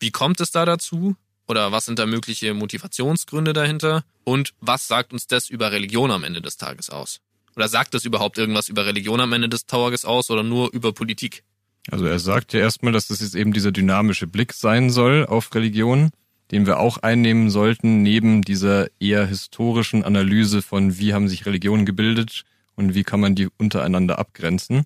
wie 0.00 0.10
kommt 0.10 0.40
es 0.40 0.50
da 0.50 0.64
dazu? 0.64 1.16
Oder 1.46 1.72
was 1.72 1.86
sind 1.86 1.98
da 1.98 2.06
mögliche 2.06 2.52
Motivationsgründe 2.54 3.52
dahinter? 3.52 4.04
Und 4.24 4.54
was 4.60 4.86
sagt 4.86 5.12
uns 5.12 5.26
das 5.26 5.48
über 5.48 5.72
Religion 5.72 6.10
am 6.10 6.24
Ende 6.24 6.42
des 6.42 6.56
Tages 6.56 6.90
aus? 6.90 7.20
Oder 7.56 7.68
sagt 7.68 7.94
das 7.94 8.04
überhaupt 8.04 8.38
irgendwas 8.38 8.68
über 8.68 8.86
Religion 8.86 9.20
am 9.20 9.32
Ende 9.32 9.48
des 9.48 9.66
Tages 9.66 10.04
aus 10.04 10.30
oder 10.30 10.42
nur 10.42 10.72
über 10.72 10.92
Politik? 10.92 11.42
Also 11.90 12.04
er 12.04 12.18
sagt 12.18 12.52
ja 12.52 12.60
erstmal, 12.60 12.92
dass 12.92 13.08
das 13.08 13.20
jetzt 13.20 13.34
eben 13.34 13.52
dieser 13.52 13.72
dynamische 13.72 14.26
Blick 14.26 14.52
sein 14.52 14.90
soll 14.90 15.26
auf 15.26 15.54
Religion 15.54 16.10
den 16.50 16.66
wir 16.66 16.78
auch 16.78 16.98
einnehmen 16.98 17.50
sollten, 17.50 18.02
neben 18.02 18.42
dieser 18.42 18.88
eher 19.00 19.26
historischen 19.26 20.04
Analyse 20.04 20.62
von, 20.62 20.98
wie 20.98 21.12
haben 21.12 21.28
sich 21.28 21.46
Religionen 21.46 21.84
gebildet 21.84 22.44
und 22.74 22.94
wie 22.94 23.04
kann 23.04 23.20
man 23.20 23.34
die 23.34 23.48
untereinander 23.58 24.18
abgrenzen. 24.18 24.84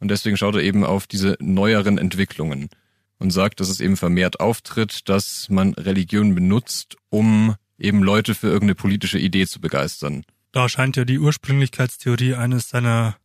Und 0.00 0.08
deswegen 0.08 0.36
schaut 0.36 0.54
er 0.54 0.62
eben 0.62 0.84
auf 0.84 1.06
diese 1.06 1.36
neueren 1.40 1.98
Entwicklungen 1.98 2.70
und 3.18 3.30
sagt, 3.30 3.60
dass 3.60 3.68
es 3.68 3.80
eben 3.80 3.96
vermehrt 3.96 4.40
auftritt, 4.40 5.08
dass 5.08 5.48
man 5.50 5.74
Religion 5.74 6.34
benutzt, 6.34 6.96
um 7.10 7.54
eben 7.78 8.02
Leute 8.02 8.34
für 8.34 8.46
irgendeine 8.46 8.74
politische 8.74 9.18
Idee 9.18 9.46
zu 9.46 9.60
begeistern. 9.60 10.24
Da 10.52 10.68
scheint 10.68 10.96
ja 10.96 11.04
die 11.04 11.18
Ursprünglichkeitstheorie 11.18 12.34
eines 12.34 12.68
seiner, 12.68 13.16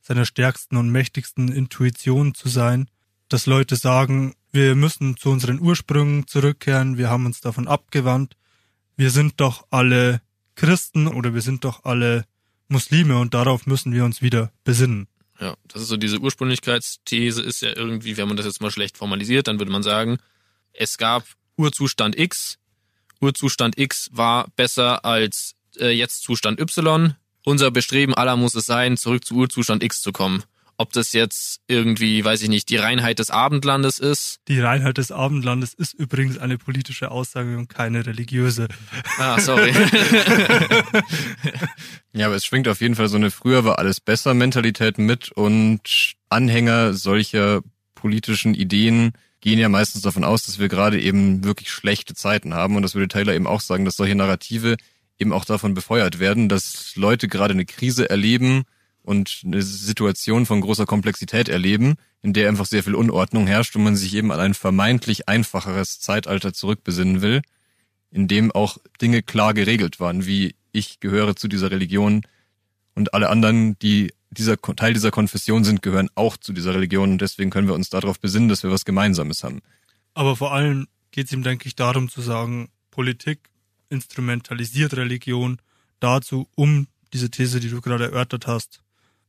seiner 0.00 0.24
stärksten 0.24 0.76
und 0.76 0.90
mächtigsten 0.90 1.52
Intuitionen 1.52 2.34
zu 2.34 2.48
sein, 2.48 2.88
dass 3.28 3.46
Leute 3.46 3.76
sagen, 3.76 4.34
wir 4.52 4.74
müssen 4.74 5.16
zu 5.16 5.30
unseren 5.30 5.60
Ursprüngen 5.60 6.26
zurückkehren, 6.26 6.98
wir 6.98 7.08
haben 7.10 7.26
uns 7.26 7.40
davon 7.40 7.66
abgewandt, 7.66 8.36
wir 8.96 9.10
sind 9.10 9.40
doch 9.40 9.66
alle 9.70 10.20
Christen 10.54 11.08
oder 11.08 11.34
wir 11.34 11.40
sind 11.40 11.64
doch 11.64 11.84
alle 11.84 12.26
Muslime 12.68 13.18
und 13.18 13.34
darauf 13.34 13.66
müssen 13.66 13.92
wir 13.92 14.04
uns 14.04 14.22
wieder 14.22 14.52
besinnen. 14.64 15.08
Ja, 15.40 15.56
das 15.68 15.82
ist 15.82 15.88
so 15.88 15.96
diese 15.96 16.20
Ursprünglichkeitsthese 16.20 17.42
ist 17.42 17.62
ja 17.62 17.74
irgendwie, 17.74 18.16
wenn 18.16 18.28
man 18.28 18.36
das 18.36 18.46
jetzt 18.46 18.60
mal 18.60 18.70
schlecht 18.70 18.96
formalisiert, 18.96 19.48
dann 19.48 19.58
würde 19.58 19.72
man 19.72 19.82
sagen, 19.82 20.18
es 20.72 20.98
gab 20.98 21.24
Urzustand 21.56 22.18
X, 22.18 22.58
Urzustand 23.20 23.78
X 23.78 24.08
war 24.12 24.48
besser 24.56 25.04
als 25.04 25.54
äh, 25.78 25.90
jetzt 25.90 26.22
Zustand 26.22 26.60
Y. 26.60 27.14
Unser 27.44 27.70
Bestreben 27.70 28.14
aller 28.14 28.36
muss 28.36 28.54
es 28.54 28.66
sein, 28.66 28.96
zurück 28.96 29.24
zu 29.24 29.34
Urzustand 29.34 29.82
X 29.82 30.00
zu 30.00 30.12
kommen. 30.12 30.44
Ob 30.82 30.92
das 30.92 31.12
jetzt 31.12 31.60
irgendwie, 31.68 32.24
weiß 32.24 32.42
ich 32.42 32.48
nicht, 32.48 32.68
die 32.68 32.76
Reinheit 32.76 33.20
des 33.20 33.30
Abendlandes 33.30 34.00
ist. 34.00 34.40
Die 34.48 34.58
Reinheit 34.58 34.98
des 34.98 35.12
Abendlandes 35.12 35.74
ist 35.74 35.94
übrigens 35.94 36.38
eine 36.38 36.58
politische 36.58 37.12
Aussage 37.12 37.56
und 37.56 37.68
keine 37.68 38.04
religiöse. 38.04 38.66
Ah, 39.16 39.38
sorry. 39.38 39.72
ja, 42.12 42.26
aber 42.26 42.34
es 42.34 42.44
schwingt 42.44 42.66
auf 42.66 42.80
jeden 42.80 42.96
Fall 42.96 43.06
so 43.06 43.16
eine 43.16 43.30
früher 43.30 43.64
war 43.64 43.78
alles 43.78 44.00
besser 44.00 44.34
Mentalität 44.34 44.98
mit 44.98 45.30
und 45.30 46.14
Anhänger 46.30 46.94
solcher 46.94 47.60
politischen 47.94 48.54
Ideen 48.54 49.12
gehen 49.40 49.60
ja 49.60 49.68
meistens 49.68 50.02
davon 50.02 50.24
aus, 50.24 50.46
dass 50.46 50.58
wir 50.58 50.66
gerade 50.66 51.00
eben 51.00 51.44
wirklich 51.44 51.70
schlechte 51.70 52.14
Zeiten 52.14 52.54
haben 52.54 52.74
und 52.74 52.82
das 52.82 52.96
würde 52.96 53.06
Taylor 53.06 53.34
eben 53.34 53.46
auch 53.46 53.60
sagen, 53.60 53.84
dass 53.84 53.94
solche 53.94 54.16
Narrative 54.16 54.78
eben 55.20 55.32
auch 55.32 55.44
davon 55.44 55.74
befeuert 55.74 56.18
werden, 56.18 56.48
dass 56.48 56.96
Leute 56.96 57.28
gerade 57.28 57.54
eine 57.54 57.66
Krise 57.66 58.10
erleben 58.10 58.64
und 59.02 59.42
eine 59.44 59.62
Situation 59.62 60.46
von 60.46 60.60
großer 60.60 60.86
Komplexität 60.86 61.48
erleben, 61.48 61.94
in 62.22 62.32
der 62.32 62.48
einfach 62.48 62.66
sehr 62.66 62.84
viel 62.84 62.94
Unordnung 62.94 63.46
herrscht 63.46 63.74
und 63.76 63.82
man 63.82 63.96
sich 63.96 64.14
eben 64.14 64.30
an 64.30 64.40
ein 64.40 64.54
vermeintlich 64.54 65.28
einfacheres 65.28 66.00
Zeitalter 66.00 66.52
zurückbesinnen 66.52 67.20
will, 67.20 67.42
in 68.10 68.28
dem 68.28 68.52
auch 68.52 68.78
Dinge 69.00 69.22
klar 69.22 69.54
geregelt 69.54 69.98
waren, 69.98 70.26
wie 70.26 70.54
ich 70.70 71.00
gehöre 71.00 71.34
zu 71.34 71.48
dieser 71.48 71.70
Religion 71.70 72.22
und 72.94 73.14
alle 73.14 73.28
anderen, 73.28 73.78
die 73.80 74.12
dieser 74.30 74.56
Teil 74.56 74.94
dieser 74.94 75.10
Konfession 75.10 75.64
sind, 75.64 75.82
gehören 75.82 76.08
auch 76.14 76.36
zu 76.36 76.52
dieser 76.52 76.74
Religion 76.74 77.12
und 77.12 77.20
deswegen 77.20 77.50
können 77.50 77.68
wir 77.68 77.74
uns 77.74 77.90
darauf 77.90 78.20
besinnen, 78.20 78.48
dass 78.48 78.62
wir 78.62 78.70
was 78.70 78.84
Gemeinsames 78.84 79.44
haben. 79.44 79.60
Aber 80.14 80.36
vor 80.36 80.52
allem 80.52 80.86
geht 81.10 81.26
es 81.26 81.32
ihm, 81.32 81.42
denke 81.42 81.66
ich, 81.66 81.74
darum 81.74 82.08
zu 82.08 82.22
sagen, 82.22 82.70
Politik 82.90 83.50
instrumentalisiert 83.90 84.94
Religion 84.96 85.58
dazu, 86.00 86.48
um 86.54 86.86
diese 87.12 87.30
These, 87.30 87.60
die 87.60 87.68
du 87.68 87.80
gerade 87.80 88.04
erörtert 88.04 88.46
hast, 88.46 88.81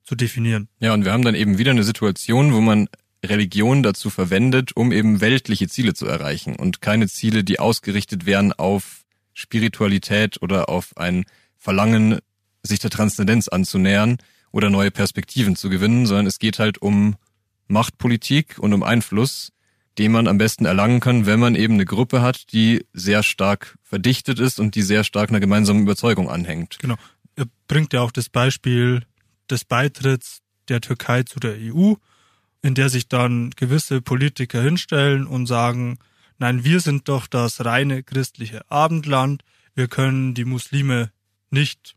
zu 0.04 0.16
definieren. 0.16 0.68
Ja, 0.80 0.94
und 0.94 1.06
wir 1.06 1.12
haben 1.12 1.24
dann 1.24 1.36
eben 1.36 1.58
wieder 1.58 1.72
eine 1.72 1.84
Situation, 1.84 2.54
wo 2.54 2.62
man 2.62 2.88
Religion 3.26 3.84
dazu 3.84 4.10
verwendet, 4.10 4.76
um 4.76 4.92
eben 4.92 5.22
weltliche 5.22 5.68
Ziele 5.68 5.94
zu 5.94 6.06
erreichen 6.06 6.56
und 6.56 6.82
keine 6.82 7.08
Ziele, 7.08 7.44
die 7.44 7.60
ausgerichtet 7.60 8.26
wären 8.26 8.52
auf 8.52 9.04
Spiritualität 9.34 10.42
oder 10.42 10.70
auf 10.70 10.96
ein 10.98 11.26
Verlangen, 11.58 12.20
sich 12.64 12.80
der 12.80 12.90
Transzendenz 12.90 13.48
anzunähern 13.48 14.18
oder 14.52 14.70
neue 14.70 14.92
Perspektiven 14.92 15.56
zu 15.56 15.70
gewinnen, 15.70 16.06
sondern 16.06 16.28
es 16.28 16.40
geht 16.40 16.60
halt 16.60 16.82
um 16.82 17.16
Machtpolitik 17.68 18.60
und 18.60 18.74
um 18.74 18.84
Einfluss, 18.84 19.50
den 19.98 20.12
man 20.12 20.28
am 20.28 20.38
besten 20.38 20.66
erlangen 20.66 21.00
kann, 21.00 21.26
wenn 21.26 21.40
man 21.40 21.56
eben 21.56 21.76
eine 21.76 21.86
Gruppe 21.86 22.22
hat, 22.22 22.52
die 22.52 22.86
sehr 22.94 23.24
stark 23.24 23.78
verdichtet 23.84 24.40
ist 24.40 24.60
und 24.60 24.76
die 24.76 24.82
sehr 24.82 25.04
stark 25.04 25.30
einer 25.30 25.40
gemeinsamen 25.40 25.84
Überzeugung 25.84 26.30
anhängt. 26.30 26.78
Genau. 26.80 26.96
Er 27.36 27.46
bringt 27.68 27.94
ja 27.94 28.02
auch 28.02 28.12
das 28.12 28.30
Beispiel 28.30 29.04
des 29.50 29.66
Beitritts 29.66 30.42
der 30.70 30.82
Türkei 30.82 31.24
zu 31.24 31.40
der 31.40 31.56
EU, 31.60 31.94
in 32.62 32.76
der 32.76 32.90
sich 32.90 33.08
dann 33.08 33.52
gewisse 33.52 34.02
Politiker 34.02 34.62
hinstellen 34.62 35.28
und 35.28 35.48
sagen, 35.48 36.00
nein, 36.38 36.64
wir 36.64 36.80
sind 36.80 37.10
doch 37.10 37.28
das 37.28 37.64
reine 37.66 38.04
christliche 38.04 38.70
Abendland, 38.72 39.44
wir 39.76 39.88
können 39.88 40.34
die 40.34 40.46
Muslime 40.46 41.12
nicht 41.50 41.96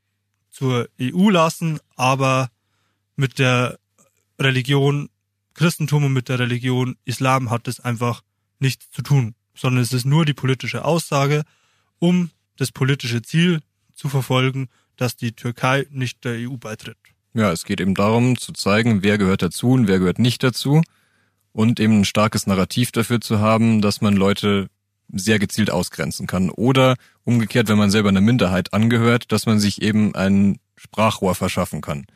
zur 0.50 0.88
EU 1.00 1.30
lassen, 1.30 1.78
aber 1.94 2.50
mit 3.14 3.38
der 3.38 3.78
Religion 4.38 5.08
Christentum 5.54 6.04
und 6.04 6.12
mit 6.12 6.28
der 6.28 6.38
Religion 6.38 6.96
Islam 7.04 7.50
hat 7.50 7.68
es 7.68 7.80
einfach 7.80 8.22
nichts 8.58 8.90
zu 8.90 9.02
tun, 9.02 9.34
sondern 9.54 9.82
es 9.82 9.92
ist 9.92 10.04
nur 10.04 10.24
die 10.24 10.34
politische 10.34 10.84
Aussage, 10.84 11.44
um 11.98 12.30
das 12.56 12.72
politische 12.72 13.22
Ziel 13.22 13.60
zu 13.94 14.08
verfolgen, 14.08 14.68
dass 14.96 15.16
die 15.16 15.32
Türkei 15.32 15.86
nicht 15.90 16.24
der 16.24 16.48
EU 16.48 16.56
beitritt. 16.56 16.98
Ja, 17.36 17.52
es 17.52 17.64
geht 17.64 17.82
eben 17.82 17.94
darum 17.94 18.38
zu 18.38 18.52
zeigen, 18.52 19.02
wer 19.02 19.18
gehört 19.18 19.42
dazu 19.42 19.72
und 19.72 19.88
wer 19.88 19.98
gehört 19.98 20.18
nicht 20.18 20.42
dazu 20.42 20.80
und 21.52 21.78
eben 21.80 22.00
ein 22.00 22.04
starkes 22.06 22.46
Narrativ 22.46 22.92
dafür 22.92 23.20
zu 23.20 23.40
haben, 23.40 23.82
dass 23.82 24.00
man 24.00 24.16
Leute 24.16 24.68
sehr 25.12 25.38
gezielt 25.38 25.70
ausgrenzen 25.70 26.26
kann. 26.26 26.48
Oder 26.48 26.96
umgekehrt, 27.24 27.68
wenn 27.68 27.76
man 27.76 27.90
selber 27.90 28.08
einer 28.08 28.22
Minderheit 28.22 28.72
angehört, 28.72 29.32
dass 29.32 29.44
man 29.44 29.60
sich 29.60 29.82
eben 29.82 30.14
ein 30.14 30.58
Sprachrohr 30.76 31.34
verschaffen 31.34 31.82
kann. 31.82 32.06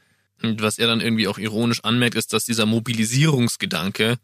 Und 0.43 0.63
was 0.63 0.79
er 0.79 0.87
dann 0.87 1.03
irgendwie 1.03 1.29
auch 1.29 1.37
ironisch 1.37 1.85
anmerkt, 1.85 2.15
ist, 2.15 2.33
dass 2.33 2.47
dieser 2.47 2.65
Mobilisierungsgedanke 2.65 4.17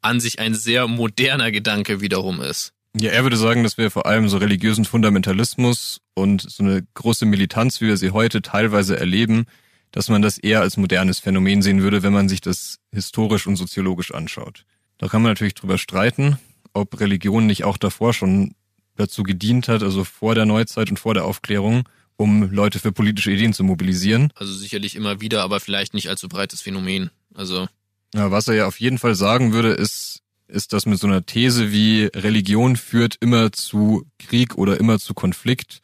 an 0.00 0.18
sich 0.18 0.40
ein 0.40 0.56
sehr 0.56 0.88
moderner 0.88 1.52
Gedanke 1.52 2.00
wiederum 2.00 2.40
ist. 2.40 2.72
Ja, 2.96 3.12
er 3.12 3.22
würde 3.22 3.36
sagen, 3.36 3.62
dass 3.62 3.78
wir 3.78 3.92
vor 3.92 4.06
allem 4.06 4.28
so 4.28 4.38
religiösen 4.38 4.84
Fundamentalismus 4.84 6.00
und 6.14 6.42
so 6.42 6.64
eine 6.64 6.84
große 6.94 7.24
Militanz, 7.24 7.80
wie 7.80 7.86
wir 7.86 7.96
sie 7.96 8.10
heute 8.10 8.42
teilweise 8.42 8.98
erleben, 8.98 9.46
dass 9.92 10.08
man 10.08 10.22
das 10.22 10.38
eher 10.38 10.60
als 10.60 10.76
modernes 10.76 11.18
Phänomen 11.18 11.62
sehen 11.62 11.82
würde, 11.82 12.02
wenn 12.02 12.12
man 12.12 12.28
sich 12.28 12.40
das 12.40 12.78
historisch 12.92 13.46
und 13.46 13.56
soziologisch 13.56 14.12
anschaut. 14.12 14.64
Da 14.98 15.08
kann 15.08 15.22
man 15.22 15.30
natürlich 15.30 15.54
drüber 15.54 15.78
streiten, 15.78 16.38
ob 16.72 17.00
Religion 17.00 17.46
nicht 17.46 17.64
auch 17.64 17.76
davor 17.76 18.12
schon 18.12 18.54
dazu 18.96 19.22
gedient 19.22 19.68
hat, 19.68 19.82
also 19.82 20.04
vor 20.04 20.34
der 20.34 20.46
Neuzeit 20.46 20.90
und 20.90 20.98
vor 20.98 21.14
der 21.14 21.24
Aufklärung, 21.24 21.88
um 22.16 22.50
Leute 22.50 22.78
für 22.78 22.92
politische 22.92 23.30
Ideen 23.30 23.54
zu 23.54 23.64
mobilisieren. 23.64 24.32
Also 24.34 24.52
sicherlich 24.52 24.94
immer 24.94 25.20
wieder, 25.20 25.42
aber 25.42 25.58
vielleicht 25.58 25.94
nicht 25.94 26.08
allzu 26.08 26.28
breites 26.28 26.60
Phänomen. 26.60 27.10
Also. 27.34 27.66
Ja, 28.14 28.30
was 28.30 28.48
er 28.48 28.54
ja 28.54 28.66
auf 28.66 28.78
jeden 28.78 28.98
Fall 28.98 29.14
sagen 29.14 29.52
würde, 29.52 29.70
ist, 29.70 30.20
ist 30.46 30.72
das 30.72 30.84
mit 30.84 30.98
so 30.98 31.06
einer 31.06 31.24
These 31.24 31.72
wie 31.72 32.10
Religion 32.14 32.76
führt 32.76 33.16
immer 33.20 33.52
zu 33.52 34.04
Krieg 34.18 34.56
oder 34.56 34.78
immer 34.78 34.98
zu 34.98 35.14
Konflikt, 35.14 35.80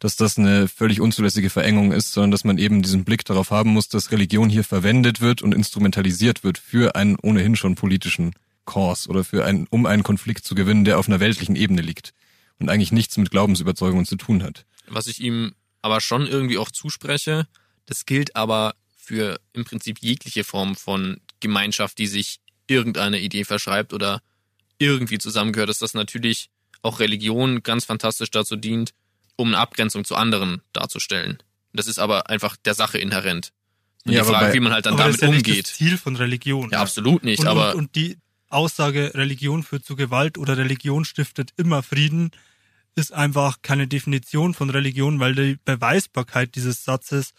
dass 0.00 0.16
das 0.16 0.38
eine 0.38 0.66
völlig 0.66 1.00
unzulässige 1.00 1.50
Verengung 1.50 1.92
ist, 1.92 2.12
sondern 2.12 2.32
dass 2.32 2.42
man 2.42 2.58
eben 2.58 2.82
diesen 2.82 3.04
Blick 3.04 3.24
darauf 3.24 3.50
haben 3.50 3.70
muss, 3.70 3.88
dass 3.88 4.10
Religion 4.10 4.48
hier 4.48 4.64
verwendet 4.64 5.20
wird 5.20 5.42
und 5.42 5.54
instrumentalisiert 5.54 6.42
wird 6.42 6.58
für 6.58 6.96
einen 6.96 7.16
ohnehin 7.22 7.54
schon 7.54 7.74
politischen 7.76 8.32
Kurs 8.64 9.08
oder 9.08 9.24
für 9.24 9.44
einen, 9.44 9.66
um 9.70 9.86
einen 9.86 10.02
Konflikt 10.02 10.44
zu 10.44 10.54
gewinnen, 10.54 10.84
der 10.84 10.98
auf 10.98 11.06
einer 11.06 11.20
weltlichen 11.20 11.54
Ebene 11.54 11.82
liegt 11.82 12.14
und 12.58 12.70
eigentlich 12.70 12.92
nichts 12.92 13.16
mit 13.18 13.30
Glaubensüberzeugungen 13.30 14.06
zu 14.06 14.16
tun 14.16 14.42
hat. 14.42 14.64
Was 14.88 15.06
ich 15.06 15.20
ihm 15.20 15.54
aber 15.82 16.00
schon 16.00 16.26
irgendwie 16.26 16.58
auch 16.58 16.70
zuspreche, 16.70 17.46
das 17.86 18.06
gilt 18.06 18.36
aber 18.36 18.74
für 18.96 19.38
im 19.52 19.64
Prinzip 19.64 19.98
jegliche 20.00 20.44
Form 20.44 20.76
von 20.76 21.20
Gemeinschaft, 21.40 21.98
die 21.98 22.06
sich 22.06 22.40
irgendeine 22.66 23.20
Idee 23.20 23.44
verschreibt 23.44 23.92
oder 23.92 24.22
irgendwie 24.78 25.18
zusammengehört, 25.18 25.68
dass 25.68 25.78
das 25.78 25.94
natürlich 25.94 26.48
auch 26.82 27.00
Religion 27.00 27.62
ganz 27.62 27.84
fantastisch 27.84 28.30
dazu 28.30 28.56
dient, 28.56 28.92
um 29.40 29.48
eine 29.48 29.58
Abgrenzung 29.58 30.04
zu 30.04 30.14
anderen 30.16 30.62
darzustellen. 30.72 31.38
Das 31.72 31.86
ist 31.86 31.98
aber 31.98 32.28
einfach 32.28 32.56
der 32.56 32.74
Sache 32.74 32.98
inhärent. 32.98 33.52
Und 34.06 34.12
ja, 34.12 34.22
die 34.22 34.28
Frage, 34.28 34.46
bei, 34.46 34.54
wie 34.54 34.60
man 34.60 34.72
halt 34.72 34.86
dann 34.86 34.96
damit 34.96 35.14
das 35.14 35.16
ist 35.16 35.22
ja 35.22 35.28
umgeht. 35.28 35.46
Nicht 35.46 35.68
das 35.68 35.74
Ziel 35.74 35.98
von 35.98 36.16
Religion. 36.16 36.70
Ja, 36.70 36.80
absolut 36.80 37.24
nicht. 37.24 37.40
Und, 37.40 37.46
aber 37.46 37.70
und, 37.72 37.78
und 37.78 37.94
die 37.96 38.18
Aussage, 38.48 39.12
Religion 39.14 39.62
führt 39.62 39.84
zu 39.84 39.96
Gewalt 39.96 40.38
oder 40.38 40.56
Religion 40.56 41.04
stiftet 41.04 41.52
immer 41.56 41.82
Frieden, 41.82 42.30
ist 42.96 43.12
einfach 43.12 43.58
keine 43.62 43.86
Definition 43.86 44.54
von 44.54 44.70
Religion, 44.70 45.20
weil 45.20 45.34
die 45.34 45.58
Beweisbarkeit 45.64 46.54
dieses 46.54 46.84
Satzes 46.84 47.32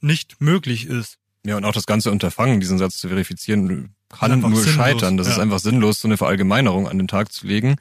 nicht 0.00 0.40
möglich 0.40 0.86
ist. 0.86 1.18
Ja, 1.44 1.56
und 1.56 1.64
auch 1.64 1.72
das 1.72 1.86
ganze 1.86 2.10
Unterfangen, 2.10 2.60
diesen 2.60 2.78
Satz 2.78 2.98
zu 2.98 3.08
verifizieren, 3.08 3.94
kann 4.08 4.40
nur 4.40 4.56
sinnlos. 4.56 4.74
scheitern. 4.74 5.16
Das 5.16 5.28
ja. 5.28 5.34
ist 5.34 5.38
einfach 5.38 5.58
sinnlos, 5.58 6.00
so 6.00 6.08
eine 6.08 6.16
Verallgemeinerung 6.16 6.88
an 6.88 6.98
den 6.98 7.08
Tag 7.08 7.32
zu 7.32 7.46
legen. 7.46 7.76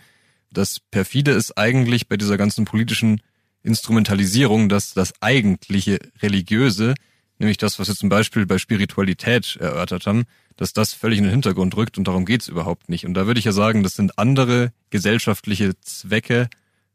Das 0.52 0.80
perfide 0.80 1.32
ist 1.32 1.58
eigentlich 1.58 2.08
bei 2.08 2.18
dieser 2.18 2.38
ganzen 2.38 2.66
politischen 2.66 3.22
Instrumentalisierung, 3.64 4.70
dass 4.70 4.94
das 4.94 5.14
eigentliche 5.22 6.00
Religiöse, 6.22 6.96
nämlich 7.40 7.58
das, 7.58 7.80
was 7.80 7.88
wir 7.88 7.96
zum 7.96 8.10
Beispiel 8.10 8.46
bei 8.46 8.58
Spiritualität 8.58 9.58
erörtert 9.58 10.08
haben, 10.08 10.24
dass 10.58 10.74
das 10.74 10.94
völlig 10.94 11.20
in 11.20 11.26
den 11.26 11.32
Hintergrund 11.32 11.76
rückt 11.76 11.98
und 11.98 12.08
darum 12.08 12.26
geht's 12.26 12.48
überhaupt 12.48 12.90
nicht. 12.90 13.06
Und 13.06 13.14
da 13.14 13.26
würde 13.26 13.40
ich 13.40 13.46
ja 13.46 13.52
sagen, 13.52 13.84
das 13.84 13.96
sind 13.96 14.18
andere 14.18 14.72
gesellschaftliche 14.90 15.80
Zwecke 15.82 16.50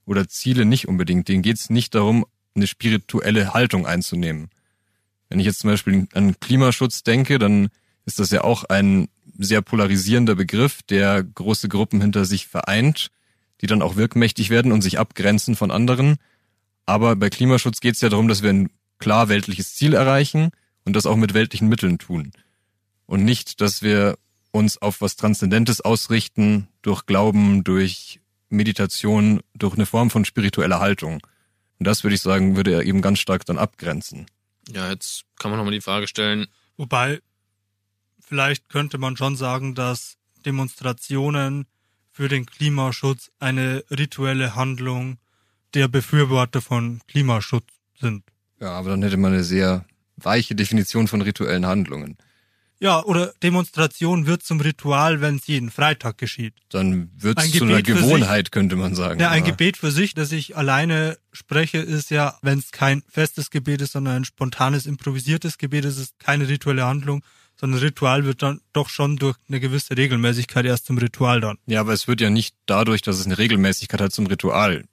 oder 0.04 0.28
Ziele 0.28 0.64
nicht 0.64 0.88
unbedingt. 0.88 1.28
Denen 1.28 1.42
geht's 1.42 1.70
nicht 1.70 1.94
darum, 1.94 2.26
eine 2.54 2.66
spirituelle 2.66 3.54
Haltung 3.54 3.86
einzunehmen. 3.86 4.48
Wenn 5.28 5.40
ich 5.40 5.46
jetzt 5.46 5.60
zum 5.60 5.70
Beispiel 5.70 6.06
an 6.14 6.38
Klimaschutz 6.40 7.02
denke, 7.02 7.38
dann 7.38 7.68
ist 8.04 8.18
das 8.18 8.30
ja 8.30 8.44
auch 8.44 8.64
ein 8.64 9.08
sehr 9.38 9.62
polarisierender 9.62 10.34
Begriff, 10.34 10.82
der 10.84 11.22
große 11.22 11.68
Gruppen 11.68 12.00
hinter 12.00 12.24
sich 12.24 12.46
vereint, 12.46 13.08
die 13.60 13.66
dann 13.66 13.82
auch 13.82 13.96
wirkmächtig 13.96 14.50
werden 14.50 14.72
und 14.72 14.82
sich 14.82 14.98
abgrenzen 14.98 15.56
von 15.56 15.70
anderen. 15.70 16.16
Aber 16.86 17.16
bei 17.16 17.30
Klimaschutz 17.30 17.80
geht 17.80 17.96
es 17.96 18.00
ja 18.00 18.08
darum, 18.08 18.28
dass 18.28 18.42
wir 18.42 18.50
ein 18.50 18.70
klar 18.98 19.28
weltliches 19.28 19.74
Ziel 19.74 19.92
erreichen 19.92 20.50
und 20.84 20.94
das 20.94 21.04
auch 21.06 21.16
mit 21.16 21.34
weltlichen 21.34 21.68
Mitteln 21.68 21.98
tun. 21.98 22.32
Und 23.06 23.24
nicht, 23.24 23.60
dass 23.60 23.82
wir 23.82 24.16
uns 24.52 24.80
auf 24.80 25.00
was 25.00 25.16
Transzendentes 25.16 25.80
ausrichten 25.80 26.68
durch 26.82 27.06
Glauben, 27.06 27.62
durch 27.64 28.20
Meditation, 28.48 29.40
durch 29.54 29.74
eine 29.74 29.86
Form 29.86 30.10
von 30.10 30.24
spiritueller 30.24 30.80
Haltung. 30.80 31.20
Und 31.78 31.86
das 31.86 32.04
würde 32.04 32.14
ich 32.14 32.22
sagen, 32.22 32.56
würde 32.56 32.72
er 32.72 32.84
eben 32.84 33.02
ganz 33.02 33.18
stark 33.18 33.44
dann 33.44 33.58
abgrenzen. 33.58 34.26
Ja, 34.68 34.90
jetzt 34.90 35.24
kann 35.38 35.50
man 35.50 35.58
nochmal 35.58 35.74
die 35.74 35.80
Frage 35.80 36.08
stellen. 36.08 36.46
Wobei, 36.76 37.20
vielleicht 38.20 38.68
könnte 38.68 38.98
man 38.98 39.16
schon 39.16 39.36
sagen, 39.36 39.74
dass 39.74 40.16
Demonstrationen 40.44 41.66
für 42.12 42.28
den 42.28 42.46
Klimaschutz 42.46 43.30
eine 43.38 43.84
rituelle 43.90 44.54
Handlung 44.54 45.18
der 45.76 45.88
Befürworter 45.88 46.62
von 46.62 47.00
Klimaschutz 47.06 47.68
sind. 48.00 48.24
Ja, 48.60 48.70
aber 48.70 48.90
dann 48.90 49.02
hätte 49.02 49.18
man 49.18 49.34
eine 49.34 49.44
sehr 49.44 49.84
weiche 50.16 50.54
Definition 50.54 51.06
von 51.06 51.20
rituellen 51.20 51.66
Handlungen. 51.66 52.16
Ja, 52.78 53.02
oder 53.04 53.32
Demonstration 53.42 54.26
wird 54.26 54.42
zum 54.42 54.60
Ritual, 54.60 55.20
wenn 55.20 55.36
es 55.36 55.46
jeden 55.46 55.70
Freitag 55.70 56.18
geschieht. 56.18 56.54
Dann 56.70 57.10
wird 57.16 57.38
es 57.38 57.52
zu 57.52 57.64
einer 57.64 57.82
Gewohnheit, 57.82 58.46
sich, 58.46 58.50
könnte 58.50 58.76
man 58.76 58.94
sagen. 58.94 59.20
Ja, 59.20 59.30
ein 59.30 59.44
ja. 59.44 59.50
Gebet 59.50 59.76
für 59.76 59.90
sich, 59.90 60.14
das 60.14 60.32
ich 60.32 60.56
alleine 60.56 61.18
spreche, 61.32 61.78
ist 61.78 62.10
ja, 62.10 62.38
wenn 62.42 62.58
es 62.58 62.72
kein 62.72 63.02
festes 63.08 63.50
Gebet 63.50 63.82
ist, 63.82 63.92
sondern 63.92 64.16
ein 64.16 64.24
spontanes, 64.24 64.86
improvisiertes 64.86 65.56
Gebet 65.58 65.84
ist, 65.86 65.98
ist 65.98 66.18
keine 66.18 66.48
rituelle 66.48 66.84
Handlung, 66.84 67.22
sondern 67.58 67.80
Ritual 67.80 68.24
wird 68.24 68.42
dann 68.42 68.60
doch 68.72 68.90
schon 68.90 69.16
durch 69.16 69.36
eine 69.48 69.60
gewisse 69.60 69.96
Regelmäßigkeit 69.96 70.66
erst 70.66 70.86
zum 70.86 70.98
Ritual 70.98 71.40
dann. 71.40 71.58
Ja, 71.66 71.80
aber 71.80 71.94
es 71.94 72.08
wird 72.08 72.20
ja 72.20 72.28
nicht 72.28 72.54
dadurch, 72.66 73.00
dass 73.00 73.18
es 73.18 73.26
eine 73.26 73.38
Regelmäßigkeit 73.38 74.00
hat, 74.00 74.12
zum 74.12 74.26
Ritual. 74.26 74.84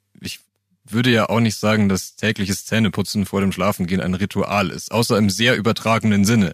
Würde 0.84 1.10
ja 1.10 1.28
auch 1.28 1.40
nicht 1.40 1.56
sagen, 1.56 1.88
dass 1.88 2.16
tägliches 2.16 2.64
Zähneputzen 2.64 3.26
vor 3.26 3.40
dem 3.40 3.52
Schlafengehen 3.52 4.00
ein 4.00 4.14
Ritual 4.14 4.70
ist, 4.70 4.92
außer 4.92 5.16
im 5.16 5.30
sehr 5.30 5.56
übertragenen 5.56 6.24
Sinne. 6.24 6.52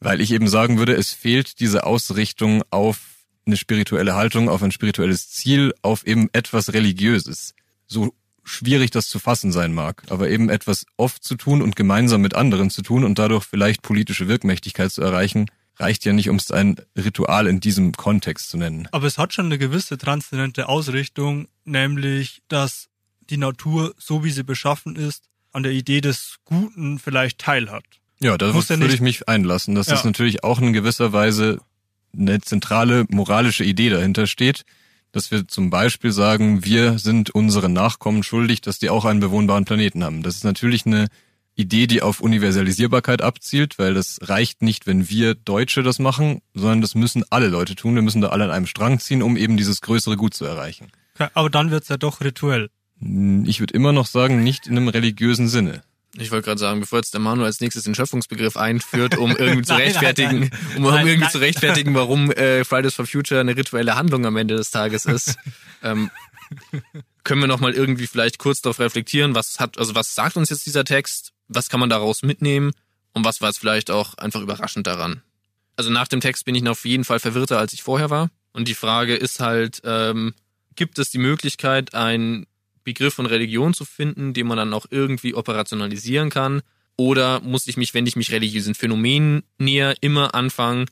Weil 0.00 0.20
ich 0.20 0.32
eben 0.32 0.48
sagen 0.48 0.78
würde, 0.78 0.94
es 0.94 1.12
fehlt 1.12 1.60
diese 1.60 1.84
Ausrichtung 1.84 2.62
auf 2.70 2.98
eine 3.46 3.56
spirituelle 3.56 4.14
Haltung, 4.14 4.48
auf 4.48 4.62
ein 4.62 4.72
spirituelles 4.72 5.30
Ziel, 5.30 5.74
auf 5.82 6.06
eben 6.06 6.28
etwas 6.32 6.72
Religiöses. 6.72 7.54
So 7.86 8.14
schwierig 8.44 8.90
das 8.90 9.08
zu 9.08 9.18
fassen 9.18 9.52
sein 9.52 9.72
mag, 9.72 10.02
aber 10.08 10.28
eben 10.28 10.48
etwas 10.48 10.86
oft 10.96 11.22
zu 11.22 11.36
tun 11.36 11.62
und 11.62 11.76
gemeinsam 11.76 12.20
mit 12.20 12.34
anderen 12.34 12.70
zu 12.70 12.82
tun 12.82 13.04
und 13.04 13.18
dadurch 13.18 13.44
vielleicht 13.44 13.82
politische 13.82 14.28
Wirkmächtigkeit 14.28 14.90
zu 14.90 15.02
erreichen, 15.02 15.46
reicht 15.76 16.04
ja 16.04 16.12
nicht, 16.12 16.28
um 16.28 16.36
es 16.36 16.50
ein 16.50 16.76
Ritual 16.96 17.46
in 17.46 17.60
diesem 17.60 17.92
Kontext 17.92 18.50
zu 18.50 18.58
nennen. 18.58 18.88
Aber 18.92 19.06
es 19.06 19.18
hat 19.18 19.32
schon 19.32 19.46
eine 19.46 19.58
gewisse 19.58 19.98
transzendente 19.98 20.68
Ausrichtung, 20.68 21.48
nämlich, 21.64 22.42
dass 22.48 22.88
die 23.30 23.36
Natur, 23.36 23.94
so 23.98 24.24
wie 24.24 24.30
sie 24.30 24.44
beschaffen 24.44 24.96
ist, 24.96 25.24
an 25.52 25.62
der 25.62 25.72
Idee 25.72 26.00
des 26.00 26.36
Guten 26.44 26.98
vielleicht 26.98 27.38
teilhat. 27.38 27.84
Ja, 28.20 28.36
da 28.36 28.52
würde 28.52 28.94
ich 28.94 29.00
mich 29.00 29.28
einlassen, 29.28 29.74
dass 29.74 29.86
ja. 29.86 29.94
das 29.94 30.04
natürlich 30.04 30.44
auch 30.44 30.60
in 30.60 30.72
gewisser 30.72 31.12
Weise 31.12 31.58
eine 32.16 32.40
zentrale 32.40 33.06
moralische 33.08 33.64
Idee 33.64 33.88
dahinter 33.88 34.26
steht, 34.26 34.64
dass 35.12 35.30
wir 35.30 35.48
zum 35.48 35.70
Beispiel 35.70 36.12
sagen, 36.12 36.64
wir 36.64 36.98
sind 36.98 37.30
unseren 37.30 37.72
Nachkommen 37.72 38.22
schuldig, 38.22 38.60
dass 38.60 38.78
die 38.78 38.90
auch 38.90 39.04
einen 39.04 39.20
bewohnbaren 39.20 39.64
Planeten 39.64 40.04
haben. 40.04 40.22
Das 40.22 40.36
ist 40.36 40.44
natürlich 40.44 40.86
eine 40.86 41.08
Idee, 41.56 41.86
die 41.86 42.02
auf 42.02 42.20
Universalisierbarkeit 42.20 43.22
abzielt, 43.22 43.78
weil 43.78 43.94
das 43.94 44.18
reicht 44.22 44.62
nicht, 44.62 44.86
wenn 44.86 45.08
wir 45.08 45.34
Deutsche 45.34 45.82
das 45.82 45.98
machen, 45.98 46.42
sondern 46.54 46.80
das 46.80 46.94
müssen 46.94 47.24
alle 47.30 47.48
Leute 47.48 47.74
tun. 47.74 47.94
Wir 47.94 48.02
müssen 48.02 48.20
da 48.20 48.28
alle 48.28 48.44
an 48.44 48.50
einem 48.50 48.66
Strang 48.66 48.98
ziehen, 48.98 49.22
um 49.22 49.36
eben 49.36 49.56
dieses 49.56 49.80
größere 49.80 50.16
Gut 50.16 50.34
zu 50.34 50.44
erreichen. 50.44 50.90
Aber 51.34 51.50
dann 51.50 51.70
wird's 51.70 51.88
ja 51.88 51.96
doch 51.96 52.20
rituell. 52.20 52.70
Ich 53.00 53.60
würde 53.60 53.74
immer 53.74 53.92
noch 53.92 54.06
sagen, 54.06 54.42
nicht 54.42 54.66
in 54.66 54.76
einem 54.76 54.88
religiösen 54.88 55.48
Sinne. 55.48 55.82
Ich 56.18 56.30
wollte 56.32 56.46
gerade 56.46 56.58
sagen, 56.58 56.80
bevor 56.80 56.98
jetzt 56.98 57.14
der 57.14 57.20
Manu 57.20 57.44
als 57.44 57.60
nächstes 57.60 57.84
den 57.84 57.94
Schöpfungsbegriff 57.94 58.56
einführt, 58.56 59.16
um 59.16 59.30
irgendwie 59.36 59.62
zu 59.62 59.74
rechtfertigen, 59.74 60.40
nein, 60.40 60.50
nein, 60.50 60.76
um, 60.76 60.84
um 60.84 61.06
irgendwie 61.06 61.28
zu 61.28 61.38
rechtfertigen, 61.38 61.94
warum 61.94 62.32
äh, 62.32 62.64
Fridays 62.64 62.94
for 62.94 63.06
Future 63.06 63.40
eine 63.40 63.56
rituelle 63.56 63.94
Handlung 63.94 64.26
am 64.26 64.36
Ende 64.36 64.56
des 64.56 64.70
Tages 64.70 65.04
ist, 65.04 65.36
ähm, 65.82 66.10
können 67.22 67.40
wir 67.40 67.46
noch 67.46 67.60
mal 67.60 67.72
irgendwie 67.72 68.08
vielleicht 68.08 68.38
kurz 68.38 68.60
darauf 68.60 68.80
reflektieren, 68.80 69.34
was 69.36 69.60
hat, 69.60 69.78
also 69.78 69.94
was 69.94 70.14
sagt 70.14 70.36
uns 70.36 70.50
jetzt 70.50 70.66
dieser 70.66 70.84
Text, 70.84 71.32
was 71.46 71.68
kann 71.68 71.80
man 71.80 71.90
daraus 71.90 72.22
mitnehmen 72.22 72.72
und 73.12 73.24
was 73.24 73.40
war 73.40 73.50
jetzt 73.50 73.58
vielleicht 73.58 73.90
auch 73.90 74.14
einfach 74.14 74.40
überraschend 74.40 74.86
daran. 74.86 75.22
Also 75.76 75.90
nach 75.90 76.08
dem 76.08 76.20
Text 76.20 76.44
bin 76.44 76.54
ich 76.56 76.68
auf 76.68 76.84
jeden 76.84 77.04
Fall 77.04 77.20
verwirrter, 77.20 77.58
als 77.58 77.72
ich 77.72 77.82
vorher 77.82 78.10
war. 78.10 78.30
Und 78.52 78.66
die 78.66 78.74
Frage 78.74 79.14
ist 79.14 79.38
halt, 79.38 79.80
ähm, 79.84 80.34
gibt 80.74 80.98
es 80.98 81.10
die 81.10 81.18
Möglichkeit, 81.18 81.94
ein 81.94 82.46
Begriff 82.84 83.14
von 83.14 83.26
Religion 83.26 83.74
zu 83.74 83.84
finden, 83.84 84.32
den 84.32 84.46
man 84.46 84.56
dann 84.56 84.74
auch 84.74 84.86
irgendwie 84.90 85.34
operationalisieren 85.34 86.30
kann? 86.30 86.62
Oder 86.96 87.40
muss 87.40 87.66
ich 87.66 87.76
mich, 87.76 87.94
wenn 87.94 88.06
ich 88.06 88.16
mich 88.16 88.30
religiösen 88.30 88.74
Phänomenen 88.74 89.42
näher, 89.58 89.94
immer 90.00 90.34
anfangen, 90.34 90.86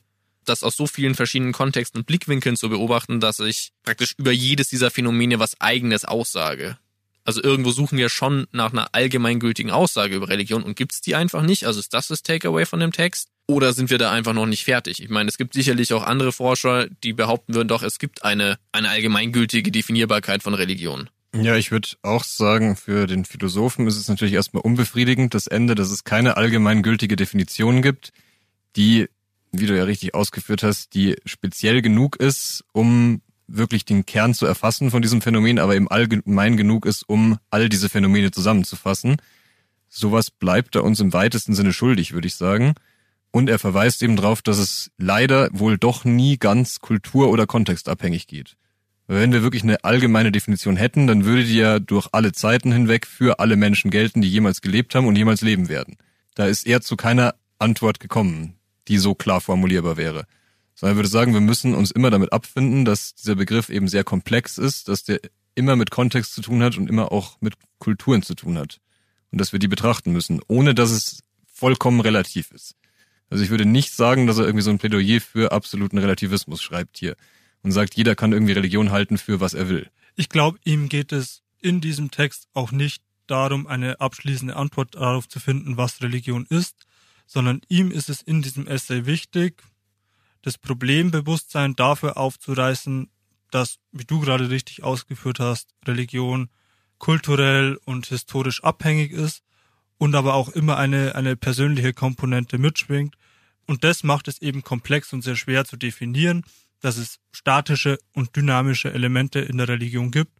das 0.45 0.63
aus 0.63 0.75
so 0.75 0.87
vielen 0.87 1.15
verschiedenen 1.15 1.53
Kontexten 1.53 1.99
und 1.99 2.07
Blickwinkeln 2.07 2.57
zu 2.57 2.69
beobachten, 2.69 3.19
dass 3.19 3.39
ich 3.39 3.71
praktisch 3.83 4.15
über 4.17 4.31
jedes 4.31 4.69
dieser 4.69 4.91
Phänomene 4.91 5.39
was 5.39 5.61
eigenes 5.61 6.05
aussage? 6.05 6.77
Also 7.25 7.43
irgendwo 7.43 7.69
suchen 7.69 7.97
wir 7.99 8.09
schon 8.09 8.47
nach 8.51 8.71
einer 8.71 8.95
allgemeingültigen 8.95 9.71
Aussage 9.71 10.15
über 10.15 10.29
Religion 10.29 10.63
und 10.63 10.75
gibt's 10.75 11.01
die 11.01 11.13
einfach 11.13 11.43
nicht? 11.43 11.65
Also 11.65 11.79
ist 11.79 11.93
das 11.93 12.07
das 12.07 12.23
Takeaway 12.23 12.65
von 12.65 12.79
dem 12.79 12.91
Text? 12.91 13.29
Oder 13.45 13.73
sind 13.73 13.89
wir 13.89 13.97
da 13.97 14.11
einfach 14.11 14.33
noch 14.33 14.45
nicht 14.45 14.63
fertig? 14.63 15.01
Ich 15.01 15.09
meine, 15.09 15.29
es 15.29 15.37
gibt 15.37 15.53
sicherlich 15.53 15.93
auch 15.93 16.03
andere 16.03 16.31
Forscher, 16.31 16.87
die 16.87 17.13
behaupten 17.13 17.53
würden, 17.53 17.67
doch, 17.67 17.83
es 17.83 17.99
gibt 17.99 18.23
eine, 18.23 18.57
eine 18.71 18.89
allgemeingültige 18.89 19.71
Definierbarkeit 19.71 20.43
von 20.43 20.53
Religion. 20.53 21.09
Ja, 21.35 21.55
ich 21.55 21.71
würde 21.71 21.89
auch 22.01 22.23
sagen, 22.23 22.75
für 22.75 23.05
den 23.05 23.23
Philosophen 23.23 23.85
ist 23.87 23.97
es 23.97 24.07
natürlich 24.07 24.33
erstmal 24.33 24.63
unbefriedigend, 24.63 25.33
das 25.33 25.47
Ende, 25.47 25.75
dass 25.75 25.91
es 25.91 26.03
keine 26.03 26.37
allgemeingültige 26.37 27.15
Definition 27.15 27.81
gibt, 27.81 28.11
die 28.75 29.07
wie 29.51 29.65
du 29.65 29.75
ja 29.75 29.83
richtig 29.83 30.13
ausgeführt 30.13 30.63
hast, 30.63 30.93
die 30.93 31.15
speziell 31.25 31.81
genug 31.81 32.17
ist, 32.17 32.63
um 32.71 33.21
wirklich 33.47 33.83
den 33.85 34.05
Kern 34.05 34.33
zu 34.33 34.45
erfassen 34.45 34.91
von 34.91 35.01
diesem 35.01 35.21
Phänomen, 35.21 35.59
aber 35.59 35.75
eben 35.75 35.87
allgemein 35.87 36.55
genug 36.55 36.85
ist, 36.85 37.03
um 37.07 37.39
all 37.49 37.67
diese 37.67 37.89
Phänomene 37.89 38.31
zusammenzufassen. 38.31 39.17
Sowas 39.87 40.29
bleibt 40.29 40.75
er 40.75 40.83
uns 40.83 40.99
im 40.99 41.13
weitesten 41.13 41.55
Sinne 41.55 41.73
schuldig, 41.73 42.13
würde 42.13 42.27
ich 42.27 42.35
sagen. 42.35 42.75
Und 43.31 43.49
er 43.49 43.57
verweist 43.57 44.03
eben 44.03 44.15
darauf, 44.15 44.43
dass 44.43 44.59
es 44.59 44.91
leider 44.97 45.49
wohl 45.51 45.77
doch 45.77 46.05
nie 46.05 46.37
ganz 46.37 46.79
kultur- 46.79 47.29
oder 47.29 47.47
kontextabhängig 47.47 48.27
geht. 48.27 48.55
Wenn 49.11 49.33
wir 49.33 49.41
wirklich 49.41 49.63
eine 49.63 49.83
allgemeine 49.83 50.31
Definition 50.31 50.75
hätten, 50.75 51.07
dann 51.07 51.25
würde 51.25 51.43
die 51.43 51.55
ja 51.55 51.79
durch 51.79 52.09
alle 52.11 52.31
Zeiten 52.31 52.71
hinweg 52.71 53.07
für 53.07 53.39
alle 53.39 53.55
Menschen 53.55 53.89
gelten, 53.89 54.21
die 54.21 54.29
jemals 54.29 54.61
gelebt 54.61 54.93
haben 54.93 55.07
und 55.07 55.15
jemals 55.15 55.41
leben 55.41 55.67
werden. 55.67 55.97
Da 56.35 56.45
ist 56.45 56.67
er 56.67 56.81
zu 56.81 56.95
keiner 56.95 57.33
Antwort 57.57 57.99
gekommen, 57.99 58.53
die 58.87 58.99
so 58.99 59.15
klar 59.15 59.41
formulierbar 59.41 59.97
wäre. 59.97 60.25
Sondern 60.75 60.93
er 60.93 60.99
würde 60.99 61.09
sagen, 61.09 61.33
wir 61.33 61.41
müssen 61.41 61.73
uns 61.73 61.89
immer 61.89 62.11
damit 62.11 62.31
abfinden, 62.31 62.85
dass 62.85 63.15
dieser 63.15 63.33
Begriff 63.33 63.69
eben 63.69 63.87
sehr 63.87 64.03
komplex 64.03 64.59
ist, 64.59 64.89
dass 64.89 65.05
der 65.05 65.19
immer 65.55 65.75
mit 65.75 65.89
Kontext 65.89 66.35
zu 66.35 66.41
tun 66.41 66.61
hat 66.61 66.77
und 66.77 66.87
immer 66.87 67.11
auch 67.11 67.41
mit 67.41 67.55
Kulturen 67.79 68.21
zu 68.21 68.35
tun 68.35 68.59
hat. 68.59 68.79
Und 69.31 69.41
dass 69.41 69.53
wir 69.53 69.59
die 69.59 69.67
betrachten 69.67 70.11
müssen, 70.11 70.39
ohne 70.47 70.75
dass 70.75 70.91
es 70.91 71.23
vollkommen 71.51 72.01
relativ 72.01 72.51
ist. 72.51 72.75
Also 73.31 73.43
ich 73.43 73.49
würde 73.49 73.65
nicht 73.65 73.91
sagen, 73.91 74.27
dass 74.27 74.37
er 74.37 74.45
irgendwie 74.45 74.63
so 74.63 74.69
ein 74.69 74.77
Plädoyer 74.77 75.19
für 75.19 75.51
absoluten 75.51 75.97
Relativismus 75.97 76.61
schreibt 76.61 76.99
hier 76.99 77.15
und 77.63 77.71
sagt, 77.71 77.95
jeder 77.95 78.15
kann 78.15 78.31
irgendwie 78.31 78.53
Religion 78.53 78.91
halten 78.91 79.17
für 79.17 79.39
was 79.39 79.53
er 79.53 79.69
will. 79.69 79.89
Ich 80.15 80.29
glaube, 80.29 80.59
ihm 80.63 80.89
geht 80.89 81.11
es 81.11 81.43
in 81.61 81.81
diesem 81.81 82.11
Text 82.11 82.47
auch 82.53 82.71
nicht 82.71 83.03
darum, 83.27 83.67
eine 83.67 83.99
abschließende 83.99 84.55
Antwort 84.55 84.95
darauf 84.95 85.27
zu 85.27 85.39
finden, 85.39 85.77
was 85.77 86.01
Religion 86.01 86.45
ist, 86.49 86.87
sondern 87.27 87.61
ihm 87.67 87.91
ist 87.91 88.09
es 88.09 88.21
in 88.21 88.41
diesem 88.41 88.67
Essay 88.67 89.05
wichtig, 89.05 89.63
das 90.41 90.57
Problembewusstsein 90.57 91.75
dafür 91.75 92.17
aufzureißen, 92.17 93.09
dass, 93.51 93.77
wie 93.91 94.05
du 94.05 94.19
gerade 94.19 94.49
richtig 94.49 94.83
ausgeführt 94.83 95.39
hast, 95.39 95.69
Religion 95.85 96.49
kulturell 96.97 97.79
und 97.85 98.07
historisch 98.07 98.63
abhängig 98.63 99.11
ist 99.11 99.43
und 99.97 100.15
aber 100.15 100.33
auch 100.33 100.49
immer 100.49 100.77
eine, 100.77 101.15
eine 101.15 101.35
persönliche 101.35 101.93
Komponente 101.93 102.57
mitschwingt. 102.57 103.15
Und 103.67 103.83
das 103.83 104.03
macht 104.03 104.27
es 104.27 104.41
eben 104.41 104.63
komplex 104.63 105.13
und 105.13 105.21
sehr 105.21 105.35
schwer 105.35 105.65
zu 105.65 105.77
definieren 105.77 106.43
dass 106.81 106.97
es 106.97 107.19
statische 107.31 107.99
und 108.13 108.35
dynamische 108.35 108.93
Elemente 108.93 109.39
in 109.39 109.57
der 109.57 109.67
Religion 109.67 110.11
gibt. 110.11 110.31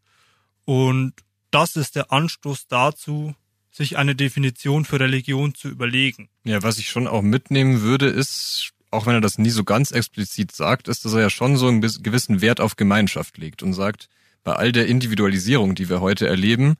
Und 0.65 1.13
das 1.51 1.75
ist 1.75 1.95
der 1.95 2.11
Anstoß 2.11 2.67
dazu, 2.67 3.35
sich 3.71 3.97
eine 3.97 4.15
Definition 4.15 4.85
für 4.85 4.99
Religion 4.99 5.55
zu 5.55 5.69
überlegen. 5.69 6.29
Ja, 6.43 6.63
was 6.63 6.79
ich 6.79 6.89
schon 6.89 7.07
auch 7.07 7.21
mitnehmen 7.21 7.81
würde, 7.81 8.07
ist, 8.07 8.71
auch 8.91 9.05
wenn 9.05 9.15
er 9.15 9.21
das 9.21 9.37
nie 9.37 9.49
so 9.49 9.63
ganz 9.63 9.91
explizit 9.91 10.51
sagt, 10.51 10.87
ist, 10.87 11.05
dass 11.05 11.13
er 11.13 11.21
ja 11.21 11.29
schon 11.29 11.57
so 11.57 11.67
einen 11.67 11.81
gewissen 11.81 12.41
Wert 12.41 12.59
auf 12.59 12.75
Gemeinschaft 12.75 13.37
legt 13.37 13.63
und 13.63 13.73
sagt, 13.73 14.09
bei 14.43 14.53
all 14.53 14.71
der 14.71 14.87
Individualisierung, 14.87 15.75
die 15.75 15.89
wir 15.89 16.01
heute 16.01 16.27
erleben, 16.27 16.75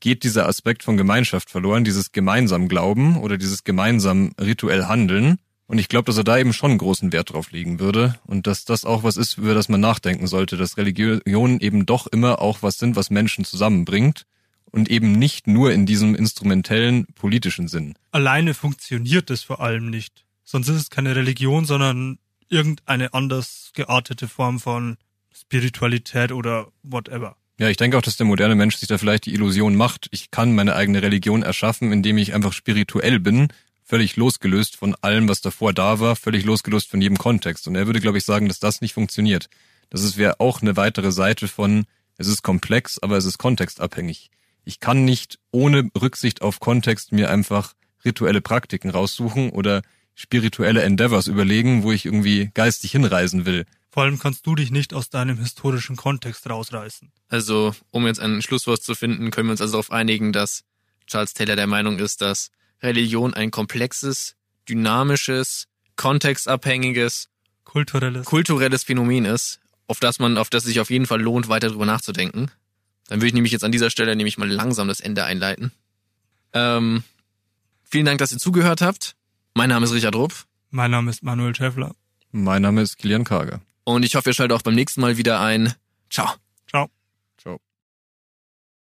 geht 0.00 0.24
dieser 0.24 0.48
Aspekt 0.48 0.82
von 0.82 0.96
Gemeinschaft 0.96 1.50
verloren, 1.50 1.84
dieses 1.84 2.12
gemeinsam 2.12 2.68
Glauben 2.68 3.18
oder 3.18 3.36
dieses 3.36 3.64
gemeinsam 3.64 4.32
rituell 4.40 4.84
Handeln. 4.84 5.38
Und 5.70 5.78
ich 5.78 5.88
glaube, 5.88 6.06
dass 6.06 6.16
er 6.16 6.24
da 6.24 6.36
eben 6.36 6.52
schon 6.52 6.76
großen 6.76 7.12
Wert 7.12 7.32
drauf 7.32 7.52
legen 7.52 7.78
würde 7.78 8.16
und 8.26 8.48
dass 8.48 8.64
das 8.64 8.84
auch 8.84 9.04
was 9.04 9.16
ist, 9.16 9.38
über 9.38 9.54
das 9.54 9.68
man 9.68 9.80
nachdenken 9.80 10.26
sollte, 10.26 10.56
dass 10.56 10.76
Religionen 10.76 11.60
eben 11.60 11.86
doch 11.86 12.08
immer 12.08 12.42
auch 12.42 12.64
was 12.64 12.76
sind, 12.76 12.96
was 12.96 13.08
Menschen 13.08 13.44
zusammenbringt 13.44 14.26
und 14.72 14.90
eben 14.90 15.12
nicht 15.12 15.46
nur 15.46 15.70
in 15.70 15.86
diesem 15.86 16.16
instrumentellen 16.16 17.06
politischen 17.14 17.68
Sinn. 17.68 17.94
Alleine 18.10 18.54
funktioniert 18.54 19.30
es 19.30 19.44
vor 19.44 19.60
allem 19.60 19.90
nicht. 19.90 20.24
Sonst 20.42 20.66
ist 20.66 20.76
es 20.76 20.90
keine 20.90 21.14
Religion, 21.14 21.66
sondern 21.66 22.18
irgendeine 22.48 23.14
anders 23.14 23.70
geartete 23.72 24.26
Form 24.26 24.58
von 24.58 24.96
Spiritualität 25.32 26.32
oder 26.32 26.66
whatever. 26.82 27.36
Ja, 27.60 27.68
ich 27.68 27.76
denke 27.76 27.96
auch, 27.96 28.02
dass 28.02 28.16
der 28.16 28.26
moderne 28.26 28.56
Mensch 28.56 28.74
sich 28.74 28.88
da 28.88 28.98
vielleicht 28.98 29.26
die 29.26 29.34
Illusion 29.34 29.76
macht, 29.76 30.08
ich 30.10 30.32
kann 30.32 30.52
meine 30.52 30.74
eigene 30.74 31.00
Religion 31.00 31.44
erschaffen, 31.44 31.92
indem 31.92 32.18
ich 32.18 32.34
einfach 32.34 32.52
spirituell 32.52 33.20
bin 33.20 33.52
völlig 33.90 34.14
losgelöst 34.14 34.76
von 34.76 34.94
allem, 35.00 35.28
was 35.28 35.40
davor 35.40 35.72
da 35.72 35.98
war, 35.98 36.14
völlig 36.14 36.44
losgelöst 36.44 36.88
von 36.88 37.02
jedem 37.02 37.18
Kontext. 37.18 37.66
Und 37.66 37.74
er 37.74 37.86
würde, 37.86 38.00
glaube 38.00 38.18
ich, 38.18 38.24
sagen, 38.24 38.46
dass 38.46 38.60
das 38.60 38.80
nicht 38.80 38.94
funktioniert. 38.94 39.50
Das 39.90 40.04
ist 40.04 40.16
wäre 40.16 40.38
auch 40.38 40.62
eine 40.62 40.76
weitere 40.76 41.10
Seite 41.10 41.48
von, 41.48 41.86
es 42.16 42.28
ist 42.28 42.42
komplex, 42.42 43.00
aber 43.00 43.16
es 43.16 43.24
ist 43.24 43.38
kontextabhängig. 43.38 44.30
Ich 44.64 44.78
kann 44.78 45.04
nicht 45.04 45.40
ohne 45.50 45.90
Rücksicht 46.00 46.40
auf 46.40 46.60
Kontext 46.60 47.10
mir 47.10 47.30
einfach 47.30 47.74
rituelle 48.04 48.40
Praktiken 48.40 48.90
raussuchen 48.90 49.50
oder 49.50 49.82
spirituelle 50.14 50.82
Endeavors 50.82 51.26
überlegen, 51.26 51.82
wo 51.82 51.90
ich 51.90 52.06
irgendwie 52.06 52.52
geistig 52.54 52.92
hinreisen 52.92 53.44
will. 53.44 53.64
Vor 53.90 54.04
allem 54.04 54.20
kannst 54.20 54.46
du 54.46 54.54
dich 54.54 54.70
nicht 54.70 54.94
aus 54.94 55.10
deinem 55.10 55.38
historischen 55.38 55.96
Kontext 55.96 56.48
rausreißen. 56.48 57.10
Also, 57.28 57.74
um 57.90 58.06
jetzt 58.06 58.20
ein 58.20 58.40
Schlusswort 58.40 58.84
zu 58.84 58.94
finden, 58.94 59.32
können 59.32 59.48
wir 59.48 59.52
uns 59.52 59.60
also 59.60 59.72
darauf 59.72 59.90
einigen, 59.90 60.32
dass 60.32 60.62
Charles 61.08 61.34
Taylor 61.34 61.56
der 61.56 61.66
Meinung 61.66 61.98
ist, 61.98 62.20
dass 62.20 62.52
Religion 62.82 63.34
ein 63.34 63.50
komplexes, 63.50 64.36
dynamisches, 64.68 65.68
kontextabhängiges, 65.96 67.28
kulturelles, 67.64 68.24
kulturelles 68.26 68.84
Phänomen 68.84 69.24
ist, 69.24 69.60
auf 69.86 70.00
das 70.00 70.18
man, 70.18 70.38
auf 70.38 70.50
das 70.50 70.64
sich 70.64 70.80
auf 70.80 70.90
jeden 70.90 71.06
Fall 71.06 71.20
lohnt, 71.20 71.48
weiter 71.48 71.68
drüber 71.68 71.86
nachzudenken. 71.86 72.50
Dann 73.08 73.18
würde 73.18 73.28
ich 73.28 73.34
nämlich 73.34 73.52
jetzt 73.52 73.64
an 73.64 73.72
dieser 73.72 73.90
Stelle 73.90 74.14
nämlich 74.14 74.38
mal 74.38 74.48
langsam 74.48 74.88
das 74.88 75.00
Ende 75.00 75.24
einleiten. 75.24 75.72
Ähm, 76.52 77.02
vielen 77.84 78.06
Dank, 78.06 78.18
dass 78.18 78.32
ihr 78.32 78.38
zugehört 78.38 78.80
habt. 78.80 79.16
Mein 79.54 79.68
Name 79.68 79.84
ist 79.84 79.92
Richard 79.92 80.14
Rupp. 80.14 80.32
Mein 80.70 80.92
Name 80.92 81.10
ist 81.10 81.22
Manuel 81.22 81.54
Schäffler. 81.54 81.94
Mein 82.30 82.62
Name 82.62 82.82
ist 82.82 82.98
Kilian 82.98 83.24
Karger. 83.24 83.60
Und 83.84 84.04
ich 84.04 84.14
hoffe, 84.14 84.30
ihr 84.30 84.34
schaltet 84.34 84.56
auch 84.56 84.62
beim 84.62 84.74
nächsten 84.74 85.00
Mal 85.00 85.16
wieder 85.16 85.40
ein. 85.40 85.74
Ciao. 86.08 86.30